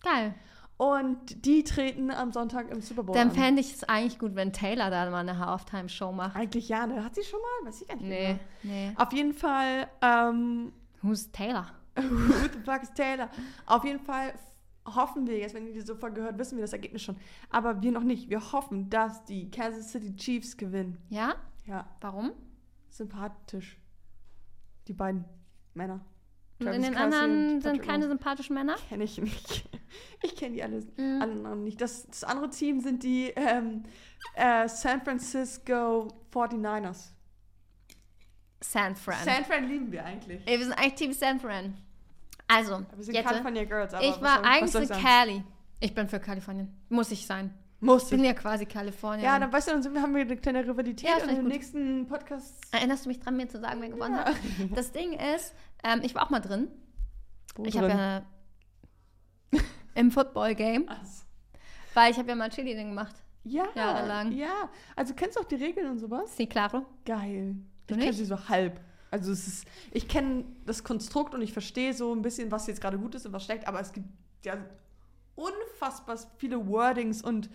Geil. 0.00 0.32
Und 0.76 1.44
die 1.44 1.64
treten 1.64 2.08
am 2.12 2.30
Sonntag 2.30 2.70
im 2.70 2.80
Super 2.80 3.02
Bowl 3.02 3.14
Dann 3.16 3.30
an. 3.30 3.34
fände 3.34 3.60
ich 3.60 3.74
es 3.74 3.82
eigentlich 3.84 4.20
gut, 4.20 4.36
wenn 4.36 4.52
Taylor 4.52 4.90
da 4.90 5.10
mal 5.10 5.18
eine 5.28 5.38
Halftime-Show 5.38 6.12
macht. 6.12 6.36
Eigentlich 6.36 6.68
ja, 6.68 6.86
ne? 6.86 7.04
Hat 7.04 7.16
sie 7.16 7.24
schon 7.24 7.40
mal? 7.40 7.68
Weiß 7.68 7.82
ich 7.82 7.88
gar 7.88 7.96
nicht 7.96 8.06
Nee, 8.08 8.38
genau. 8.62 8.74
nee. 8.74 8.92
Auf 8.96 9.12
jeden 9.12 9.32
Fall, 9.32 9.88
ähm, 10.00 10.72
Who's 11.02 11.28
Taylor? 11.32 11.66
who 11.96 12.02
the 12.52 12.60
fuck 12.64 12.80
is 12.84 12.92
Taylor? 12.94 13.28
Auf 13.66 13.84
jeden 13.84 13.98
Fall 14.00 14.34
hoffen 14.86 15.26
wir 15.26 15.36
jetzt, 15.36 15.52
wenn 15.54 15.66
ihr 15.66 15.72
diese 15.72 15.96
Folge 15.96 16.22
hört, 16.22 16.38
wissen 16.38 16.56
wir 16.58 16.62
das 16.62 16.72
Ergebnis 16.72 17.02
schon. 17.02 17.16
Aber 17.50 17.82
wir 17.82 17.90
noch 17.90 18.04
nicht. 18.04 18.30
Wir 18.30 18.52
hoffen, 18.52 18.88
dass 18.88 19.24
die 19.24 19.50
Kansas 19.50 19.90
City 19.90 20.14
Chiefs 20.14 20.56
gewinnen. 20.56 20.98
Ja? 21.10 21.34
Ja, 21.66 21.86
Warum? 22.00 22.30
sympathisch. 22.88 23.78
Die 24.88 24.92
beiden 24.92 25.24
Männer. 25.74 26.00
Und 26.58 26.66
Travis 26.66 26.76
in 26.76 26.82
den 26.82 26.92
Kelce 26.94 27.02
anderen 27.04 27.54
und 27.54 27.60
sind 27.62 27.82
keine 27.82 28.06
sympathischen 28.08 28.54
Männer? 28.54 28.76
Kenne 28.88 29.04
ich 29.04 29.18
nicht. 29.18 29.68
Ich 30.22 30.36
kenne 30.36 30.54
die 30.54 30.62
alle, 30.62 30.80
Mhm. 30.96 31.18
alle 31.20 31.56
nicht. 31.56 31.78
Das, 31.78 32.06
das 32.06 32.24
andere 32.24 32.48
Team 32.48 32.80
sind 32.80 33.02
die 33.02 33.30
ähm, 33.36 33.82
äh, 34.34 34.66
San 34.66 35.02
Francisco 35.02 36.08
49ers. 36.32 37.10
San 38.62 38.96
Fran. 38.96 39.22
San 39.24 39.44
Fran 39.44 39.68
lieben 39.68 39.90
wir 39.92 40.04
eigentlich. 40.04 40.40
Ey, 40.46 40.58
wir 40.58 40.64
sind 40.64 40.74
eigentlich 40.78 40.94
Team 40.94 41.12
San 41.12 41.40
Fran. 41.40 41.76
Also, 42.48 42.84
Wir 42.96 43.04
sind 43.04 43.14
jetzt, 43.14 43.26
California 43.26 43.64
Girls, 43.64 43.92
aber 43.92 44.04
ich 44.04 44.20
war 44.22 44.42
eigentlich 44.44 44.88
für? 44.88 44.94
Cali. 44.94 45.44
Ich 45.80 45.94
bin 45.94 46.08
für 46.08 46.20
Kalifornien. 46.20 46.72
Muss 46.88 47.10
ich 47.10 47.26
sein. 47.26 47.52
Muss 47.84 48.04
Ich 48.04 48.10
bin 48.10 48.24
ja 48.24 48.32
quasi 48.32 48.64
Kalifornien. 48.64 49.24
Ja, 49.24 49.38
dann 49.40 49.52
weißt 49.52 49.68
du, 49.68 49.80
dann 49.80 50.00
haben 50.02 50.14
wir 50.14 50.22
eine 50.22 50.36
kleine 50.36 50.64
Rivalität 50.64 51.10
Ja, 51.18 51.24
und 51.24 51.30
im 51.30 51.36
gut. 51.42 51.48
nächsten 51.48 52.06
Podcast. 52.06 52.54
Erinnerst 52.70 53.04
du 53.04 53.08
mich 53.08 53.18
dran, 53.18 53.36
mir 53.36 53.48
zu 53.48 53.58
sagen, 53.58 53.80
wer 53.80 53.88
gewonnen 53.88 54.14
Ja. 54.14 54.26
hat? 54.26 54.36
Das 54.74 54.92
Ding 54.92 55.14
ist, 55.34 55.52
ähm, 55.82 56.00
ich 56.04 56.14
war 56.14 56.22
auch 56.24 56.30
mal 56.30 56.38
drin. 56.40 56.68
Wo 57.56 57.64
ich 57.64 57.76
habe 57.76 57.88
ja 57.88 58.22
im 59.94 60.10
Football-Game, 60.12 60.86
Was? 60.88 61.26
weil 61.94 62.12
ich 62.12 62.18
habe 62.18 62.28
ja 62.28 62.34
mal 62.36 62.48
Cheerleading 62.50 62.90
gemacht. 62.90 63.16
Ja, 63.44 63.64
Jahrelang. 63.74 64.30
Ja, 64.32 64.70
also 64.94 65.12
kennst 65.14 65.36
du 65.36 65.40
auch 65.40 65.44
die 65.44 65.56
Regeln 65.56 65.90
und 65.90 65.98
sowas? 65.98 66.36
Sí, 66.36 66.46
claro. 66.46 66.86
Geil. 67.04 67.56
Du 67.88 67.94
ich 67.96 68.00
kenne 68.00 68.12
sie 68.12 68.24
so 68.24 68.48
halb. 68.48 68.80
Also 69.10 69.32
es 69.32 69.46
ist, 69.48 69.66
ich 69.90 70.06
kenne 70.08 70.44
das 70.64 70.84
Konstrukt 70.84 71.34
und 71.34 71.42
ich 71.42 71.52
verstehe 71.52 71.92
so 71.92 72.14
ein 72.14 72.22
bisschen, 72.22 72.50
was 72.52 72.68
jetzt 72.68 72.80
gerade 72.80 72.96
gut 72.96 73.16
ist 73.16 73.26
und 73.26 73.32
was 73.32 73.44
schlecht, 73.44 73.66
aber 73.66 73.80
es 73.80 73.92
gibt 73.92 74.06
ja 74.44 74.56
unfassbar 75.34 76.16
viele 76.38 76.66
Wordings 76.68 77.22
und 77.22 77.50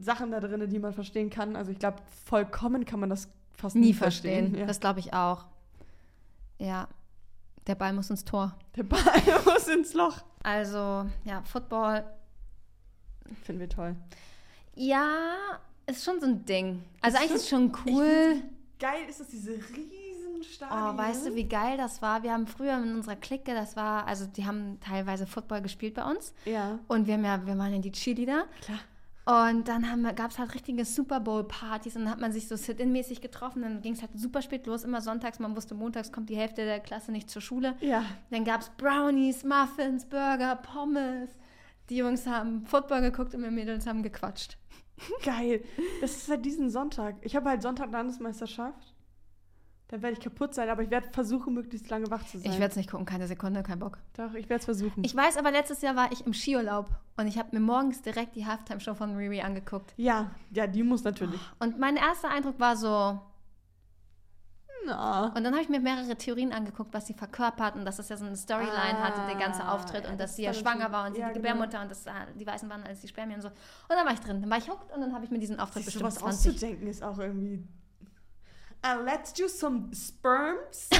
Sachen 0.00 0.30
da 0.30 0.40
drin, 0.40 0.68
die 0.68 0.78
man 0.78 0.92
verstehen 0.92 1.30
kann. 1.30 1.56
Also 1.56 1.70
ich 1.70 1.78
glaube, 1.78 1.98
vollkommen 2.26 2.84
kann 2.84 3.00
man 3.00 3.10
das 3.10 3.28
fast 3.54 3.76
Nie 3.76 3.86
nie 3.88 3.94
verstehen. 3.94 4.44
verstehen. 4.46 4.60
Ja. 4.60 4.66
Das 4.66 4.80
glaube 4.80 5.00
ich 5.00 5.12
auch. 5.14 5.44
Ja. 6.58 6.88
Der 7.66 7.74
Ball 7.74 7.92
muss 7.92 8.10
ins 8.10 8.24
Tor. 8.24 8.54
Der 8.76 8.82
Ball 8.82 9.00
muss 9.46 9.68
ins 9.68 9.94
Loch. 9.94 10.18
Also, 10.42 11.06
ja, 11.24 11.42
Football. 11.44 12.04
Finden 13.44 13.60
wir 13.60 13.68
toll. 13.68 13.96
Ja, 14.74 15.34
ist 15.86 16.04
schon 16.04 16.20
so 16.20 16.26
ein 16.26 16.44
Ding. 16.44 16.82
Also 17.00 17.16
Ist 17.16 17.22
eigentlich 17.22 17.48
schon- 17.48 17.66
ist 17.70 17.76
schon 17.78 17.86
Ich 17.86 17.94
cool. 17.94 18.42
Geil 18.78 19.08
ist 19.08 19.20
das 19.20 19.28
diese 19.28 19.52
riesen 19.52 20.42
Stadien. 20.42 20.78
Oh, 20.94 20.98
weißt 20.98 21.26
du, 21.26 21.34
wie 21.34 21.44
geil 21.48 21.76
das 21.78 22.02
war? 22.02 22.22
Wir 22.22 22.32
haben 22.32 22.46
früher 22.46 22.76
in 22.76 22.94
unserer 22.96 23.16
Clique, 23.16 23.54
das 23.54 23.76
war, 23.76 24.06
also 24.06 24.26
die 24.26 24.44
haben 24.46 24.78
teilweise 24.80 25.26
Football 25.26 25.62
gespielt 25.62 25.94
bei 25.94 26.04
uns. 26.04 26.34
Ja, 26.44 26.78
Und 26.88 27.06
wir 27.06 27.14
haben 27.14 27.24
ja, 27.24 27.46
wir 27.46 27.56
waren 27.56 27.72
ja 27.72 27.78
die 27.78 27.92
Cheerleader. 27.92 28.44
klar. 28.60 28.78
Und 29.26 29.68
dann 29.68 30.14
gab 30.16 30.32
es 30.32 30.38
halt 30.38 30.54
richtige 30.54 30.84
Super 30.84 31.18
Bowl-Partys 31.18 31.96
und 31.96 32.02
dann 32.02 32.10
hat 32.10 32.20
man 32.20 32.32
sich 32.32 32.46
so 32.46 32.56
Sit-In-mäßig 32.56 33.22
getroffen. 33.22 33.62
Dann 33.62 33.80
ging 33.80 33.94
es 33.94 34.02
halt 34.02 34.10
super 34.14 34.42
spät 34.42 34.66
los, 34.66 34.84
immer 34.84 35.00
sonntags. 35.00 35.38
Man 35.38 35.56
wusste, 35.56 35.74
montags 35.74 36.12
kommt 36.12 36.28
die 36.28 36.36
Hälfte 36.36 36.64
der 36.64 36.80
Klasse 36.80 37.10
nicht 37.10 37.30
zur 37.30 37.40
Schule. 37.40 37.74
Ja. 37.80 38.04
Dann 38.30 38.44
gab 38.44 38.60
es 38.60 38.70
Brownies, 38.76 39.42
Muffins, 39.42 40.04
Burger, 40.04 40.56
Pommes. 40.56 41.30
Die 41.88 41.96
Jungs 41.96 42.26
haben 42.26 42.66
Football 42.66 43.00
geguckt 43.00 43.34
und 43.34 43.42
wir 43.42 43.50
Mädels 43.50 43.86
haben 43.86 44.02
gequatscht. 44.02 44.58
Geil. 45.24 45.64
Das 46.02 46.16
ist 46.16 46.28
halt 46.28 46.44
diesen 46.44 46.68
Sonntag. 46.68 47.16
Ich 47.22 47.34
habe 47.34 47.48
halt 47.48 47.62
Sonntag 47.62 47.92
Landesmeisterschaft. 47.92 48.93
Da 49.88 50.00
werde 50.00 50.14
ich 50.14 50.20
kaputt 50.20 50.54
sein, 50.54 50.70
aber 50.70 50.82
ich 50.82 50.90
werde 50.90 51.08
versuchen, 51.12 51.52
möglichst 51.54 51.90
lange 51.90 52.10
wach 52.10 52.24
zu 52.26 52.38
sein. 52.38 52.50
Ich 52.50 52.58
werde 52.58 52.70
es 52.70 52.76
nicht 52.76 52.90
gucken, 52.90 53.04
keine 53.06 53.26
Sekunde, 53.26 53.62
kein 53.62 53.78
Bock. 53.78 53.98
Doch, 54.16 54.32
ich 54.34 54.48
werde 54.48 54.60
es 54.60 54.64
versuchen. 54.64 55.04
Ich 55.04 55.14
weiß 55.14 55.36
aber, 55.36 55.50
letztes 55.50 55.82
Jahr 55.82 55.94
war 55.94 56.10
ich 56.10 56.26
im 56.26 56.32
Skiurlaub 56.32 56.88
und 57.18 57.26
ich 57.26 57.38
habe 57.38 57.50
mir 57.52 57.60
morgens 57.60 58.00
direkt 58.00 58.34
die 58.34 58.46
Halftime-Show 58.46 58.94
von 58.94 59.14
Riri 59.16 59.42
angeguckt. 59.42 59.92
ja, 59.96 60.30
ja, 60.50 60.66
die 60.66 60.82
muss 60.82 61.04
natürlich. 61.04 61.40
Und 61.58 61.78
mein 61.78 61.96
erster 61.96 62.30
Eindruck 62.30 62.58
war 62.58 62.76
so, 62.76 63.20
Na. 64.86 65.32
Und 65.34 65.44
dann 65.44 65.52
habe 65.54 65.62
ich 65.62 65.68
mir 65.68 65.80
mehrere 65.80 66.14
Theorien 66.16 66.52
angeguckt, 66.52 66.92
was 66.92 67.06
sie 67.06 67.14
verkörpert 67.14 67.74
und 67.74 67.84
dass 67.86 67.96
das 67.96 68.08
ja 68.10 68.16
so 68.16 68.24
eine 68.26 68.36
Storyline 68.36 68.98
Ah, 68.98 69.04
hatte, 69.08 69.20
der 69.26 69.36
ganze 69.36 69.66
Auftritt 69.68 70.04
ja, 70.04 70.10
und 70.10 70.20
das 70.20 70.30
dass 70.30 70.36
sie 70.36 70.42
ja 70.42 70.52
dann 70.52 70.60
schwanger 70.60 70.92
war 70.92 71.06
und 71.06 71.14
sie 71.14 71.20
ja, 71.20 71.28
die 71.28 71.34
genau. 71.40 71.52
Gebärmutter 71.52 71.80
und 71.82 71.90
dass 71.90 72.06
äh, 72.06 72.10
die 72.38 72.46
Weißen 72.46 72.68
waren 72.68 72.82
als 72.84 73.00
die 73.00 73.08
Spermien 73.08 73.36
und 73.36 73.42
so. 73.42 73.48
Und 73.48 73.54
dann 73.88 74.04
war 74.04 74.12
ich 74.12 74.20
drin. 74.20 74.40
Dann 74.42 74.50
war 74.50 74.58
ich 74.58 74.68
hooked 74.68 74.92
und 74.92 75.00
dann 75.00 75.14
habe 75.14 75.24
ich 75.24 75.30
mir 75.30 75.38
diesen 75.38 75.58
Auftritt 75.58 75.84
Sich 75.84 75.94
bestimmt 75.94 76.12
sowas 76.12 76.34
20. 76.36 76.52
auszudenken 76.54 76.86
ist 76.86 77.02
auch 77.02 77.18
irgendwie. 77.18 77.66
Uh, 78.84 79.00
let's 79.02 79.32
do 79.32 79.48
some 79.48 79.88
sperms. 79.94 80.90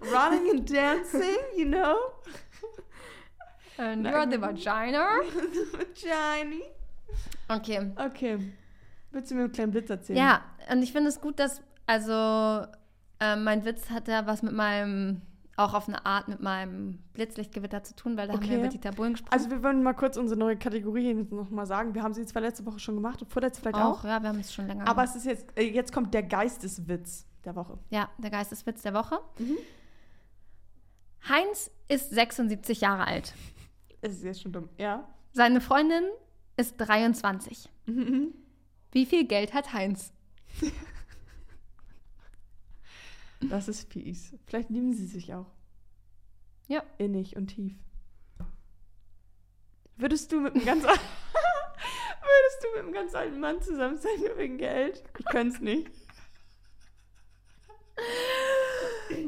Running 0.12 0.50
and 0.50 0.66
dancing, 0.66 1.38
you 1.56 1.64
know? 1.64 2.12
And 3.78 4.04
you're 4.04 4.26
the 4.26 4.36
vagina. 4.36 5.08
Vagina. 5.72 6.60
Okay. 7.48 7.80
Okay. 7.98 8.38
Willst 9.10 9.30
du 9.30 9.34
mir 9.36 9.44
einen 9.44 9.52
kleinen 9.52 9.72
Blitz 9.72 9.88
erzählen? 9.88 10.18
Ja, 10.18 10.42
und 10.70 10.82
ich 10.82 10.92
finde 10.92 11.08
es 11.08 11.18
gut, 11.18 11.38
dass, 11.38 11.62
also, 11.86 12.66
äh, 13.18 13.36
mein 13.36 13.64
Witz 13.64 13.88
hat 13.88 14.06
ja 14.08 14.26
was 14.26 14.42
mit 14.42 14.52
meinem 14.52 15.22
auch 15.64 15.74
auf 15.74 15.88
eine 15.88 16.04
Art 16.06 16.28
mit 16.28 16.40
meinem 16.40 16.98
Blitzlichtgewitter 17.14 17.82
zu 17.82 17.94
tun, 17.96 18.16
weil 18.16 18.26
da 18.28 18.34
haben 18.34 18.42
wir 18.42 18.48
Okay. 18.48 18.58
über 18.58 18.68
Dieter 18.68 18.92
Bohlen 18.92 19.12
gesprochen. 19.14 19.32
Also 19.32 19.50
wir 19.50 19.62
wollen 19.62 19.82
mal 19.82 19.94
kurz 19.94 20.16
unsere 20.16 20.38
neue 20.38 20.56
Kategorie 20.56 21.14
nochmal 21.14 21.66
sagen. 21.66 21.94
Wir 21.94 22.02
haben 22.02 22.14
sie 22.14 22.24
zwar 22.26 22.42
letzte 22.42 22.64
Woche 22.66 22.78
schon 22.78 22.94
gemacht 22.96 23.22
und 23.22 23.30
vorletzte 23.32 23.60
vielleicht 23.62 23.76
auch. 23.76 24.00
auch, 24.00 24.04
ja, 24.04 24.20
wir 24.22 24.28
haben 24.28 24.40
es 24.40 24.52
schon 24.52 24.66
länger 24.66 24.82
Aber 24.88 25.02
gemacht. 25.02 25.08
es 25.10 25.16
ist 25.16 25.24
jetzt, 25.26 25.46
äh, 25.58 25.62
jetzt 25.70 25.92
kommt 25.92 26.12
der 26.14 26.22
Geisteswitz 26.22 27.26
der 27.44 27.56
Woche. 27.56 27.78
Ja, 27.90 28.08
der 28.18 28.30
Geisteswitz 28.30 28.82
der 28.82 28.94
Woche. 28.94 29.18
Mhm. 29.38 29.56
Heinz 31.28 31.70
ist 31.88 32.10
76 32.10 32.80
Jahre 32.80 33.06
alt. 33.06 33.34
Es 34.00 34.14
ist 34.14 34.24
jetzt 34.24 34.42
schon 34.42 34.52
dumm. 34.52 34.68
Ja. 34.78 35.08
Seine 35.32 35.60
Freundin 35.60 36.04
ist 36.56 36.76
23. 36.78 37.68
Mhm. 37.86 38.34
Wie 38.90 39.06
viel 39.06 39.26
Geld 39.26 39.54
hat 39.54 39.72
Heinz? 39.72 40.12
Das 43.50 43.68
ist 43.68 43.92
fies. 43.92 44.34
Vielleicht 44.46 44.70
lieben 44.70 44.92
sie 44.92 45.06
sich 45.06 45.34
auch. 45.34 45.46
Ja. 46.68 46.82
Innig 46.98 47.36
und 47.36 47.48
tief. 47.48 47.74
Würdest 49.96 50.32
du 50.32 50.40
mit 50.40 50.54
einem 50.54 50.64
ganz 50.64 50.82
Würdest 50.84 50.98
du 52.62 52.68
mit 52.76 52.78
einem 52.84 52.92
ganz 52.92 53.14
alten 53.14 53.40
Mann 53.40 53.60
zusammen 53.60 53.98
sein 53.98 54.18
nur 54.20 54.36
wegen 54.38 54.56
Geld? 54.58 55.02
Ich 55.18 55.24
könnte 55.26 55.54
es 55.56 55.60
nicht. 55.60 55.90
nee. 59.10 59.26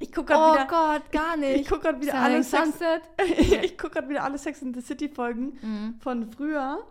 Ich 0.00 0.12
gucke 0.12 0.32
gerade 0.32 0.42
Oh 0.42 0.54
wieder. 0.54 0.66
Gott, 0.66 1.12
gar 1.12 1.36
nicht. 1.36 1.60
Ich 1.60 1.68
gucke 1.68 1.82
gerade 1.82 2.00
wieder 2.00 2.12
Selling 2.12 2.24
alle 2.24 2.44
Sex, 2.44 2.78
ich 3.62 3.76
guck 3.78 3.92
grad 3.92 4.08
wieder 4.08 4.24
alle 4.24 4.38
Sex 4.38 4.62
in 4.62 4.72
the 4.74 4.80
City 4.80 5.08
Folgen 5.08 5.58
Mhm. 5.60 6.00
von 6.00 6.30
früher. 6.32 6.84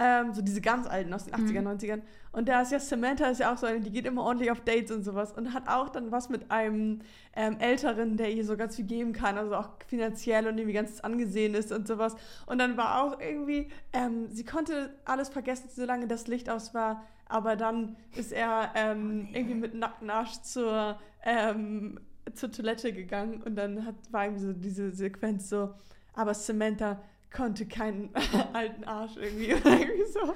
Ähm, 0.00 0.32
so 0.32 0.42
diese 0.42 0.60
ganz 0.60 0.86
alten 0.86 1.12
aus 1.12 1.24
den 1.24 1.34
80er, 1.34 1.60
90ern. 1.62 2.02
Und 2.30 2.48
da 2.48 2.62
ist 2.62 2.70
ja 2.70 2.78
Samantha 2.78 3.26
ist 3.26 3.40
ja 3.40 3.52
auch 3.52 3.58
so 3.58 3.66
eine, 3.66 3.80
die 3.80 3.90
geht 3.90 4.06
immer 4.06 4.22
ordentlich 4.22 4.50
auf 4.52 4.60
Dates 4.60 4.92
und 4.92 5.02
sowas 5.02 5.32
und 5.32 5.54
hat 5.54 5.66
auch 5.66 5.88
dann 5.88 6.12
was 6.12 6.28
mit 6.28 6.52
einem 6.52 7.00
ähm, 7.34 7.58
Älteren, 7.58 8.16
der 8.16 8.32
ihr 8.32 8.44
so 8.44 8.56
ganz 8.56 8.76
viel 8.76 8.84
geben 8.84 9.12
kann, 9.12 9.36
also 9.36 9.56
auch 9.56 9.70
finanziell 9.88 10.46
und 10.46 10.56
irgendwie 10.56 10.74
ganz 10.74 11.00
angesehen 11.00 11.54
ist 11.54 11.72
und 11.72 11.88
sowas. 11.88 12.14
Und 12.46 12.58
dann 12.58 12.76
war 12.76 13.02
auch 13.02 13.18
irgendwie, 13.18 13.70
ähm, 13.92 14.28
sie 14.30 14.44
konnte 14.44 14.90
alles 15.04 15.30
vergessen, 15.30 15.68
solange 15.74 16.06
das 16.06 16.28
Licht 16.28 16.48
aus 16.48 16.74
war, 16.74 17.04
aber 17.26 17.56
dann 17.56 17.96
ist 18.14 18.32
er 18.32 18.70
ähm, 18.76 19.28
irgendwie 19.32 19.54
mit 19.54 19.74
nacktem 19.74 20.10
Arsch 20.10 20.40
zur, 20.42 20.98
ähm, 21.24 21.98
zur 22.34 22.52
Toilette 22.52 22.92
gegangen 22.92 23.42
und 23.42 23.56
dann 23.56 23.84
hat, 23.84 23.96
war 24.10 24.24
irgendwie 24.24 24.44
so 24.44 24.52
diese 24.52 24.92
Sequenz 24.92 25.48
so, 25.48 25.74
aber 26.14 26.34
Samantha 26.34 27.00
konnte 27.30 27.66
keinen 27.66 28.14
alten 28.52 28.84
Arsch 28.84 29.16
irgendwie 29.16 29.54
oder 29.54 29.78
irgendwie 29.78 30.12
so. 30.12 30.34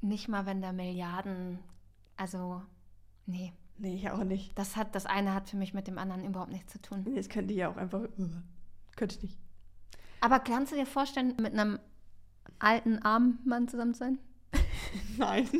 Nicht 0.00 0.28
mal, 0.28 0.46
wenn 0.46 0.62
da 0.62 0.72
Milliarden. 0.72 1.58
Also, 2.16 2.62
nee. 3.26 3.52
Nee, 3.78 3.94
ich 3.94 4.10
auch 4.10 4.24
nicht. 4.24 4.58
Das, 4.58 4.76
hat, 4.76 4.94
das 4.94 5.06
eine 5.06 5.34
hat 5.34 5.48
für 5.48 5.56
mich 5.56 5.72
mit 5.72 5.86
dem 5.86 5.98
anderen 5.98 6.24
überhaupt 6.24 6.50
nichts 6.50 6.72
zu 6.72 6.80
tun. 6.80 7.04
Nee, 7.06 7.14
Das 7.14 7.28
könnte 7.28 7.52
ich 7.52 7.60
ja 7.60 7.70
auch 7.70 7.76
einfach. 7.76 8.02
Könnte 8.96 9.14
ich 9.16 9.22
nicht. 9.22 9.38
Aber 10.20 10.40
kannst 10.40 10.72
du 10.72 10.76
dir 10.76 10.86
vorstellen, 10.86 11.36
mit 11.40 11.52
einem 11.52 11.78
alten, 12.58 12.98
armen 12.98 13.38
Mann 13.44 13.68
zusammen 13.68 13.94
zu 13.94 14.00
sein? 14.00 14.18
Nein. 15.18 15.48
Nee, 15.52 15.58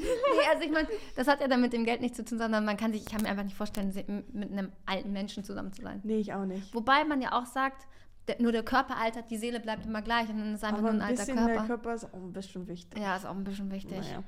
also 0.50 0.64
ich 0.64 0.70
meine, 0.70 0.88
das 1.16 1.26
hat 1.26 1.40
ja 1.40 1.48
dann 1.48 1.60
mit 1.60 1.72
dem 1.72 1.84
Geld 1.84 2.00
nichts 2.00 2.16
zu 2.16 2.24
tun, 2.24 2.38
sondern 2.38 2.64
man 2.64 2.76
kann 2.76 2.92
sich, 2.92 3.02
ich 3.02 3.08
kann 3.08 3.22
mir 3.22 3.28
einfach 3.28 3.44
nicht 3.44 3.56
vorstellen, 3.56 3.92
mit 4.32 4.52
einem 4.52 4.72
alten 4.86 5.12
Menschen 5.12 5.44
zusammen 5.44 5.72
zu 5.72 5.82
sein. 5.82 6.00
Nee, 6.04 6.18
ich 6.18 6.32
auch 6.32 6.44
nicht. 6.44 6.74
Wobei 6.74 7.04
man 7.04 7.20
ja 7.20 7.32
auch 7.32 7.46
sagt, 7.46 7.86
der, 8.28 8.40
nur 8.40 8.52
der 8.52 8.62
Körper 8.62 8.96
altert, 8.96 9.30
die 9.30 9.38
Seele 9.38 9.58
bleibt 9.58 9.86
immer 9.86 10.02
gleich 10.02 10.28
und 10.28 10.38
dann 10.38 10.54
ist 10.54 10.62
einfach 10.62 10.78
Aber 10.80 10.92
nur 10.92 11.00
ein 11.00 11.02
ein 11.02 11.08
alter 11.08 11.22
bisschen 11.24 11.36
Körper. 11.36 11.52
der 11.52 11.62
Körper 11.62 11.94
ist 11.94 12.04
auch 12.04 12.22
ein 12.22 12.32
bisschen 12.32 12.68
wichtig. 12.68 13.00
Ja, 13.00 13.16
ist 13.16 13.26
auch 13.26 13.34
ein 13.34 13.44
bisschen 13.44 13.70
wichtig. 13.70 13.98
Naja. 13.98 14.22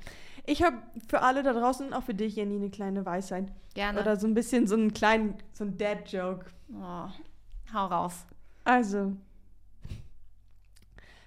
Ich 0.45 0.63
habe 0.63 0.77
für 1.07 1.21
alle 1.21 1.43
da 1.43 1.53
draußen, 1.53 1.93
auch 1.93 2.03
für 2.03 2.15
dich, 2.15 2.35
Jenny, 2.35 2.55
eine 2.55 2.71
kleine 2.71 3.05
Weisheit. 3.05 3.51
Gerne. 3.75 4.01
Oder 4.01 4.15
so 4.17 4.25
ein 4.27 4.33
bisschen 4.33 4.65
so 4.65 4.75
einen 4.75 4.91
kleinen, 4.93 5.35
so 5.53 5.63
ein 5.65 5.77
Dad-Joke. 5.77 6.45
oh, 6.73 7.09
hau 7.73 7.85
raus. 7.85 8.25
Also, 8.63 9.15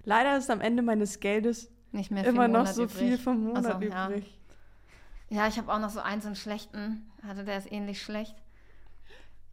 leider 0.04 0.36
ist 0.36 0.50
am 0.50 0.60
Ende 0.60 0.82
meines 0.82 1.20
Geldes 1.20 1.70
Nicht 1.94 2.10
mehr 2.10 2.24
immer 2.24 2.48
noch 2.48 2.60
Monat 2.60 2.74
so 2.74 2.84
übrig. 2.84 2.98
viel 2.98 3.18
vom 3.18 3.44
Monat 3.44 3.66
Ach 3.66 3.80
so, 3.80 3.86
ja. 3.86 4.08
übrig. 4.08 4.38
Ja, 5.28 5.46
ich 5.46 5.56
habe 5.58 5.72
auch 5.72 5.78
noch 5.78 5.90
so 5.90 6.00
einen, 6.00 6.20
so 6.20 6.26
einen 6.26 6.34
schlechten. 6.36 7.10
Also 7.26 7.44
der 7.44 7.56
ist 7.56 7.70
ähnlich 7.70 8.02
schlecht. 8.02 8.34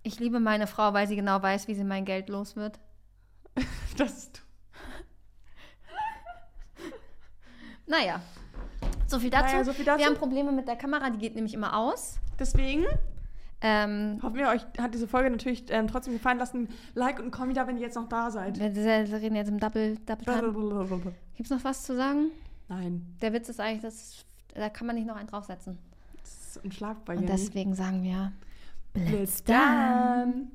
Ich 0.02 0.20
liebe 0.20 0.40
meine 0.40 0.66
Frau, 0.66 0.94
weil 0.94 1.08
sie 1.08 1.16
genau 1.16 1.42
weiß, 1.42 1.68
wie 1.68 1.76
sie 1.76 1.84
mein 1.84 2.04
Geld 2.04 2.30
los 2.30 2.56
wird. 2.56 2.80
Das 3.98 4.18
ist 4.18 4.42
Naja, 7.86 8.22
so 9.06 9.20
viel 9.20 9.30
dazu. 9.30 9.54
Naja, 9.54 9.64
so 9.64 9.74
viel 9.74 9.86
dazu. 9.86 10.00
Wir 10.00 10.06
haben 10.08 10.16
Probleme 10.16 10.52
mit 10.52 10.68
der 10.68 10.78
Kamera, 10.78 11.10
die 11.10 11.20
geht 11.20 11.36
nämlich 11.36 11.54
immer 11.54 11.76
aus. 11.78 12.16
Deswegen 12.40 12.86
Ähm, 13.64 14.20
hoffen 14.24 14.36
wir, 14.36 14.50
euch 14.50 14.66
hat 14.80 14.94
diese 14.94 15.08
Folge 15.08 15.30
natürlich 15.30 15.66
ähm, 15.70 15.88
trotzdem 15.88 16.14
gefallen. 16.14 16.40
Lasst 16.40 16.56
ein 16.56 16.68
Like 16.96 17.20
und 17.20 17.26
ein 17.26 17.32
Kommi 17.32 17.54
da, 17.54 17.68
wenn 17.68 17.78
ihr 17.78 17.84
jetzt 17.84 17.96
noch 17.96 18.10
da 18.10 18.32
seid. 18.32 18.60
wir 18.60 19.22
reden 19.22 19.36
jetzt 19.36 19.50
im 19.50 19.60
Double, 19.60 19.98
Double. 20.06 20.26
Gibt 21.36 21.50
es 21.50 21.50
noch 21.50 21.64
was 21.64 21.84
zu 21.84 21.96
sagen? 21.96 22.32
Nein, 22.70 23.06
Der 23.22 23.34
Witz 23.34 23.50
ist 23.50 23.60
eigentlich, 23.60 23.82
dass, 23.82 24.26
da 24.56 24.70
kann 24.70 24.88
man 24.88 24.96
nicht 24.96 25.08
noch 25.08 25.16
einen 25.16 25.28
draufsetzen. 25.28 25.78
das 26.22 26.56
ist 26.56 26.64
unschlagbar, 26.66 27.18
Und 27.18 27.28
deswegen 27.28 27.76
sagen 27.76 28.02
wir, 28.04 28.32
Blitz 28.94 29.44
dann. 29.44 30.52